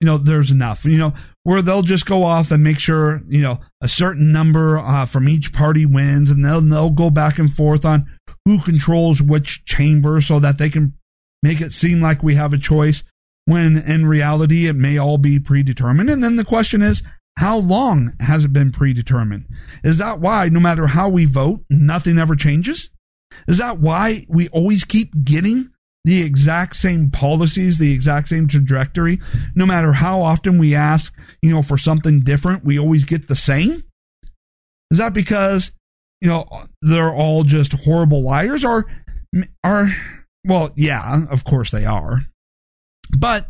you 0.01 0.07
know, 0.07 0.19
there's 0.19 0.51
enough, 0.51 0.85
you 0.85 0.99
know, 0.99 1.15
where 1.43 1.63
they'll 1.63 1.83
just 1.83 2.07
go 2.07 2.25
off 2.25 2.51
and 2.51 2.63
make 2.63 2.79
sure, 2.79 3.23
you 3.29 3.41
know, 3.41 3.61
a 3.81 3.89
certain 3.89 4.33
number 4.33 4.79
uh, 4.79 5.07
from 5.07 5.29
each 5.29 5.53
party 5.53 5.87
wins 5.87 6.31
and 6.31 6.45
they'll, 6.45 6.61
they'll 6.61 6.91
go 6.91 7.11
back 7.11 7.39
and 7.39 7.55
forth 7.55 7.85
on 7.85 8.11
who 8.45 8.61
controls 8.61 9.21
which 9.21 9.65
chamber 9.65 10.21
so 10.21 10.39
that 10.39 10.59
they 10.59 10.71
can 10.71 10.95
make 11.43 11.61
it 11.61 11.73
seem 11.73 12.01
like 12.01 12.23
we 12.23 12.35
have 12.35 12.53
a 12.53 12.59
choice 12.59 13.03
when 13.47 13.79
in 13.79 14.07
reality 14.07 14.67
it 14.67 14.77
may 14.77 14.99
all 14.99 15.19
be 15.19 15.39
predetermined. 15.39 16.11
And 16.11 16.23
then 16.23 16.37
the 16.37 16.45
question 16.45 16.83
is, 16.83 17.03
how 17.37 17.59
long 17.59 18.13
has 18.21 18.45
it 18.45 18.53
been 18.53 18.73
predetermined? 18.73 19.47
Is 19.83 19.99
that 19.99 20.21
why 20.21 20.49
no 20.49 20.61
matter 20.61 20.87
how 20.87 21.09
we 21.09 21.25
vote, 21.25 21.61
nothing 21.71 22.19
ever 22.19 22.37
changes? 22.37 22.91
Is 23.49 23.59
that 23.59 23.79
why 23.79 24.27
we 24.29 24.49
always 24.49 24.85
keep 24.85 25.25
getting 25.25 25.71
the 26.05 26.23
exact 26.23 26.77
same 26.77 27.11
policies, 27.11 27.79
the 27.79 27.93
exact 27.93 28.29
same 28.29 28.49
trajectory? 28.49 29.21
No 29.55 29.67
matter 29.67 29.93
how 29.93 30.23
often 30.23 30.59
we 30.59 30.75
ask, 30.75 31.15
you 31.43 31.53
know, 31.53 31.63
for 31.63 31.79
something 31.79 32.21
different, 32.21 32.65
we 32.65 32.79
always 32.79 33.05
get 33.05 33.29
the 33.29 33.37
same? 33.37 33.85
Is 34.91 34.99
that 34.99 35.15
because, 35.15 35.73
you 36.21 36.29
know, 36.29 36.47
they're 36.83 37.15
all 37.15 37.45
just 37.45 37.73
horrible 37.73 38.23
liars 38.23 38.65
or 38.65 38.87
are 39.63 39.91
well, 40.45 40.71
yeah, 40.75 41.27
of 41.31 41.45
course 41.45 41.71
they 41.71 41.85
are. 41.85 42.21
But 43.17 43.50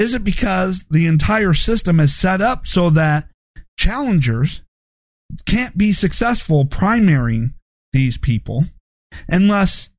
is 0.00 0.14
it 0.14 0.24
because 0.24 0.86
the 0.90 1.06
entire 1.06 1.52
system 1.52 2.00
is 2.00 2.16
set 2.16 2.40
up 2.40 2.66
so 2.66 2.88
that 2.88 3.28
challengers 3.78 4.62
can't 5.44 5.76
be 5.76 5.92
successful 5.92 6.64
primarying 6.64 7.52
these 7.92 8.16
people 8.16 8.64
unless 9.28 9.90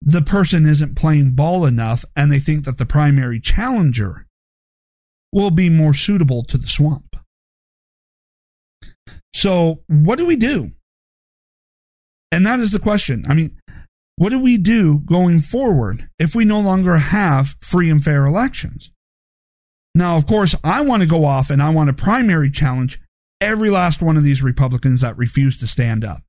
the 0.00 0.22
person 0.22 0.64
isn't 0.64 0.94
playing 0.94 1.32
ball 1.32 1.66
enough 1.66 2.04
and 2.14 2.30
they 2.30 2.38
think 2.38 2.64
that 2.64 2.78
the 2.78 2.86
primary 2.86 3.40
challenger 3.40 4.26
will 5.32 5.50
be 5.50 5.68
more 5.68 5.92
suitable 5.92 6.44
to 6.44 6.56
the 6.56 6.68
swamp? 6.68 7.16
So, 9.34 9.82
what 9.88 10.18
do 10.18 10.26
we 10.26 10.36
do? 10.36 10.70
And 12.30 12.46
that 12.46 12.60
is 12.60 12.70
the 12.70 12.78
question. 12.78 13.24
I 13.28 13.34
mean, 13.34 13.58
what 14.14 14.28
do 14.28 14.38
we 14.38 14.56
do 14.56 15.00
going 15.00 15.40
forward 15.40 16.08
if 16.20 16.32
we 16.32 16.44
no 16.44 16.60
longer 16.60 16.96
have 16.98 17.56
free 17.60 17.90
and 17.90 18.02
fair 18.02 18.24
elections? 18.24 18.92
Now, 19.94 20.16
of 20.16 20.26
course, 20.26 20.54
I 20.64 20.80
want 20.82 21.02
to 21.02 21.06
go 21.06 21.24
off 21.24 21.50
and 21.50 21.62
I 21.62 21.70
want 21.70 21.88
to 21.88 21.92
primary 21.92 22.50
challenge 22.50 23.00
every 23.40 23.70
last 23.70 24.00
one 24.00 24.16
of 24.16 24.24
these 24.24 24.42
Republicans 24.42 25.02
that 25.02 25.18
refuse 25.18 25.56
to 25.58 25.66
stand 25.66 26.04
up. 26.04 26.22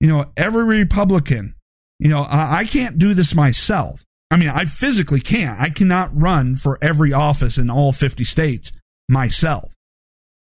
You 0.00 0.08
know, 0.08 0.32
every 0.36 0.64
Republican, 0.64 1.54
you 1.98 2.08
know, 2.08 2.22
I, 2.22 2.60
I 2.60 2.64
can't 2.64 2.98
do 2.98 3.12
this 3.12 3.34
myself. 3.34 4.04
I 4.30 4.36
mean, 4.36 4.48
I 4.48 4.64
physically 4.64 5.20
can't. 5.20 5.60
I 5.60 5.70
cannot 5.70 6.18
run 6.18 6.56
for 6.56 6.78
every 6.80 7.12
office 7.12 7.58
in 7.58 7.70
all 7.70 7.92
50 7.92 8.24
states 8.24 8.72
myself. 9.08 9.72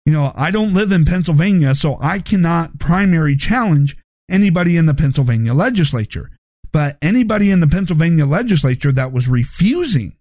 You 0.06 0.12
know, 0.12 0.32
I 0.34 0.50
don't 0.50 0.74
live 0.74 0.92
in 0.92 1.04
Pennsylvania, 1.04 1.74
so 1.74 1.96
I 2.00 2.18
cannot 2.18 2.78
primary 2.78 3.36
challenge 3.36 3.96
anybody 4.30 4.76
in 4.76 4.86
the 4.86 4.94
Pennsylvania 4.94 5.54
legislature. 5.54 6.30
But 6.72 6.98
anybody 7.00 7.50
in 7.50 7.60
the 7.60 7.68
Pennsylvania 7.68 8.26
legislature 8.26 8.92
that 8.92 9.12
was 9.12 9.28
refusing 9.28 10.16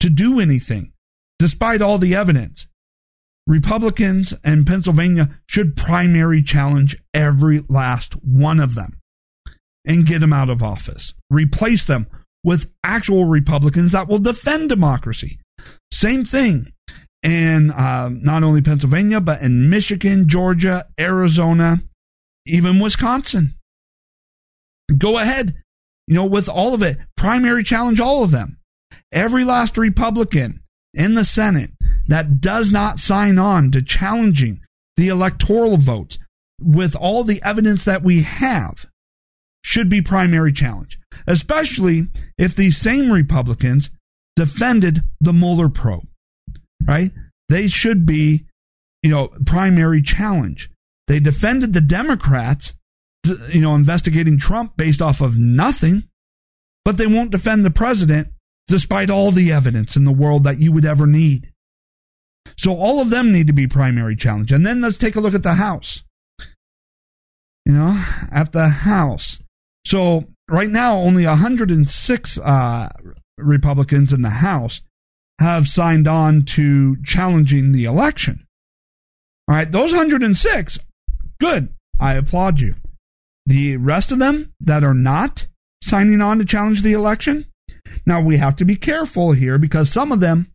to 0.00 0.08
do 0.08 0.40
anything, 0.40 0.92
despite 1.40 1.80
all 1.80 1.96
the 1.96 2.14
evidence, 2.14 2.68
Republicans 3.46 4.34
in 4.44 4.66
Pennsylvania 4.66 5.30
should 5.48 5.74
primary 5.74 6.42
challenge 6.42 6.96
every 7.14 7.64
last 7.68 8.12
one 8.22 8.60
of 8.60 8.74
them 8.74 8.98
and 9.86 10.06
get 10.06 10.20
them 10.20 10.34
out 10.34 10.50
of 10.50 10.62
office. 10.62 11.14
Replace 11.30 11.84
them 11.84 12.06
with 12.44 12.72
actual 12.84 13.24
Republicans 13.24 13.92
that 13.92 14.06
will 14.06 14.18
defend 14.18 14.68
democracy. 14.68 15.40
Same 15.90 16.26
thing 16.26 16.72
in 17.22 17.70
uh, 17.70 18.10
not 18.12 18.42
only 18.42 18.60
Pennsylvania, 18.60 19.20
but 19.20 19.40
in 19.40 19.70
Michigan, 19.70 20.28
Georgia, 20.28 20.86
Arizona, 20.98 21.82
even 22.46 22.80
Wisconsin. 22.80 23.56
Go 24.96 25.18
ahead, 25.18 25.56
you 26.06 26.14
know, 26.14 26.26
with 26.26 26.50
all 26.50 26.74
of 26.74 26.82
it, 26.82 26.98
primary 27.16 27.64
challenge 27.64 27.98
all 27.98 28.22
of 28.22 28.30
them. 28.30 28.58
Every 29.10 29.44
last 29.44 29.78
Republican 29.78 30.59
in 30.94 31.14
the 31.14 31.24
Senate 31.24 31.70
that 32.08 32.40
does 32.40 32.72
not 32.72 32.98
sign 32.98 33.38
on 33.38 33.70
to 33.70 33.82
challenging 33.82 34.60
the 34.96 35.08
electoral 35.08 35.76
vote 35.76 36.18
with 36.60 36.94
all 36.94 37.24
the 37.24 37.42
evidence 37.42 37.84
that 37.84 38.02
we 38.02 38.22
have 38.22 38.86
should 39.62 39.88
be 39.88 40.02
primary 40.02 40.52
challenge, 40.52 40.98
especially 41.26 42.08
if 42.38 42.54
these 42.54 42.76
same 42.76 43.10
Republicans 43.12 43.90
defended 44.36 45.02
the 45.20 45.32
Mueller 45.32 45.68
probe, 45.68 46.06
right? 46.86 47.10
They 47.48 47.68
should 47.68 48.06
be, 48.06 48.46
you 49.02 49.10
know, 49.10 49.28
primary 49.46 50.02
challenge. 50.02 50.70
They 51.08 51.20
defended 51.20 51.72
the 51.72 51.80
Democrats, 51.80 52.74
you 53.48 53.60
know, 53.60 53.74
investigating 53.74 54.38
Trump 54.38 54.76
based 54.76 55.02
off 55.02 55.20
of 55.20 55.38
nothing, 55.38 56.04
but 56.84 56.96
they 56.96 57.06
won't 57.06 57.32
defend 57.32 57.64
the 57.64 57.70
president 57.70 58.28
despite 58.70 59.10
all 59.10 59.32
the 59.32 59.50
evidence 59.50 59.96
in 59.96 60.04
the 60.04 60.12
world 60.12 60.44
that 60.44 60.60
you 60.60 60.70
would 60.70 60.84
ever 60.84 61.06
need. 61.06 61.52
So 62.56 62.76
all 62.76 63.00
of 63.00 63.10
them 63.10 63.32
need 63.32 63.48
to 63.48 63.52
be 63.52 63.66
primary 63.66 64.14
challenge. 64.14 64.52
And 64.52 64.64
then 64.64 64.80
let's 64.80 64.96
take 64.96 65.16
a 65.16 65.20
look 65.20 65.34
at 65.34 65.42
the 65.42 65.54
House. 65.54 66.04
You 67.66 67.72
know, 67.72 68.02
at 68.30 68.52
the 68.52 68.68
House. 68.68 69.40
So 69.84 70.28
right 70.48 70.70
now, 70.70 70.96
only 70.96 71.26
106 71.26 72.38
uh, 72.38 72.88
Republicans 73.38 74.12
in 74.12 74.22
the 74.22 74.30
House 74.30 74.82
have 75.40 75.66
signed 75.66 76.06
on 76.06 76.42
to 76.42 76.96
challenging 77.02 77.72
the 77.72 77.86
election. 77.86 78.46
All 79.48 79.56
right, 79.56 79.70
those 79.70 79.90
106, 79.90 80.78
good. 81.40 81.74
I 81.98 82.14
applaud 82.14 82.60
you. 82.60 82.76
The 83.46 83.78
rest 83.78 84.12
of 84.12 84.20
them 84.20 84.52
that 84.60 84.84
are 84.84 84.94
not 84.94 85.48
signing 85.82 86.20
on 86.20 86.38
to 86.38 86.44
challenge 86.44 86.82
the 86.82 86.92
election, 86.92 87.49
now 88.06 88.20
we 88.20 88.36
have 88.36 88.56
to 88.56 88.64
be 88.64 88.76
careful 88.76 89.32
here 89.32 89.58
because 89.58 89.90
some 89.90 90.12
of 90.12 90.20
them, 90.20 90.52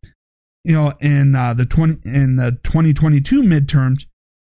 you 0.64 0.74
know, 0.74 0.94
in 1.00 1.36
uh, 1.36 1.54
the 1.54 1.66
20 1.66 2.00
in 2.06 2.36
the 2.38 2.52
2022 2.64 3.42
midterms 3.42 4.06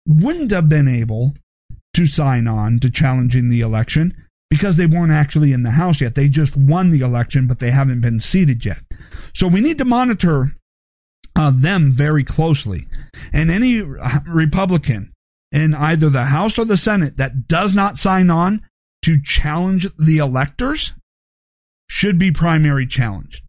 wouldn't 0.07 0.51
have 0.51 0.69
been 0.69 0.89
able 0.89 1.35
to 1.95 2.07
sign 2.07 2.47
on 2.47 2.81
to 2.81 2.91
challenging 2.91 3.49
the 3.49 3.61
election 3.61 4.15
because 4.51 4.77
they 4.77 4.87
weren't 4.87 5.13
actually 5.13 5.53
in 5.53 5.63
the 5.63 5.73
House 5.73 6.01
yet. 6.01 6.15
They 6.15 6.29
just 6.29 6.57
won 6.57 6.91
the 6.91 7.01
election, 7.01 7.47
but 7.47 7.59
they 7.59 7.71
haven't 7.71 8.01
been 8.01 8.21
seated 8.21 8.65
yet. 8.65 8.83
So 9.35 9.49
we 9.49 9.61
need 9.61 9.79
to 9.79 9.85
monitor 9.85 10.53
uh, 11.37 11.51
them 11.51 11.93
very 11.93 12.25
closely. 12.25 12.87
And 13.33 13.51
any 13.51 13.83
Republican 13.83 15.13
in 15.51 15.75
either 15.75 16.09
the 16.09 16.25
House 16.25 16.59
or 16.59 16.65
the 16.65 16.77
Senate 16.77 17.17
that 17.17 17.49
does 17.49 17.75
not 17.75 17.99
sign 17.99 18.31
on 18.31 18.63
to 19.03 19.21
challenge 19.21 19.89
the 19.99 20.19
electors 20.19 20.95
should 21.89 22.19
be 22.19 22.33
primary 22.33 22.87
challenged. 22.87 23.43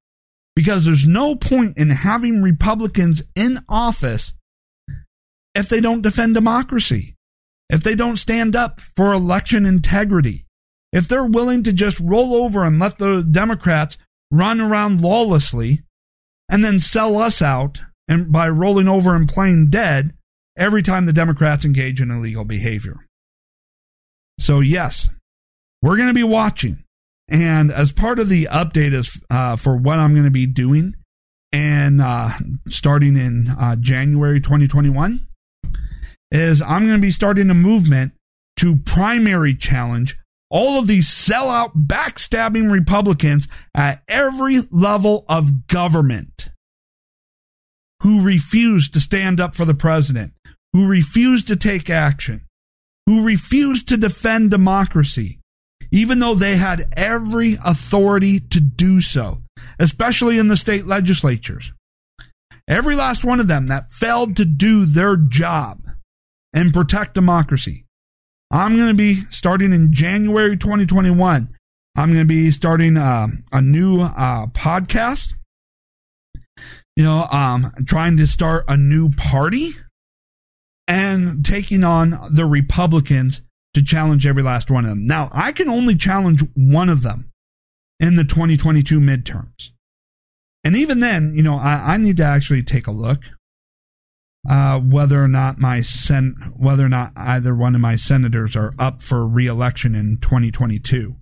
Because 0.56 0.86
there's 0.86 1.06
no 1.06 1.36
point 1.36 1.78
in 1.78 1.90
having 1.90 2.42
Republicans 2.42 3.24
in 3.36 3.60
office 3.68 4.34
if 5.54 5.68
they 5.68 5.82
don't 5.82 6.02
defend 6.02 6.34
democracy, 6.34 7.16
if 7.70 7.82
they 7.82 7.96
don't 7.96 8.18
stand 8.18 8.56
up 8.56 8.80
for 8.96 9.14
election 9.14 9.66
integrity, 9.66 10.46
if 10.94 11.08
they're 11.08 11.26
willing 11.26 11.64
to 11.64 11.74
just 11.74 12.00
roll 12.00 12.36
over 12.36 12.64
and 12.64 12.80
let 12.80 12.98
the 12.98 13.22
Democrats 13.22 13.98
run 14.32 14.62
around 14.62 15.02
lawlessly 15.02 15.84
and 16.50 16.64
then 16.64 16.80
sell 16.80 17.18
us 17.18 17.42
out 17.42 17.82
and 18.08 18.32
by 18.32 18.48
rolling 18.48 18.88
over 18.88 19.16
and 19.16 19.28
playing 19.28 19.70
dead 19.70 20.14
every 20.58 20.82
time 20.82 21.06
the 21.06 21.14
Democrats 21.14 21.66
engage 21.66 22.00
in 22.00 22.12
illegal 22.12 22.46
behavior. 22.46 22.96
So, 24.40 24.60
yes, 24.60 25.10
we're 25.82 25.98
going 25.98 26.10
to 26.10 26.14
be 26.14 26.24
watching. 26.24 26.85
And 27.28 27.72
as 27.72 27.92
part 27.92 28.20
of 28.20 28.30
the 28.30 28.46
update 28.52 28.94
is 28.94 29.20
uh, 29.30 29.56
for 29.56 29.76
what 29.76 30.00
I'm 30.00 30.14
going 30.14 30.26
to 30.26 30.32
be 30.32 30.46
doing, 30.46 30.96
and 31.52 32.02
uh, 32.02 32.32
starting 32.68 33.18
in 33.18 33.50
uh, 33.50 33.76
January 33.78 34.40
2021, 34.40 35.28
is 36.32 36.62
I'm 36.62 36.86
going 36.86 36.98
to 36.98 37.02
be 37.02 37.12
starting 37.12 37.50
a 37.50 37.56
movement 37.56 38.14
to 38.58 38.78
primary 38.78 39.56
challenge 39.56 40.18
all 40.50 40.80
of 40.80 40.88
these 40.88 41.10
sellout, 41.10 41.74
backstabbing 41.76 42.72
Republicans 42.72 43.48
at 43.76 44.04
every 44.08 44.62
level 44.72 45.26
of 45.28 45.68
government 45.68 46.50
who 48.02 48.22
refuse 48.22 48.90
to 48.90 49.00
stand 49.00 49.40
up 49.40 49.56
for 49.56 49.66
the 49.66 49.74
president, 49.74 50.34
who 50.74 50.88
refuse 50.88 51.44
to 51.46 51.56
take 51.56 51.90
action, 51.90 52.46
who 53.06 53.24
refuse 53.24 53.84
to 53.84 53.98
defend 53.98 54.52
democracy, 54.52 55.40
even 55.92 56.20
though 56.20 56.36
they 56.36 56.56
had 56.58 56.88
every 56.94 57.58
authority 57.64 58.40
to 58.40 58.60
do 58.60 59.02
so, 59.02 59.42
especially 59.80 60.38
in 60.38 60.48
the 60.48 60.58
state 60.58 60.86
legislatures. 60.86 61.72
Every 62.68 62.96
last 62.96 63.24
one 63.24 63.40
of 63.40 63.48
them 63.48 63.68
that 63.68 63.92
failed 63.92 64.38
to 64.38 64.46
do 64.46 64.86
their 64.86 65.16
job 65.16 65.82
and 66.54 66.74
protect 66.74 67.14
democracy. 67.14 67.86
I'm 68.52 68.76
going 68.76 68.90
to 68.90 68.94
be 68.94 69.22
starting 69.30 69.74
in 69.74 69.94
January 69.94 70.58
2021. 70.58 71.56
I'm 71.98 72.10
going 72.10 72.24
to 72.24 72.28
be 72.28 72.52
starting 72.52 72.98
uh, 72.98 73.28
a 73.52 73.62
new 73.62 74.02
uh, 74.02 74.48
podcast. 74.48 75.34
You 76.96 77.04
know, 77.04 77.24
um, 77.26 77.72
trying 77.86 78.18
to 78.18 78.28
start 78.28 78.66
a 78.68 78.78
new 78.78 79.12
party 79.12 79.72
and 80.88 81.46
taking 81.46 81.84
on 81.84 82.30
the 82.32 82.46
Republicans 82.46 83.42
to 83.76 83.84
challenge 83.84 84.26
every 84.26 84.42
last 84.42 84.72
one 84.72 84.86
of 84.86 84.90
them. 84.90 85.06
Now, 85.06 85.30
I 85.32 85.52
can 85.52 85.70
only 85.70 85.96
challenge 85.96 86.44
one 86.56 86.90
of 86.90 87.04
them 87.04 87.30
in 88.00 88.16
the 88.16 88.24
2022 88.24 89.00
midterms. 89.00 89.72
And 90.64 90.76
even 90.76 91.00
then, 91.00 91.34
you 91.36 91.44
know, 91.44 91.58
I, 91.58 91.94
I 91.94 91.98
need 91.98 92.18
to 92.18 92.24
actually 92.24 92.64
take 92.64 92.88
a 92.88 92.92
look 92.92 93.20
uh, 94.50 94.80
whether 94.80 95.24
or 95.24 95.28
not 95.28 95.60
my 95.60 95.82
sen- 95.82 96.54
whether 96.56 96.86
or 96.86 96.90
not 96.90 97.12
either 97.16 97.56
one 97.56 97.76
of 97.76 97.82
my 97.82 97.96
senators 97.96 98.56
are 98.56 98.74
up 98.80 99.02
for 99.02 99.28
reelection 99.28 99.96
in 99.96 100.18
2022. 100.18 101.16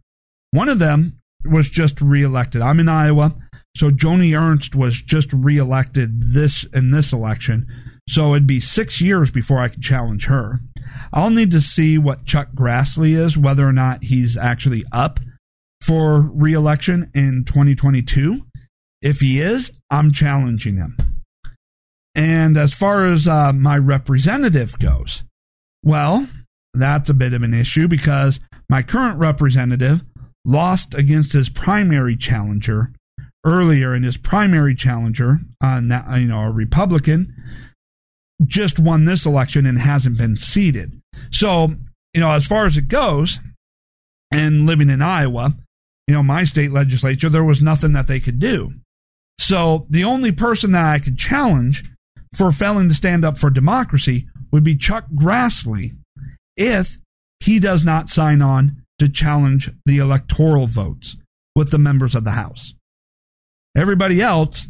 One 0.51 0.70
of 0.70 0.80
them 0.80 1.20
was 1.45 1.70
just 1.70 2.01
reelected. 2.01 2.62
I'm 2.62 2.80
in 2.80 2.89
Iowa, 2.89 3.36
so 3.76 3.89
Joni 3.89 4.39
Ernst 4.39 4.76
was 4.76 5.01
just 5.01 5.32
reelected 5.34 6.34
this 6.34 6.64
in 6.74 6.91
this 6.91 7.12
election. 7.12 7.68
So 8.08 8.32
it'd 8.32 8.47
be 8.47 8.60
six 8.60 9.01
years 9.01 9.32
before 9.32 9.60
I 9.60 9.70
could 9.70 9.82
challenge 9.82 10.26
her. 10.26 10.60
I'll 11.14 11.30
need 11.30 11.51
to 11.51 11.62
see 11.62 11.97
what 11.97 12.26
Chuck 12.26 12.49
Grassley 12.54 13.18
is, 13.18 13.38
whether 13.38 13.68
or 13.68 13.74
not 13.74 14.04
he's 14.04 14.36
actually 14.36 14.84
up 14.91 15.20
for 15.82 16.22
reelection 16.22 17.12
in 17.14 17.45
2022. 17.45 18.41
If 19.01 19.20
he 19.20 19.39
is, 19.39 19.72
I'm 19.89 20.12
challenging 20.12 20.78
him. 20.78 20.97
And 22.16 22.58
as 22.58 22.74
far 22.74 23.08
as 23.08 23.28
uh, 23.28 23.54
my 23.54 23.78
representative 23.78 24.78
goes, 24.80 25.24
well, 25.84 26.28
that's 26.74 27.10
a 27.10 27.14
bit 27.14 27.34
of 27.34 27.41
an 27.41 27.54
issue 27.54 27.88
because 27.88 28.39
my 28.70 28.82
current 28.82 29.20
representative 29.20 30.04
lost 30.45 30.93
against 30.93 31.34
his 31.34 31.49
primary 31.49 32.16
challenger 32.16 32.91
earlier, 33.45 33.93
and 33.93 34.06
his 34.06 34.18
primary 34.18 34.76
challenger, 34.76 35.39
uh, 35.62 35.82
you 36.16 36.28
know, 36.28 36.41
a 36.41 36.51
Republican, 36.51 37.36
just 38.46 38.80
won 38.80 39.06
this 39.06 39.26
election 39.26 39.66
and 39.66 39.80
hasn't 39.80 40.18
been 40.18 40.38
seated. 40.38 41.02
So, 41.32 41.74
you 42.14 42.22
know, 42.22 42.32
as 42.32 42.46
far 42.46 42.66
as 42.66 42.78
it 42.78 42.88
goes, 42.88 43.39
and 44.34 44.66
living 44.66 44.89
in 44.89 45.02
Iowa, 45.02 45.54
you 46.08 46.14
know, 46.14 46.24
my 46.24 46.44
state 46.44 46.72
legislature, 46.72 47.30
there 47.30 47.44
was 47.44 47.62
nothing 47.62 47.94
that 47.94 48.08
they 48.08 48.20
could 48.20 48.39
do. 48.39 48.74
So 49.39 49.86
the 49.89 50.04
only 50.04 50.32
person 50.32 50.72
that 50.72 50.86
I 50.86 51.00
could 51.00 51.18
challenge 51.18 51.84
for 52.34 52.52
failing 52.52 52.89
to 52.89 52.96
stand 52.96 53.24
up 53.24 53.38
for 53.38 53.50
democracy 53.50 54.28
would 54.52 54.64
be 54.64 54.76
Chuck 54.76 55.06
Grassley 55.14 55.96
if 56.58 56.98
he 57.39 57.60
does 57.60 57.86
not 57.86 58.10
sign 58.10 58.41
on 58.41 58.84
to 59.00 59.08
challenge 59.08 59.70
the 59.86 60.00
electoral 60.00 60.68
votes 60.68 61.16
with 61.56 61.72
the 61.72 61.78
members 61.78 62.16
of 62.16 62.24
the 62.24 62.32
House. 62.32 62.74
Everybody 63.76 64.22
else, 64.22 64.68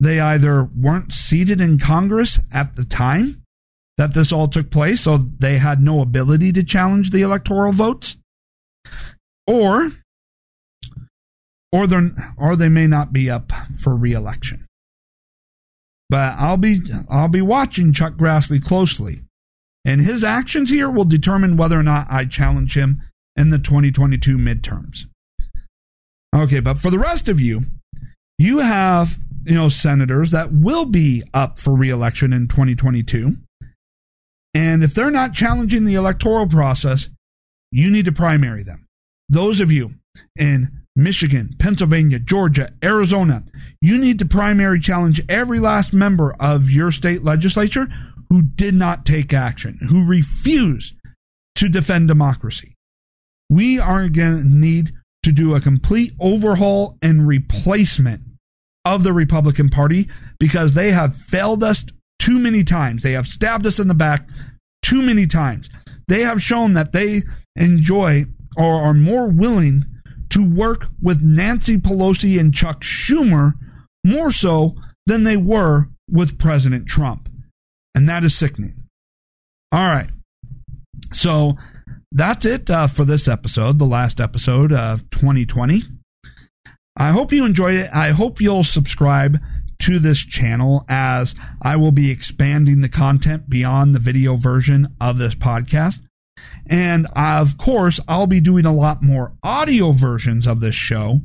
they 0.00 0.18
either 0.18 0.64
weren't 0.64 1.12
seated 1.12 1.60
in 1.60 1.78
Congress 1.78 2.40
at 2.52 2.74
the 2.76 2.84
time 2.84 3.42
that 3.98 4.14
this 4.14 4.32
all 4.32 4.48
took 4.48 4.70
place, 4.70 5.02
so 5.02 5.18
they 5.18 5.58
had 5.58 5.82
no 5.82 6.00
ability 6.00 6.52
to 6.52 6.64
challenge 6.64 7.10
the 7.10 7.20
electoral 7.20 7.72
votes, 7.72 8.16
or 9.46 9.92
or 11.70 11.86
they 11.86 12.08
or 12.38 12.56
they 12.56 12.70
may 12.70 12.86
not 12.86 13.12
be 13.12 13.28
up 13.30 13.52
for 13.78 13.94
reelection. 13.94 14.66
But 16.08 16.34
I'll 16.38 16.56
be 16.56 16.80
I'll 17.10 17.28
be 17.28 17.42
watching 17.42 17.92
Chuck 17.92 18.14
Grassley 18.14 18.64
closely, 18.64 19.22
and 19.84 20.00
his 20.00 20.24
actions 20.24 20.70
here 20.70 20.90
will 20.90 21.04
determine 21.04 21.58
whether 21.58 21.78
or 21.78 21.82
not 21.82 22.06
I 22.10 22.24
challenge 22.24 22.76
him 22.76 23.02
in 23.36 23.50
the 23.50 23.58
2022 23.58 24.38
midterms. 24.38 25.04
Okay, 26.34 26.60
but 26.60 26.78
for 26.78 26.90
the 26.90 26.98
rest 26.98 27.28
of 27.28 27.38
you, 27.38 27.64
you 28.40 28.60
have 28.60 29.18
you 29.44 29.54
know 29.54 29.68
senators 29.68 30.30
that 30.30 30.50
will 30.50 30.86
be 30.86 31.22
up 31.34 31.58
for 31.58 31.74
reelection 31.74 32.32
in 32.32 32.48
2022, 32.48 33.36
and 34.54 34.82
if 34.82 34.94
they're 34.94 35.10
not 35.10 35.34
challenging 35.34 35.84
the 35.84 35.94
electoral 35.94 36.46
process, 36.46 37.10
you 37.70 37.90
need 37.90 38.06
to 38.06 38.12
primary 38.12 38.62
them. 38.62 38.86
Those 39.28 39.60
of 39.60 39.70
you 39.70 39.92
in 40.38 40.70
Michigan, 40.96 41.54
Pennsylvania, 41.58 42.18
Georgia, 42.18 42.72
Arizona. 42.82 43.44
You 43.82 43.98
need 43.98 44.18
to 44.20 44.24
primary 44.24 44.80
challenge 44.80 45.22
every 45.28 45.60
last 45.60 45.92
member 45.92 46.34
of 46.40 46.70
your 46.70 46.90
state 46.90 47.22
legislature 47.22 47.88
who 48.30 48.42
did 48.42 48.74
not 48.74 49.04
take 49.04 49.34
action, 49.34 49.78
who 49.88 50.06
refused 50.06 50.94
to 51.56 51.68
defend 51.68 52.08
democracy. 52.08 52.74
We 53.50 53.78
are 53.78 54.08
going 54.08 54.42
to 54.42 54.48
need 54.48 54.92
to 55.24 55.32
do 55.32 55.54
a 55.54 55.60
complete 55.60 56.12
overhaul 56.18 56.96
and 57.02 57.26
replacement 57.28 58.22
of 58.94 59.02
the 59.04 59.12
Republican 59.12 59.68
Party 59.68 60.08
because 60.38 60.74
they 60.74 60.90
have 60.90 61.16
failed 61.16 61.62
us 61.62 61.84
too 62.18 62.38
many 62.38 62.64
times. 62.64 63.02
They 63.02 63.12
have 63.12 63.26
stabbed 63.26 63.66
us 63.66 63.78
in 63.78 63.88
the 63.88 63.94
back 63.94 64.28
too 64.82 65.00
many 65.00 65.26
times. 65.26 65.68
They 66.08 66.22
have 66.22 66.42
shown 66.42 66.74
that 66.74 66.92
they 66.92 67.22
enjoy 67.56 68.26
or 68.56 68.82
are 68.82 68.94
more 68.94 69.28
willing 69.28 69.84
to 70.30 70.44
work 70.44 70.86
with 71.00 71.22
Nancy 71.22 71.76
Pelosi 71.76 72.38
and 72.38 72.52
Chuck 72.52 72.82
Schumer 72.82 73.54
more 74.04 74.30
so 74.30 74.74
than 75.06 75.24
they 75.24 75.36
were 75.36 75.88
with 76.10 76.38
President 76.38 76.86
Trump. 76.86 77.28
And 77.94 78.08
that 78.08 78.24
is 78.24 78.36
sickening. 78.36 78.74
All 79.72 79.84
right. 79.84 80.10
So 81.12 81.56
that's 82.12 82.44
it 82.44 82.68
uh, 82.70 82.88
for 82.88 83.04
this 83.04 83.28
episode, 83.28 83.78
the 83.78 83.84
last 83.84 84.20
episode 84.20 84.72
of 84.72 85.08
2020. 85.10 85.82
I 86.96 87.10
hope 87.12 87.32
you 87.32 87.44
enjoyed 87.44 87.74
it. 87.74 87.90
I 87.94 88.10
hope 88.10 88.40
you'll 88.40 88.64
subscribe 88.64 89.38
to 89.80 89.98
this 89.98 90.18
channel 90.18 90.84
as 90.88 91.34
I 91.62 91.76
will 91.76 91.92
be 91.92 92.10
expanding 92.10 92.80
the 92.80 92.88
content 92.88 93.48
beyond 93.48 93.94
the 93.94 93.98
video 93.98 94.36
version 94.36 94.94
of 95.00 95.18
this 95.18 95.34
podcast. 95.34 96.00
And 96.66 97.06
of 97.16 97.58
course, 97.58 98.00
I'll 98.06 98.26
be 98.26 98.40
doing 98.40 98.66
a 98.66 98.74
lot 98.74 99.02
more 99.02 99.32
audio 99.42 99.92
versions 99.92 100.46
of 100.46 100.60
this 100.60 100.74
show 100.74 101.20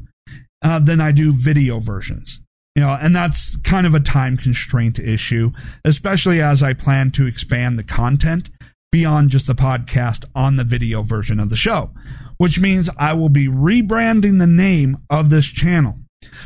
uh, 0.61 0.79
than 0.79 1.01
I 1.01 1.11
do 1.11 1.31
video 1.31 1.79
versions. 1.79 2.41
You 2.75 2.83
know, 2.83 2.97
and 2.99 3.15
that's 3.15 3.55
kind 3.57 3.87
of 3.87 3.95
a 3.95 4.01
time 4.01 4.35
constraint 4.35 4.99
issue, 4.99 5.51
especially 5.85 6.41
as 6.41 6.61
I 6.61 6.73
plan 6.73 7.11
to 7.11 7.25
expand 7.25 7.79
the 7.79 7.83
content 7.83 8.49
beyond 8.91 9.29
just 9.29 9.47
the 9.47 9.55
podcast 9.55 10.25
on 10.35 10.55
the 10.55 10.63
video 10.63 11.01
version 11.01 11.39
of 11.39 11.49
the 11.49 11.55
show, 11.55 11.91
which 12.37 12.59
means 12.59 12.89
I 12.97 13.13
will 13.13 13.29
be 13.29 13.47
rebranding 13.47 14.39
the 14.39 14.47
name 14.47 14.97
of 15.09 15.29
this 15.29 15.45
channel. 15.45 15.95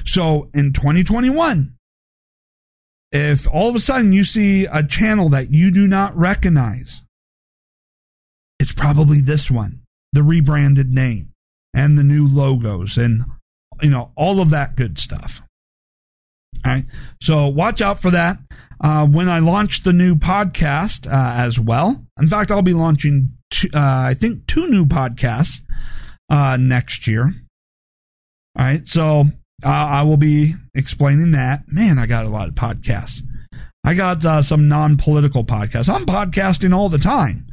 So 0.05 0.49
in 0.53 0.73
2021, 0.73 1.75
if 3.11 3.47
all 3.47 3.69
of 3.69 3.75
a 3.75 3.79
sudden 3.79 4.13
you 4.13 4.23
see 4.23 4.65
a 4.65 4.83
channel 4.83 5.29
that 5.29 5.51
you 5.51 5.71
do 5.71 5.87
not 5.87 6.15
recognize, 6.17 7.01
it's 8.59 8.73
probably 8.73 9.21
this 9.21 9.49
one, 9.49 9.81
the 10.13 10.23
rebranded 10.23 10.91
name 10.91 11.31
and 11.73 11.97
the 11.97 12.03
new 12.03 12.27
logos 12.27 12.97
and 12.97 13.23
you 13.81 13.89
know 13.89 14.11
all 14.15 14.41
of 14.41 14.49
that 14.49 14.75
good 14.75 14.97
stuff. 14.99 15.41
All 16.65 16.73
right, 16.73 16.85
so 17.21 17.47
watch 17.47 17.81
out 17.81 18.01
for 18.01 18.11
that. 18.11 18.37
Uh, 18.81 19.05
when 19.05 19.27
I 19.29 19.39
launch 19.39 19.83
the 19.83 19.93
new 19.93 20.15
podcast 20.15 21.05
uh, 21.05 21.33
as 21.37 21.59
well. 21.59 22.05
In 22.19 22.27
fact, 22.27 22.49
I'll 22.49 22.61
be 22.61 22.73
launching, 22.73 23.33
two, 23.49 23.69
uh, 23.73 23.79
I 23.79 24.13
think, 24.13 24.47
two 24.47 24.67
new 24.67 24.85
podcasts 24.85 25.61
uh, 26.29 26.57
next 26.59 27.07
year. 27.07 27.31
All 28.57 28.65
right, 28.65 28.87
so 28.87 29.25
uh, 29.65 29.69
I 29.69 30.03
will 30.03 30.17
be 30.17 30.53
explaining 30.73 31.31
that. 31.31 31.63
Man, 31.67 31.99
I 31.99 32.07
got 32.07 32.25
a 32.25 32.29
lot 32.29 32.47
of 32.47 32.55
podcasts. 32.55 33.21
I 33.83 33.93
got 33.93 34.25
uh, 34.25 34.41
some 34.41 34.67
non 34.67 34.97
political 34.97 35.43
podcasts. 35.45 35.93
I'm 35.93 36.05
podcasting 36.05 36.75
all 36.75 36.89
the 36.89 36.97
time 36.97 37.45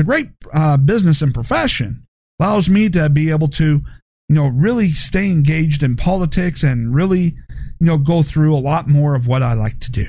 a 0.00 0.04
great 0.04 0.30
uh, 0.52 0.76
business 0.76 1.20
and 1.20 1.34
profession. 1.34 2.06
Allows 2.40 2.70
me 2.70 2.88
to 2.90 3.08
be 3.10 3.30
able 3.30 3.48
to, 3.48 3.82
you 4.28 4.34
know, 4.34 4.48
really 4.48 4.88
stay 4.88 5.30
engaged 5.30 5.82
in 5.82 5.96
politics 5.96 6.62
and 6.62 6.94
really, 6.94 7.36
you 7.80 7.86
know, 7.86 7.98
go 7.98 8.22
through 8.22 8.54
a 8.54 8.58
lot 8.58 8.88
more 8.88 9.14
of 9.14 9.26
what 9.26 9.42
I 9.42 9.52
like 9.52 9.78
to 9.80 9.92
do. 9.92 10.06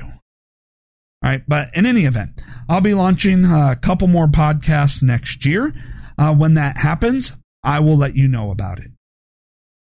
All 1.22 1.30
right, 1.30 1.42
but 1.46 1.68
in 1.74 1.86
any 1.86 2.04
event, 2.04 2.40
I'll 2.68 2.80
be 2.80 2.94
launching 2.94 3.44
a 3.44 3.76
couple 3.80 4.08
more 4.08 4.26
podcasts 4.26 5.02
next 5.02 5.44
year. 5.44 5.72
Uh, 6.18 6.34
when 6.34 6.54
that 6.54 6.78
happens, 6.78 7.32
I 7.62 7.80
will 7.80 7.96
let 7.96 8.16
you 8.16 8.26
know 8.28 8.50
about 8.50 8.80
it. 8.80 8.90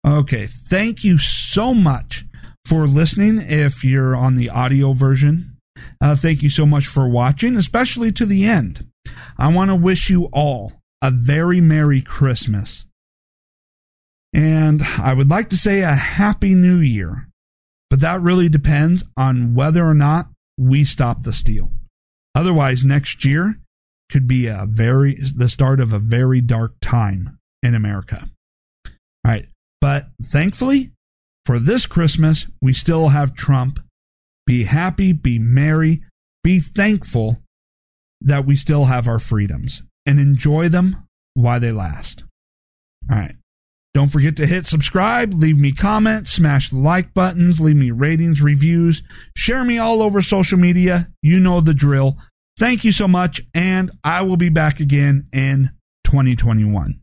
Okay, 0.06 0.48
thank 0.48 1.04
you 1.04 1.18
so 1.18 1.74
much 1.74 2.26
for 2.66 2.88
listening. 2.88 3.40
If 3.42 3.84
you're 3.84 4.16
on 4.16 4.36
the 4.36 4.50
audio 4.50 4.94
version, 4.94 5.58
uh, 6.02 6.16
thank 6.16 6.42
you 6.42 6.50
so 6.50 6.66
much 6.66 6.88
for 6.88 7.08
watching, 7.08 7.58
especially 7.58 8.12
to 8.14 8.26
the 8.26 8.46
end. 8.46 8.88
I 9.38 9.50
want 9.50 9.70
to 9.70 9.76
wish 9.76 10.10
you 10.10 10.26
all 10.34 10.74
a 11.02 11.12
very 11.12 11.62
Merry 11.62 12.02
Christmas. 12.02 12.86
And 14.34 14.82
I 14.84 15.14
would 15.14 15.30
like 15.30 15.50
to 15.50 15.58
say 15.58 15.82
a 15.82 15.94
Happy 15.94 16.54
New 16.56 16.80
Year, 16.80 17.28
but 17.90 18.02
that 18.02 18.22
really 18.22 18.50
depends 18.50 19.04
on 19.18 19.56
whether 19.56 19.88
or 19.88 19.94
not 19.94 20.28
we 20.60 20.84
stop 20.84 21.24
the 21.24 21.34
steal. 21.34 21.72
Otherwise, 22.36 22.84
next 22.84 23.24
year 23.26 23.60
could 24.12 24.28
be 24.28 24.48
a 24.48 24.66
very 24.68 25.16
the 25.36 25.50
start 25.50 25.80
of 25.80 25.94
a 25.94 26.00
very 26.00 26.42
dark 26.42 26.74
time 26.82 27.38
in 27.64 27.74
America. 27.76 28.30
All 28.86 28.92
right, 29.26 29.48
but 29.82 30.08
thankfully 30.22 30.92
for 31.46 31.60
this 31.60 31.86
Christmas, 31.86 32.46
we 32.62 32.74
still 32.74 33.10
have 33.10 33.36
Trump. 33.36 33.80
Be 34.46 34.64
happy, 34.64 35.14
be 35.14 35.40
merry, 35.40 36.04
be 36.44 36.60
thankful 36.60 37.42
that 38.22 38.46
we 38.46 38.56
still 38.56 38.86
have 38.86 39.08
our 39.08 39.20
freedoms 39.20 39.84
and 40.06 40.20
enjoy 40.20 40.70
them 40.70 41.08
while 41.34 41.60
they 41.60 41.72
last. 41.72 42.24
All 43.12 43.18
right. 43.18 43.36
Don't 43.94 44.10
forget 44.10 44.36
to 44.36 44.46
hit 44.46 44.68
subscribe, 44.68 45.34
leave 45.34 45.58
me 45.58 45.72
comments, 45.72 46.34
smash 46.34 46.70
the 46.70 46.78
like 46.78 47.14
buttons, 47.14 47.60
leave 47.60 47.76
me 47.76 47.90
ratings, 47.92 48.42
reviews, 48.42 49.02
share 49.36 49.64
me 49.64 49.80
all 49.80 50.04
over 50.04 50.22
social 50.22 50.60
media. 50.60 51.08
You 51.22 51.40
know 51.40 51.60
the 51.60 51.74
drill. 51.74 52.18
Thank 52.58 52.84
you 52.84 52.92
so 52.92 53.08
much, 53.08 53.42
and 53.54 53.90
I 54.04 54.22
will 54.22 54.38
be 54.38 54.50
back 54.50 54.80
again 54.80 55.28
in 55.34 55.72
2021. 56.04 57.02